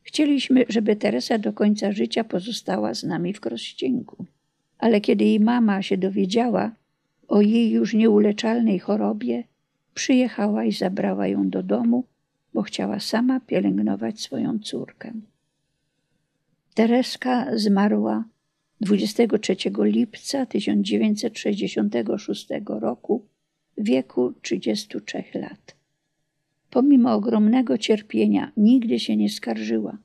Chcieliśmy, 0.03 0.64
żeby 0.68 0.97
Teresa 0.97 1.39
do 1.39 1.53
końca 1.53 1.93
życia 1.93 2.24
pozostała 2.24 2.95
z 2.95 3.05
nami 3.05 3.33
w 3.33 3.41
Krościenku, 3.41 4.24
ale 4.79 5.01
kiedy 5.01 5.24
jej 5.24 5.41
mama 5.41 5.83
się 5.83 5.97
dowiedziała 5.97 6.72
o 7.29 7.41
jej 7.41 7.70
już 7.70 7.95
nieuleczalnej 7.95 8.79
chorobie, 8.79 9.45
przyjechała 9.95 10.64
i 10.64 10.72
zabrała 10.72 11.27
ją 11.27 11.51
do 11.51 11.62
domu, 11.62 12.05
bo 12.57 12.63
chciała 12.63 13.01
sama 13.01 13.41
pielęgnować 13.41 14.21
swoją 14.21 14.59
córkę. 14.59 15.13
Tereska 16.75 17.59
zmarła 17.59 18.25
23 18.81 19.57
lipca 19.79 20.47
1966 20.47 22.49
roku 22.67 23.27
w 23.79 23.85
wieku 23.85 24.35
33 24.43 25.25
lat. 25.35 25.77
Pomimo 26.71 27.15
ogromnego 27.15 27.79
cierpienia 27.79 28.53
nigdy 28.57 29.01
się 29.01 29.17
nie 29.17 29.29
skarżyła, 29.29 29.99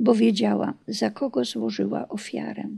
bo 0.00 0.14
wiedziała, 0.14 0.74
za 0.88 1.10
kogo 1.10 1.44
złożyła 1.44 2.08
ofiarę. 2.08 2.68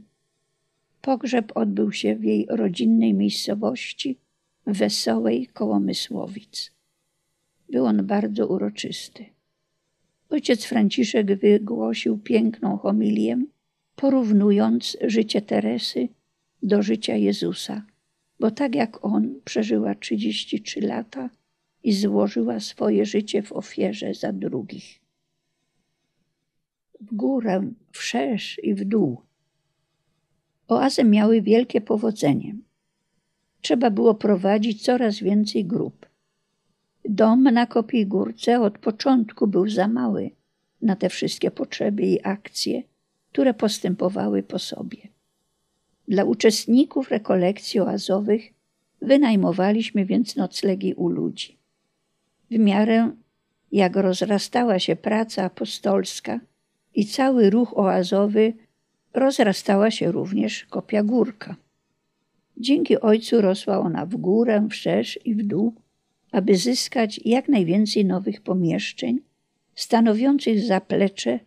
Pogrzeb 1.01 1.53
odbył 1.55 1.93
się 1.93 2.16
w 2.16 2.24
jej 2.24 2.47
rodzinnej 2.51 3.14
miejscowości 3.14 4.18
Wesołej 4.66 5.47
koło 5.47 5.81
Mysłowic. 5.81 6.76
Był 7.69 7.87
on 7.87 8.07
bardzo 8.07 8.47
uroczysty. 8.47 9.25
Ojciec 10.29 10.64
Franciszek 10.64 11.39
wygłosił 11.39 12.19
piękną 12.19 12.79
homilię, 12.79 13.45
porównując 13.97 14.97
życie 15.07 15.43
Teresy 15.43 16.09
do 16.62 16.83
życia 16.83 17.17
Jezusa, 17.17 17.87
bo 18.41 18.51
tak 18.51 18.75
jak 18.75 19.05
on 19.05 19.41
przeżyła 19.45 19.95
33 19.95 20.81
lata 20.81 21.31
i 21.83 21.93
złożyła 21.93 22.61
swoje 22.61 23.07
życie 23.07 23.43
w 23.43 23.53
ofierze 23.53 24.14
za 24.14 24.33
drugich. 24.33 25.01
W 27.01 27.14
górę, 27.14 27.73
wszerz 27.93 28.61
i 28.62 28.75
w 28.75 28.85
dół. 28.85 29.21
Oazy 30.69 31.05
miały 31.05 31.43
wielkie 31.43 31.81
powodzenie. 31.81 32.57
Trzeba 33.61 33.91
było 33.91 34.14
prowadzić 34.14 34.83
coraz 34.83 35.19
więcej 35.19 35.64
grup. 35.64 36.07
Dom 37.09 37.42
na 37.42 37.66
Kopii 37.66 38.07
Górce 38.07 38.61
od 38.61 38.78
początku 38.78 39.46
był 39.46 39.68
za 39.68 39.88
mały 39.88 40.30
na 40.82 40.96
te 40.96 41.09
wszystkie 41.09 41.50
potrzeby 41.50 42.02
i 42.02 42.22
akcje, 42.22 42.82
które 43.32 43.54
postępowały 43.54 44.42
po 44.42 44.59
sobie. 44.59 44.98
Dla 46.09 46.24
uczestników 46.24 47.11
rekolekcji 47.11 47.80
oazowych 47.80 48.42
wynajmowaliśmy 49.02 50.07
więc 50.07 50.36
noclegi 50.36 50.94
u 50.94 51.09
ludzi. 51.09 51.57
W 52.50 52.59
miarę 52.59 53.11
jak 53.72 53.96
rozrastała 53.96 54.78
się 54.78 54.96
praca 54.96 55.44
apostolska 55.44 56.40
i 56.94 57.07
cały 57.07 57.50
ruch 57.50 57.78
oazowy, 57.78 58.52
rozrastała 59.14 59.90
się 59.90 60.12
również 60.12 60.64
kopia 60.64 61.02
górka. 61.02 61.57
Dzięki 62.57 63.00
ojcu 63.00 63.40
rosła 63.40 63.78
ona 63.78 64.07
w 64.07 64.16
górę, 64.16 64.68
wszerz 64.70 65.18
i 65.24 65.34
w 65.34 65.42
dół, 65.42 65.74
aby 66.37 66.57
zyskać 66.57 67.20
jak 67.24 67.49
najwięcej 67.49 68.05
nowych 68.05 68.41
pomieszczeń, 68.41 69.20
stanowiących 69.74 70.61
zaplecze 70.61 71.41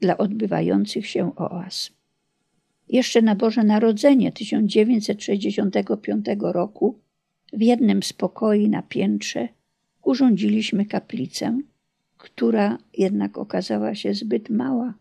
dla 0.00 0.18
odbywających 0.18 1.06
się 1.06 1.36
oaz. 1.36 1.90
Jeszcze 2.88 3.22
na 3.22 3.34
Boże 3.34 3.64
Narodzenie 3.64 4.32
1965 4.32 6.26
roku 6.40 6.98
w 7.52 7.62
jednym 7.62 8.02
z 8.02 8.12
pokoi 8.12 8.68
na 8.68 8.82
piętrze 8.82 9.48
urządziliśmy 10.02 10.86
kaplicę, 10.86 11.60
która 12.18 12.78
jednak 12.98 13.38
okazała 13.38 13.94
się 13.94 14.14
zbyt 14.14 14.50
mała 14.50 14.94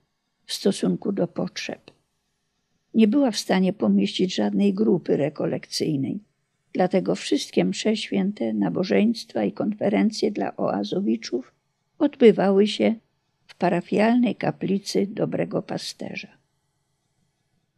w 0.46 0.54
stosunku 0.54 1.12
do 1.12 1.28
potrzeb. 1.28 1.91
Nie 2.94 3.08
była 3.08 3.32
w 3.32 3.38
stanie 3.38 3.74
pomieścić 3.74 4.36
żadnej 4.36 4.74
grupy 4.74 5.18
rekolekcyjnej. 5.18 6.20
Dlatego 6.74 7.16
wszystkie 7.16 7.66
msze 7.66 7.98
święte, 7.98 8.54
nabożeństwa 8.54 9.44
i 9.44 9.52
konferencje 9.52 10.32
dla 10.32 10.58
oazowiczów 10.58 11.54
odbywały 12.00 12.68
się 12.68 12.96
w 13.48 13.56
parafialnej 13.56 14.36
kaplicy 14.36 15.08
Dobrego 15.08 15.62
Pasterza. 15.62 16.28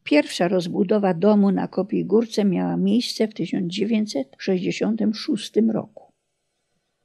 Pierwsza 0.04 0.48
rozbudowa 0.48 1.14
domu 1.14 1.52
na 1.52 1.68
Kopii 1.68 2.06
Górce 2.06 2.46
miała 2.46 2.78
miejsce 2.78 3.28
w 3.28 3.34
1966 3.34 5.54
roku. 5.74 6.04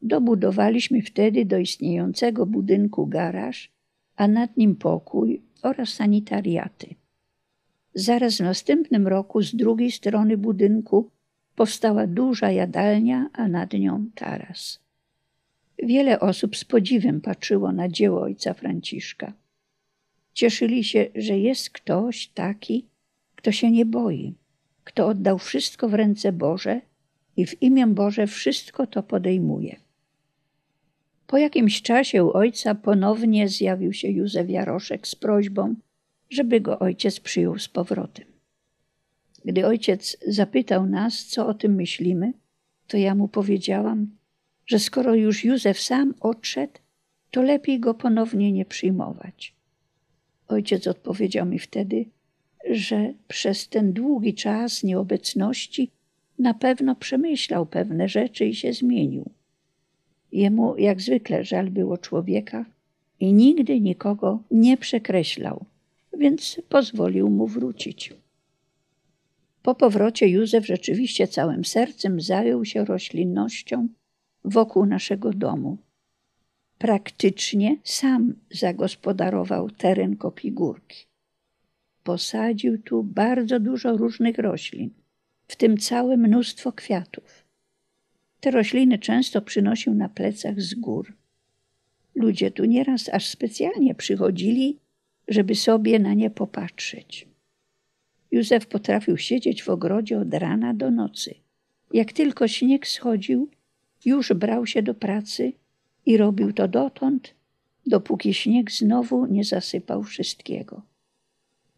Dobudowaliśmy 0.03 1.03
wtedy 1.03 1.45
do 1.45 1.59
istniejącego 1.59 2.47
budynku 2.47 3.07
garaż, 3.07 3.73
a 4.17 4.29
nad 4.29 4.57
nim 4.57 4.77
pokój 4.77 5.43
oraz 5.63 5.89
sanitariaty. 5.89 6.95
Zaraz 7.95 8.37
w 8.37 8.41
następnym 8.41 9.09
roku 9.09 9.43
z 9.43 9.55
drugiej 9.55 9.91
strony 9.91 10.37
budynku 10.37 11.11
powstała 11.61 12.07
duża 12.07 12.51
jadalnia, 12.51 13.31
a 13.33 13.49
nad 13.49 13.73
nią 13.73 14.07
taras. 14.15 14.81
Wiele 15.83 16.21
osób 16.21 16.57
z 16.57 16.65
podziwem 16.65 17.21
patrzyło 17.21 17.73
na 17.73 17.89
dzieło 17.89 18.23
ojca 18.23 18.55
Franciszka. 18.55 19.33
Cieszyli 20.33 20.85
się, 20.85 21.07
że 21.15 21.39
jest 21.39 21.71
ktoś 21.71 22.29
taki, 22.29 22.87
kto 23.35 23.53
się 23.53 23.71
nie 23.71 23.87
boi, 23.87 24.35
kto 24.85 25.07
oddał 25.07 25.39
wszystko 25.39 25.89
w 25.89 25.95
ręce 25.95 26.33
Boże 26.33 26.81
i 27.37 27.47
w 27.47 27.63
imię 27.63 27.87
Boże 27.87 28.27
wszystko 28.27 28.87
to 28.87 29.03
podejmuje. 29.03 29.77
Po 31.27 31.39
jakimś 31.39 31.83
czasie 31.83 32.25
u 32.25 32.31
ojca 32.33 32.75
ponownie 32.75 33.49
zjawił 33.49 33.93
się 33.93 34.09
Józef 34.09 34.51
Jaroszek 34.51 35.09
z 35.09 35.15
prośbą, 35.15 35.75
żeby 36.31 36.61
go 36.61 36.79
ojciec 36.79 37.21
przyjął 37.21 37.59
z 37.59 37.69
powrotem. 37.69 38.30
Gdy 39.45 39.67
ojciec 39.67 40.17
zapytał 40.27 40.87
nas, 40.87 41.25
co 41.25 41.47
o 41.47 41.55
tym 41.55 41.75
myślimy, 41.75 42.33
to 42.87 42.97
ja 42.97 43.15
mu 43.15 43.29
powiedziałam, 43.29 44.11
że 44.67 44.79
skoro 44.79 45.15
już 45.15 45.45
Józef 45.45 45.81
sam 45.81 46.15
odszedł, 46.21 46.73
to 47.31 47.43
lepiej 47.43 47.81
go 47.81 47.95
ponownie 47.95 48.53
nie 48.53 48.65
przyjmować. 48.65 49.55
Ojciec 50.49 50.87
odpowiedział 50.87 51.47
mi 51.47 51.59
wtedy, 51.59 52.05
że 52.71 53.13
przez 53.29 53.69
ten 53.69 53.93
długi 53.93 54.35
czas 54.35 54.83
nieobecności 54.83 55.91
na 56.39 56.55
pewno 56.55 56.97
przemyślał 56.97 57.67
pewne 57.67 58.09
rzeczy 58.09 58.47
i 58.47 58.55
się 58.55 58.73
zmienił. 58.73 59.31
Jemu 60.33 60.77
jak 60.77 61.01
zwykle 61.01 61.45
żal 61.45 61.71
było 61.71 61.99
człowieka 61.99 62.65
i 63.21 63.33
nigdy 63.33 63.81
nikogo 63.81 64.43
nie 64.51 64.77
przekreślał, 64.77 65.65
więc 66.19 66.61
pozwolił 66.69 67.31
mu 67.31 67.47
wrócić. 67.47 68.15
Po 69.63 69.75
powrocie 69.75 70.29
Józef 70.29 70.67
rzeczywiście 70.67 71.29
całym 71.29 71.65
sercem 71.65 72.21
zajął 72.21 72.65
się 72.65 72.85
roślinnością 72.85 73.89
wokół 74.45 74.87
naszego 74.87 75.33
domu. 75.33 75.79
Praktycznie 76.79 77.77
sam 77.85 78.35
zagospodarował 78.51 79.71
teren 79.71 80.17
Kopigórki. 80.17 81.07
Posadził 82.05 82.83
tu 82.83 83.03
bardzo 83.03 83.61
dużo 83.61 83.97
różnych 83.97 84.39
roślin, 84.39 84.91
w 85.49 85.57
tym 85.57 85.77
całe 85.77 86.17
mnóstwo 86.17 86.73
kwiatów. 86.73 87.45
Te 88.41 88.51
rośliny 88.51 88.99
często 88.99 89.43
przynosił 89.43 89.95
na 89.95 90.09
plecach 90.09 90.61
z 90.61 90.75
gór. 90.75 91.13
Ludzie 92.15 92.51
tu 92.51 92.65
nieraz 92.65 93.09
aż 93.09 93.27
specjalnie 93.27 93.95
przychodzili, 93.95 94.79
żeby 95.29 95.55
sobie 95.55 95.99
na 95.99 96.15
nie 96.15 96.31
popatrzeć. 96.31 97.30
Józef 98.31 98.67
potrafił 98.67 99.17
siedzieć 99.17 99.63
w 99.63 99.69
ogrodzie 99.69 100.19
od 100.19 100.35
rana 100.35 100.75
do 100.75 100.91
nocy. 100.91 101.35
Jak 101.93 102.13
tylko 102.13 102.49
śnieg 102.49 102.87
schodził, 102.87 103.49
już 104.05 104.33
brał 104.33 104.67
się 104.67 104.83
do 104.83 104.95
pracy 104.95 105.53
i 106.07 106.17
robił 106.17 106.53
to 106.53 106.69
dotąd, 106.69 107.35
dopóki 107.87 108.35
śnieg 108.35 108.73
znowu 108.73 109.27
nie 109.27 109.45
zasypał 109.45 110.03
wszystkiego. 110.03 110.83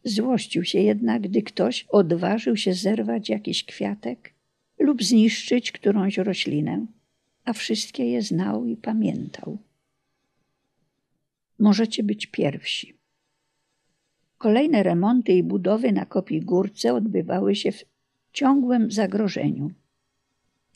Złościł 0.04 0.64
się 0.64 0.78
jednak, 0.78 1.22
gdy 1.22 1.42
ktoś 1.42 1.86
odważył 1.88 2.56
się 2.56 2.74
zerwać 2.74 3.28
jakiś 3.28 3.64
kwiatek 3.64 4.32
lub 4.78 5.02
zniszczyć 5.02 5.72
którąś 5.72 6.18
roślinę, 6.18 6.86
a 7.44 7.52
wszystkie 7.52 8.04
je 8.04 8.22
znał 8.22 8.66
i 8.66 8.76
pamiętał. 8.76 9.58
Możecie 11.58 12.02
być 12.02 12.26
pierwsi. 12.26 13.01
Kolejne 14.42 14.82
remonty 14.82 15.32
i 15.32 15.42
budowy 15.42 15.92
na 15.92 16.06
Kopii 16.06 16.40
Górce 16.40 16.94
odbywały 16.94 17.54
się 17.54 17.72
w 17.72 17.84
ciągłym 18.32 18.90
zagrożeniu. 18.90 19.70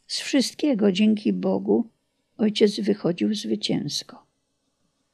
Z 0.06 0.20
wszystkiego 0.20 0.92
dzięki 0.92 1.32
Bogu 1.32 1.86
ojciec 2.38 2.80
wychodził 2.80 3.34
zwycięsko. 3.34 4.26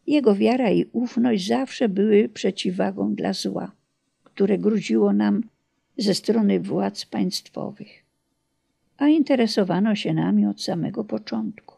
Jego 0.07 0.35
wiara 0.35 0.71
i 0.71 0.85
ufność 0.93 1.47
zawsze 1.47 1.89
były 1.89 2.29
przeciwwagą 2.29 3.15
dla 3.15 3.33
zła, 3.33 3.73
które 4.25 4.59
gruziło 4.59 5.13
nam 5.13 5.43
ze 5.97 6.15
strony 6.15 6.61
władz 6.61 7.05
państwowych. 7.07 8.05
A 8.97 9.09
interesowano 9.09 9.95
się 9.95 10.15
nami 10.15 10.47
od 10.47 10.63
samego 10.63 11.05
początku. 11.05 11.75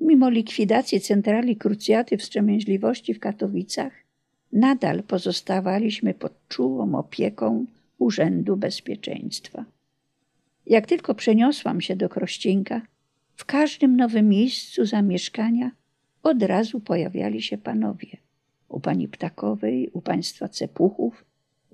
Mimo 0.00 0.30
likwidacji 0.30 1.00
centrali 1.00 1.56
krucjaty 1.56 2.16
wstrzemięźliwości 2.16 3.14
w 3.14 3.20
Katowicach, 3.20 4.03
nadal 4.54 5.02
pozostawaliśmy 5.02 6.14
pod 6.14 6.48
czułą 6.48 6.94
opieką 6.94 7.66
Urzędu 7.98 8.56
Bezpieczeństwa. 8.56 9.64
Jak 10.66 10.86
tylko 10.86 11.14
przeniosłam 11.14 11.80
się 11.80 11.96
do 11.96 12.08
Krościnka, 12.08 12.82
w 13.36 13.44
każdym 13.44 13.96
nowym 13.96 14.28
miejscu 14.28 14.86
zamieszkania 14.86 15.70
od 16.22 16.42
razu 16.42 16.80
pojawiali 16.80 17.42
się 17.42 17.58
panowie. 17.58 18.16
U 18.68 18.80
pani 18.80 19.08
Ptakowej, 19.08 19.90
u 19.92 20.00
państwa 20.00 20.48
Cepuchów, 20.48 21.24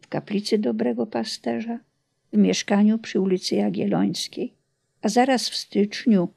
w 0.01 0.09
kaplicy 0.09 0.59
Dobrego 0.59 1.07
Pasterza, 1.07 1.78
w 2.33 2.37
mieszkaniu 2.37 2.99
przy 2.99 3.20
ulicy 3.20 3.55
Jagiellońskiej, 3.55 4.55
a 5.03 5.09
zaraz 5.09 5.49
w 5.49 5.57
styczniu 5.57 6.28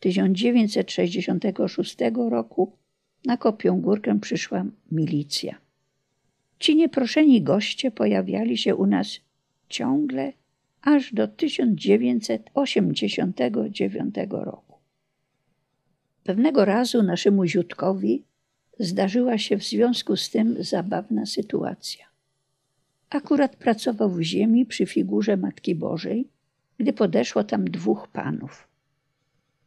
1966 0.00 1.96
roku 2.30 2.72
na 3.24 3.36
Kopią 3.36 3.80
Górkę 3.80 4.20
przyszła 4.20 4.64
milicja. 4.92 5.69
Ci 6.60 6.76
nieproszeni 6.76 7.42
goście 7.42 7.90
pojawiali 7.90 8.58
się 8.58 8.76
u 8.76 8.86
nas 8.86 9.20
ciągle 9.68 10.32
aż 10.82 11.14
do 11.14 11.28
1989 11.28 14.14
roku. 14.30 14.78
Pewnego 16.24 16.64
razu 16.64 17.02
naszemu 17.02 17.46
ziutkowi 17.46 18.24
zdarzyła 18.78 19.38
się 19.38 19.56
w 19.56 19.64
związku 19.64 20.16
z 20.16 20.30
tym 20.30 20.64
zabawna 20.64 21.26
sytuacja. 21.26 22.06
Akurat 23.10 23.56
pracował 23.56 24.10
w 24.10 24.22
ziemi 24.22 24.66
przy 24.66 24.86
figurze 24.86 25.36
Matki 25.36 25.74
Bożej, 25.74 26.28
gdy 26.78 26.92
podeszło 26.92 27.44
tam 27.44 27.64
dwóch 27.64 28.08
panów. 28.08 28.68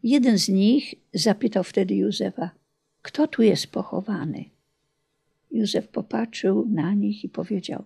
Jeden 0.04 0.38
z 0.38 0.50
nich 0.50 0.96
zapytał 1.14 1.64
wtedy 1.64 1.96
Józefa, 1.96 2.52
kto 3.02 3.28
tu 3.28 3.41
jest 3.41 3.68
pochowany? 3.68 4.46
Józef 5.54 5.88
popatrzył 5.88 6.66
na 6.70 6.93
nich 6.93 7.24
i 7.24 7.30
powiedział, 7.30 7.84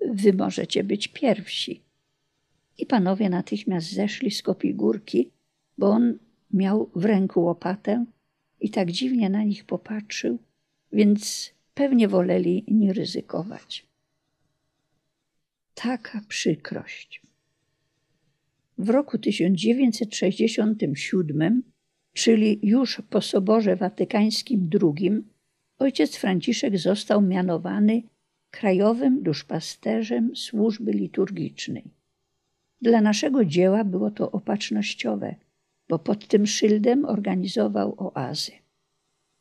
wy 0.00 0.32
możecie 0.32 0.84
być 0.84 1.08
pierwsi. 1.08 1.82
I 2.78 2.86
panowie 2.86 3.30
natychmiast 3.30 3.92
zeszli 3.92 4.30
z 4.30 4.42
kopii 4.42 4.74
górki, 4.74 5.30
bo 5.78 5.90
on 5.90 6.18
miał 6.50 6.90
w 6.94 7.04
ręku 7.04 7.42
łopatę 7.42 8.04
i 8.60 8.70
tak 8.70 8.92
dziwnie 8.92 9.30
na 9.30 9.44
nich 9.44 9.64
popatrzył, 9.64 10.38
więc 10.92 11.50
pewnie 11.74 12.08
woleli 12.08 12.64
nie 12.68 12.92
ryzykować. 12.92 13.86
Taka 15.74 16.20
przykrość. 16.28 17.22
W 18.78 18.90
roku 18.90 19.18
1967, 19.18 21.62
czyli 22.12 22.60
już 22.62 23.02
po 23.10 23.20
Soborze 23.20 23.76
Watykańskim 23.76 24.70
II, 24.82 25.22
ojciec 25.78 26.16
Franciszek 26.16 26.78
został 26.78 27.22
mianowany 27.22 28.02
krajowym 28.50 29.22
duszpasterzem 29.22 30.36
służby 30.36 30.92
liturgicznej. 30.92 31.84
Dla 32.82 33.00
naszego 33.00 33.44
dzieła 33.44 33.84
było 33.84 34.10
to 34.10 34.30
opatrznościowe, 34.30 35.34
bo 35.88 35.98
pod 35.98 36.28
tym 36.28 36.46
szyldem 36.46 37.04
organizował 37.04 37.94
oazy. 37.98 38.52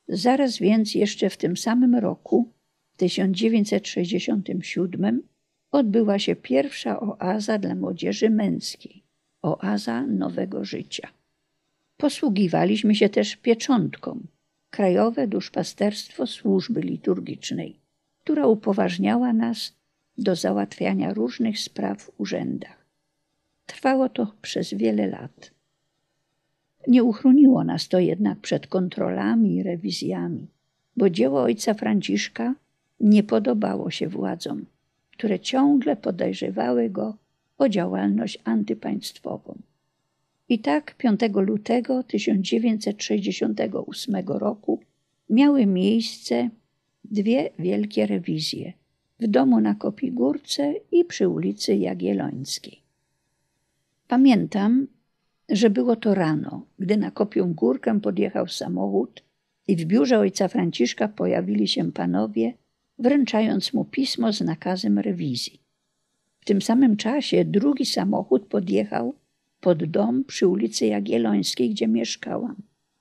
Zaraz 0.07 0.57
więc 0.57 0.95
jeszcze 0.95 1.29
w 1.29 1.37
tym 1.37 1.57
samym 1.57 1.95
roku, 1.95 2.51
1967, 2.97 5.23
odbyła 5.71 6.19
się 6.19 6.35
pierwsza 6.35 6.99
oaza 6.99 7.59
dla 7.59 7.75
młodzieży 7.75 8.29
męskiej, 8.29 9.03
oaza 9.41 10.07
nowego 10.07 10.65
życia. 10.65 11.07
Posługiwaliśmy 11.97 12.95
się 12.95 13.09
też 13.09 13.35
pieczątką, 13.35 14.19
Krajowe 14.75 15.27
Duszpasterstwo 15.27 16.27
Służby 16.27 16.81
Liturgicznej, 16.81 17.79
która 18.23 18.47
upoważniała 18.47 19.33
nas 19.33 19.73
do 20.17 20.35
załatwiania 20.35 21.13
różnych 21.13 21.59
spraw 21.59 22.01
w 22.01 22.11
urzędach. 22.19 22.85
Trwało 23.65 24.09
to 24.09 24.33
przez 24.41 24.73
wiele 24.73 25.07
lat. 25.07 25.51
Nie 26.87 27.03
uchroniło 27.03 27.63
nas 27.63 27.87
to 27.87 27.99
jednak 27.99 28.39
przed 28.39 28.67
kontrolami 28.67 29.55
i 29.55 29.63
rewizjami, 29.63 30.47
bo 30.97 31.09
dzieło 31.09 31.41
ojca 31.41 31.73
Franciszka 31.73 32.55
nie 32.99 33.23
podobało 33.23 33.91
się 33.91 34.07
władzom, 34.07 34.65
które 35.11 35.39
ciągle 35.39 35.95
podejrzewały 35.95 36.89
go 36.89 37.17
o 37.57 37.69
działalność 37.69 38.37
antypaństwową. 38.43 39.57
I 40.49 40.59
tak 40.59 40.95
5 40.97 41.19
lutego 41.35 42.03
1968 42.03 44.15
roku 44.27 44.79
miały 45.29 45.65
miejsce 45.65 46.49
dwie 47.03 47.49
wielkie 47.59 48.05
rewizje 48.05 48.73
w 49.19 49.27
domu 49.27 49.61
na 49.61 49.75
Kopigórce 49.75 50.73
i 50.91 51.05
przy 51.05 51.29
ulicy 51.29 51.75
Jagiellońskiej. 51.75 52.81
Pamiętam, 54.07 54.87
że 55.49 55.69
było 55.69 55.95
to 55.95 56.15
rano, 56.15 56.65
gdy 56.79 56.97
na 56.97 57.11
Kopią 57.11 57.53
Górkę 57.53 58.01
podjechał 58.01 58.47
samochód 58.47 59.23
i 59.67 59.75
w 59.75 59.85
biurze 59.85 60.19
ojca 60.19 60.47
Franciszka 60.47 61.07
pojawili 61.07 61.67
się 61.67 61.91
panowie, 61.91 62.53
wręczając 62.99 63.73
mu 63.73 63.85
pismo 63.85 64.33
z 64.33 64.41
nakazem 64.41 64.99
rewizji. 64.99 65.59
W 66.39 66.45
tym 66.45 66.61
samym 66.61 66.97
czasie 66.97 67.45
drugi 67.45 67.85
samochód 67.85 68.45
podjechał 68.45 69.15
pod 69.65 69.85
dom 69.85 70.23
przy 70.23 70.47
ulicy 70.47 70.85
Jagiellońskiej, 70.85 71.69
gdzie 71.69 71.87
mieszkałam. 71.87 72.55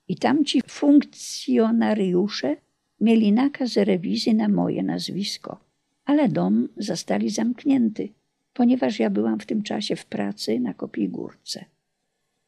I 0.09 0.17
tamci 0.17 0.63
funkcjonariusze 0.67 2.57
mieli 3.01 3.33
nakaz 3.33 3.77
rewizji 3.77 4.35
na 4.35 4.49
moje 4.49 4.83
nazwisko, 4.83 5.61
ale 6.05 6.29
dom 6.29 6.69
zastali 6.77 7.31
zamknięty, 7.31 8.09
ponieważ 8.55 8.99
ja 8.99 9.11
byłam 9.11 9.41
w 9.41 9.47
tym 9.47 9.63
czasie 9.63 9.97
w 9.97 10.07
pracy 10.07 10.61
na 10.61 10.75
Kopigórce. 10.75 11.65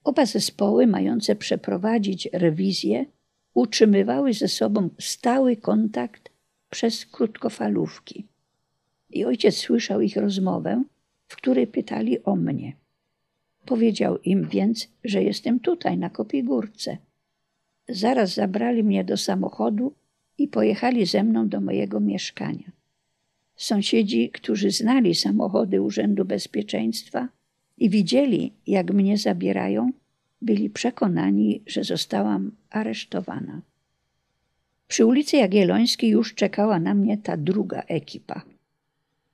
Oba 0.04 0.26
zespoły 0.26 0.86
mające 0.86 1.36
przeprowadzić 1.36 2.28
rewizję 2.32 3.06
utrzymywały 3.54 4.32
ze 4.32 4.48
sobą 4.48 4.88
stały 4.98 5.56
kontakt 5.56 6.30
przez 6.70 7.06
krótkofalówki. 7.06 8.26
I 9.10 9.24
ojciec 9.24 9.56
słyszał 9.56 10.00
ich 10.00 10.16
rozmowę, 10.16 10.84
w 11.28 11.36
której 11.36 11.66
pytali 11.66 12.24
o 12.24 12.36
mnie. 12.36 12.85
Powiedział 13.66 14.18
im 14.18 14.48
więc, 14.48 14.88
że 15.04 15.22
jestem 15.22 15.60
tutaj 15.60 15.98
na 15.98 16.10
Kopigórce. 16.10 16.98
Zaraz 17.88 18.34
zabrali 18.34 18.84
mnie 18.84 19.04
do 19.04 19.16
samochodu 19.16 19.92
i 20.38 20.48
pojechali 20.48 21.06
ze 21.06 21.24
mną 21.24 21.48
do 21.48 21.60
mojego 21.60 22.00
mieszkania. 22.00 22.72
Sąsiedzi, 23.56 24.30
którzy 24.30 24.70
znali 24.70 25.14
samochody 25.14 25.82
Urzędu 25.82 26.24
Bezpieczeństwa 26.24 27.28
i 27.78 27.90
widzieli, 27.90 28.52
jak 28.66 28.92
mnie 28.92 29.18
zabierają, 29.18 29.90
byli 30.42 30.70
przekonani, 30.70 31.62
że 31.66 31.84
zostałam 31.84 32.52
aresztowana. 32.70 33.62
Przy 34.88 35.06
ulicy 35.06 35.36
Jagiellońskiej 35.36 36.10
już 36.10 36.34
czekała 36.34 36.80
na 36.80 36.94
mnie 36.94 37.18
ta 37.18 37.36
druga 37.36 37.80
ekipa. 37.80 38.42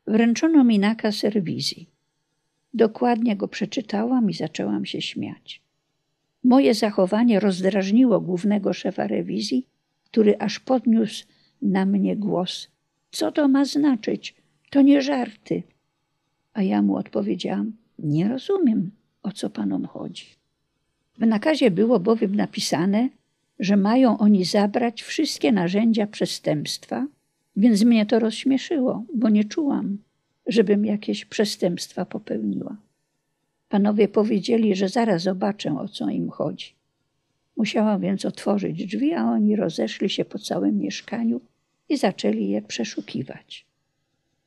Wręczono 0.06 0.64
mi 0.64 0.78
nakaz 0.78 1.24
rewizji. 1.24 1.91
Dokładnie 2.74 3.36
go 3.36 3.48
przeczytałam 3.48 4.30
i 4.30 4.34
zaczęłam 4.34 4.84
się 4.84 5.00
śmiać. 5.00 5.62
Moje 6.44 6.74
zachowanie 6.74 7.40
rozdrażniło 7.40 8.20
głównego 8.20 8.72
szefa 8.72 9.06
rewizji, 9.06 9.66
który 10.04 10.38
aż 10.38 10.60
podniósł 10.60 11.24
na 11.62 11.86
mnie 11.86 12.16
głos. 12.16 12.68
Co 13.10 13.32
to 13.32 13.48
ma 13.48 13.64
znaczyć? 13.64 14.34
To 14.70 14.82
nie 14.82 15.02
żarty. 15.02 15.62
A 16.54 16.62
ja 16.62 16.82
mu 16.82 16.96
odpowiedziałam: 16.96 17.72
Nie 17.98 18.28
rozumiem, 18.28 18.90
o 19.22 19.32
co 19.32 19.50
panom 19.50 19.86
chodzi. 19.86 20.26
W 21.18 21.26
nakazie 21.26 21.70
było 21.70 22.00
bowiem 22.00 22.36
napisane, 22.36 23.08
że 23.58 23.76
mają 23.76 24.18
oni 24.18 24.44
zabrać 24.44 25.02
wszystkie 25.02 25.52
narzędzia 25.52 26.06
przestępstwa, 26.06 27.06
więc 27.56 27.84
mnie 27.84 28.06
to 28.06 28.18
rozśmieszyło, 28.18 29.04
bo 29.14 29.28
nie 29.28 29.44
czułam, 29.44 29.98
żebym 30.52 30.84
jakieś 30.84 31.24
przestępstwa 31.24 32.04
popełniła. 32.04 32.76
Panowie 33.68 34.08
powiedzieli, 34.08 34.76
że 34.76 34.88
zaraz 34.88 35.22
zobaczę, 35.22 35.78
o 35.78 35.88
co 35.88 36.10
im 36.10 36.30
chodzi. 36.30 36.74
Musiałam 37.56 38.00
więc 38.00 38.24
otworzyć 38.24 38.86
drzwi, 38.86 39.12
a 39.12 39.24
oni 39.24 39.56
rozeszli 39.56 40.10
się 40.10 40.24
po 40.24 40.38
całym 40.38 40.78
mieszkaniu 40.78 41.40
i 41.88 41.96
zaczęli 41.96 42.48
je 42.48 42.62
przeszukiwać. 42.62 43.66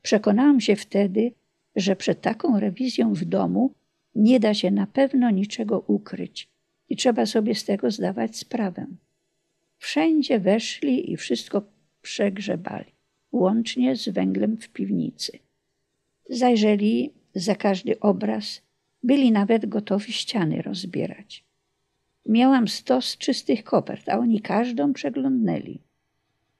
Przekonałam 0.02 0.60
się 0.60 0.76
wtedy, 0.76 1.32
że 1.76 1.96
przed 1.96 2.20
taką 2.20 2.60
rewizją 2.60 3.14
w 3.14 3.24
domu 3.24 3.74
nie 4.14 4.40
da 4.40 4.54
się 4.54 4.70
na 4.70 4.86
pewno 4.86 5.30
niczego 5.30 5.84
ukryć 5.86 6.48
i 6.88 6.96
trzeba 6.96 7.26
sobie 7.26 7.54
z 7.54 7.64
tego 7.64 7.90
zdawać 7.90 8.36
sprawę. 8.36 8.86
Wszędzie 9.78 10.40
weszli 10.40 11.12
i 11.12 11.16
wszystko 11.16 11.62
przegrzebali, 12.02 12.92
łącznie 13.32 13.96
z 13.96 14.08
węglem 14.08 14.56
w 14.56 14.68
piwnicy. 14.68 15.45
Zajrzeli 16.30 17.12
za 17.34 17.54
każdy 17.54 18.00
obraz, 18.00 18.62
byli 19.02 19.32
nawet 19.32 19.66
gotowi 19.66 20.12
ściany 20.12 20.62
rozbierać. 20.62 21.44
Miałam 22.26 22.68
stos 22.68 23.18
czystych 23.18 23.64
kopert, 23.64 24.08
a 24.08 24.18
oni 24.18 24.40
każdą 24.40 24.92
przeglądnęli. 24.92 25.78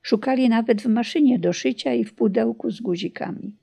Szukali 0.02 0.48
nawet 0.48 0.82
w 0.82 0.86
maszynie 0.86 1.38
do 1.38 1.52
szycia 1.52 1.94
i 1.94 2.04
w 2.04 2.14
pudełku 2.14 2.70
z 2.70 2.80
guzikami. 2.80 3.56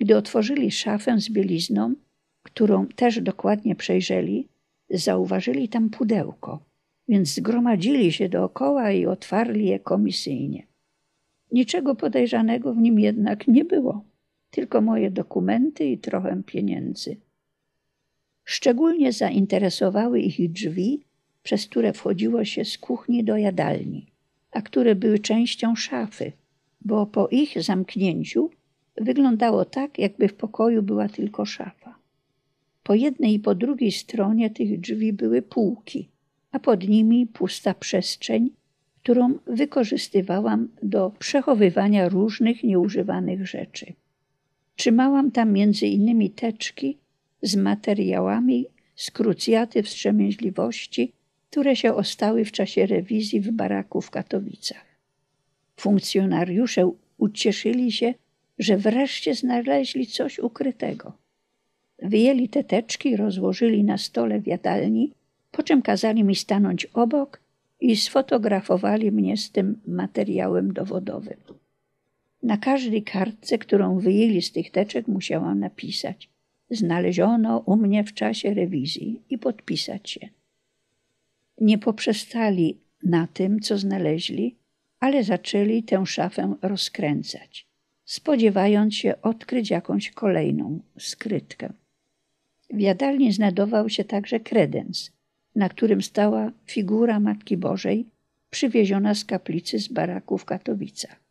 Gdy 0.00 0.16
otworzyli 0.16 0.70
szafę 0.70 1.20
z 1.20 1.30
bielizną, 1.30 1.94
którą 2.42 2.86
też 2.86 3.20
dokładnie 3.20 3.76
przejrzeli, 3.76 4.48
zauważyli 4.90 5.68
tam 5.68 5.90
pudełko, 5.90 6.60
więc 7.08 7.34
zgromadzili 7.34 8.12
się 8.12 8.28
dookoła 8.28 8.92
i 8.92 9.06
otwarli 9.06 9.66
je 9.66 9.78
komisyjnie. 9.78 10.66
Niczego 11.52 11.94
podejrzanego 11.94 12.74
w 12.74 12.78
nim 12.78 13.00
jednak 13.00 13.48
nie 13.48 13.64
było, 13.64 14.04
tylko 14.50 14.80
moje 14.80 15.10
dokumenty 15.10 15.84
i 15.84 15.98
trochę 15.98 16.42
pieniędzy. 16.46 17.16
Szczególnie 18.44 19.12
zainteresowały 19.12 20.20
ich 20.20 20.52
drzwi, 20.52 21.04
przez 21.42 21.66
które 21.66 21.92
wchodziło 21.92 22.44
się 22.44 22.64
z 22.64 22.78
kuchni 22.78 23.24
do 23.24 23.36
jadalni, 23.36 24.06
a 24.50 24.62
które 24.62 24.94
były 24.94 25.18
częścią 25.18 25.76
szafy, 25.76 26.32
bo 26.80 27.06
po 27.06 27.28
ich 27.28 27.62
zamknięciu 27.62 28.50
wyglądało 28.96 29.64
tak, 29.64 29.98
jakby 29.98 30.28
w 30.28 30.34
pokoju 30.34 30.82
była 30.82 31.08
tylko 31.08 31.44
szafa. 31.44 31.98
Po 32.82 32.94
jednej 32.94 33.34
i 33.34 33.38
po 33.38 33.54
drugiej 33.54 33.92
stronie 33.92 34.50
tych 34.50 34.80
drzwi 34.80 35.12
były 35.12 35.42
półki, 35.42 36.08
a 36.52 36.58
pod 36.58 36.88
nimi 36.88 37.26
pusta 37.26 37.74
przestrzeń, 37.74 38.50
którą 39.02 39.38
wykorzystywałam 39.46 40.68
do 40.82 41.10
przechowywania 41.18 42.08
różnych 42.08 42.64
nieużywanych 42.64 43.46
rzeczy. 43.46 43.92
Trzymałam 44.76 45.30
tam 45.30 45.52
między 45.52 45.86
innymi 45.86 46.30
teczki 46.30 46.98
z 47.42 47.56
materiałami 47.56 48.66
z 48.94 49.10
krucjaty 49.10 49.82
wstrzemięźliwości, 49.82 51.12
które 51.50 51.76
się 51.76 51.94
ostały 51.94 52.44
w 52.44 52.52
czasie 52.52 52.86
rewizji 52.86 53.40
w 53.40 53.50
baraku 53.50 54.00
w 54.00 54.10
Katowicach. 54.10 54.84
Funkcjonariusze 55.76 56.90
ucieszyli 57.18 57.92
się, 57.92 58.14
że 58.58 58.76
wreszcie 58.76 59.34
znaleźli 59.34 60.06
coś 60.06 60.38
ukrytego. 60.38 61.12
Wyjęli 62.02 62.48
te 62.48 62.64
teczki, 62.64 63.16
rozłożyli 63.16 63.84
na 63.84 63.98
stole 63.98 64.40
w 64.40 64.46
jadalni, 64.46 65.12
po 65.50 65.62
czym 65.62 65.82
kazali 65.82 66.24
mi 66.24 66.34
stanąć 66.34 66.86
obok 66.86 67.40
i 67.80 67.96
sfotografowali 67.96 69.12
mnie 69.12 69.36
z 69.36 69.50
tym 69.50 69.80
materiałem 69.86 70.72
dowodowym. 70.72 71.36
Na 72.46 72.56
każdej 72.56 73.02
kartce, 73.02 73.58
którą 73.58 73.98
wyjęli 73.98 74.42
z 74.42 74.52
tych 74.52 74.70
teczek, 74.70 75.08
musiałam 75.08 75.60
napisać: 75.60 76.28
Znaleziono 76.70 77.58
u 77.58 77.76
mnie 77.76 78.04
w 78.04 78.14
czasie 78.14 78.54
rewizji 78.54 79.22
i 79.30 79.38
podpisać 79.38 80.10
się. 80.10 80.28
Nie 81.60 81.78
poprzestali 81.78 82.78
na 83.02 83.26
tym, 83.26 83.60
co 83.60 83.78
znaleźli, 83.78 84.56
ale 85.00 85.24
zaczęli 85.24 85.82
tę 85.82 86.06
szafę 86.06 86.54
rozkręcać, 86.62 87.66
spodziewając 88.04 88.94
się 88.94 89.22
odkryć 89.22 89.70
jakąś 89.70 90.10
kolejną 90.10 90.80
skrytkę. 90.98 91.72
W 92.70 92.80
jadalni 92.80 93.32
znajdował 93.32 93.88
się 93.88 94.04
także 94.04 94.40
kredens, 94.40 95.10
na 95.54 95.68
którym 95.68 96.02
stała 96.02 96.52
figura 96.66 97.20
Matki 97.20 97.56
Bożej 97.56 98.06
przywieziona 98.50 99.14
z 99.14 99.24
kaplicy 99.24 99.78
z 99.78 99.88
baraku 99.88 100.38
w 100.38 100.44
Katowicach. 100.44 101.25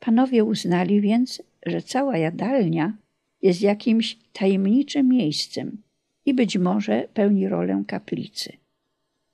Panowie 0.00 0.44
uznali 0.44 1.00
więc, 1.00 1.42
że 1.66 1.82
cała 1.82 2.18
jadalnia 2.18 2.96
jest 3.42 3.62
jakimś 3.62 4.18
tajemniczym 4.32 5.08
miejscem 5.08 5.82
i 6.26 6.34
być 6.34 6.58
może 6.58 7.08
pełni 7.14 7.48
rolę 7.48 7.84
kaplicy. 7.86 8.52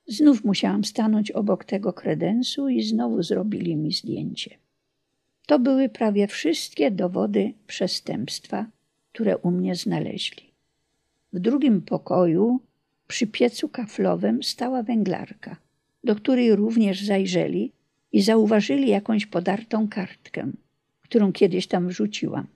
Znów 0.06 0.44
musiałam 0.44 0.84
stanąć 0.84 1.30
obok 1.30 1.64
tego 1.64 1.92
kredensu 1.92 2.68
i 2.68 2.82
znowu 2.82 3.22
zrobili 3.22 3.76
mi 3.76 3.92
zdjęcie. 3.92 4.50
To 5.46 5.58
były 5.58 5.88
prawie 5.88 6.26
wszystkie 6.26 6.90
dowody 6.90 7.52
przestępstwa, 7.66 8.66
które 9.12 9.38
u 9.38 9.50
mnie 9.50 9.74
znaleźli. 9.74 10.50
W 11.32 11.38
drugim 11.38 11.82
pokoju 11.82 12.60
przy 13.06 13.26
piecu 13.26 13.68
kaflowym 13.68 14.42
stała 14.42 14.82
węglarka, 14.82 15.56
do 16.04 16.16
której 16.16 16.56
również 16.56 17.04
zajrzeli 17.04 17.72
i 18.14 18.22
zauważyli 18.22 18.88
jakąś 18.88 19.26
podartą 19.26 19.88
kartkę, 19.88 20.52
którą 21.00 21.32
kiedyś 21.32 21.66
tam 21.66 21.88
wrzuciłam. 21.88 22.46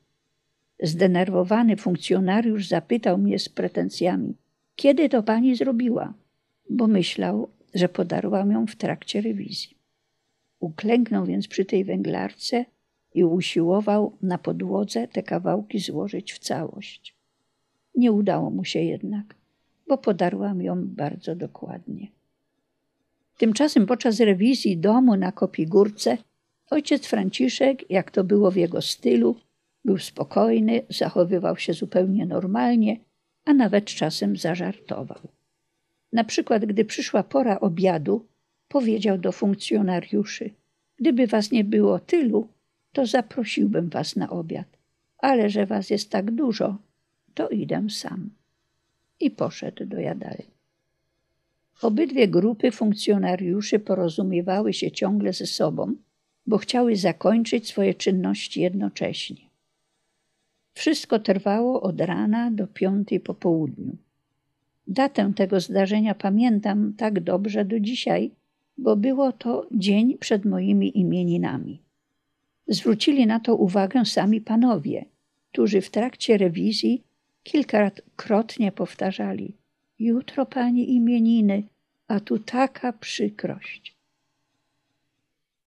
Zdenerwowany 0.83 1.77
funkcjonariusz 1.77 2.69
zapytał 2.69 3.19
mnie 3.19 3.39
z 3.39 3.49
pretensjami, 3.49 4.35
kiedy 4.77 5.09
to 5.09 5.23
pani 5.23 5.57
zrobiła, 5.57 6.15
bo 6.71 6.87
myślał, 6.87 7.49
że 7.75 7.89
podarłam 7.89 8.51
ją 8.51 8.67
w 8.67 8.77
trakcie 8.77 9.21
rewizji. 9.21 9.77
Uklęknął 10.61 11.27
więc 11.27 11.49
przy 11.49 11.65
tej 11.65 11.85
węglarce 11.85 12.65
i 13.15 13.25
usiłował 13.25 14.17
na 14.23 14.39
podłodze 14.39 15.09
te 15.09 15.23
kawałki 15.23 15.79
złożyć 15.79 16.33
w 16.33 16.39
całość. 16.39 17.17
Nie 17.95 18.13
udało 18.13 18.51
mu 18.51 18.65
się 18.65 18.81
jednak, 18.81 19.35
bo 19.89 19.99
podarłam 19.99 20.63
ją 20.63 20.87
bardzo 20.87 21.37
dokładnie. 21.37 22.18
Tymczasem 23.39 23.87
podczas 23.87 24.21
rewizji 24.21 24.77
domu 24.77 25.17
na 25.17 25.33
Kopigórce 25.33 26.19
ojciec 26.71 27.07
Franciszek, 27.07 27.91
jak 27.91 28.11
to 28.11 28.25
było 28.25 28.51
w 28.51 28.57
jego 28.57 28.83
stylu, 28.83 29.37
był 29.85 29.99
spokojny, 29.99 30.83
zachowywał 30.89 31.57
się 31.57 31.73
zupełnie 31.73 32.27
normalnie, 32.27 32.97
a 33.45 33.55
nawet 33.55 33.85
czasem 33.85 34.37
zażartował. 34.37 35.19
Na 36.13 36.25
przykład, 36.25 36.65
gdy 36.65 36.85
przyszła 36.85 37.23
pora 37.23 37.61
obiadu, 37.61 38.27
powiedział 38.69 39.19
do 39.19 39.33
funkcjonariuszy: 39.33 40.51
Gdyby 40.97 41.27
was 41.27 41.51
nie 41.51 41.65
było 41.65 41.99
tylu, 41.99 42.49
to 42.93 43.07
zaprosiłbym 43.07 43.89
was 43.89 44.17
na 44.17 44.31
obiad, 44.31 44.79
ale 45.19 45.51
że 45.51 45.67
was 45.67 45.91
jest 45.91 46.11
tak 46.11 46.31
dużo, 46.31 46.79
to 47.35 47.49
idę 47.49 47.87
sam. 47.91 48.31
I 49.21 49.31
poszedł 49.31 49.87
do 49.87 50.01
jadalni. 50.01 50.58
Obydwie 51.83 52.29
grupy 52.29 52.71
funkcjonariuszy 52.71 53.79
porozumiewały 53.79 54.73
się 54.73 54.91
ciągle 54.91 55.33
ze 55.33 55.47
sobą, 55.47 55.95
bo 56.47 56.59
chciały 56.59 56.97
zakończyć 56.97 57.69
swoje 57.69 57.95
czynności 57.95 58.61
jednocześnie. 58.61 59.49
Wszystko 60.75 61.19
trwało 61.19 61.83
od 61.83 62.01
rana 62.01 62.51
do 62.51 62.67
piątej 62.67 63.21
po 63.21 63.35
południu. 63.35 63.97
Datę 64.87 65.33
tego 65.37 65.61
zdarzenia 65.61 66.15
pamiętam 66.15 66.95
tak 66.97 67.21
dobrze 67.21 67.65
do 67.65 67.81
dzisiaj, 67.81 68.31
bo 68.79 68.97
było 68.97 69.33
to 69.33 69.67
dzień 69.73 70.19
przed 70.19 70.45
moimi 70.45 70.99
imieninami. 70.99 71.83
Zwrócili 72.69 73.27
na 73.27 73.41
to 73.41 73.57
uwagę 73.57 74.05
sami 74.05 74.41
panowie, 74.41 75.05
którzy 75.53 75.81
w 75.81 75.91
trakcie 75.91 76.39
rewizji 76.39 77.03
kilkakrotnie 77.43 78.73
powtarzali: 78.73 79.58
Jutro 79.99 80.47
pani 80.47 80.95
imieniny, 80.95 81.63
a 82.09 82.21
tu 82.21 82.39
taka 82.39 82.93
przykrość. 82.93 83.98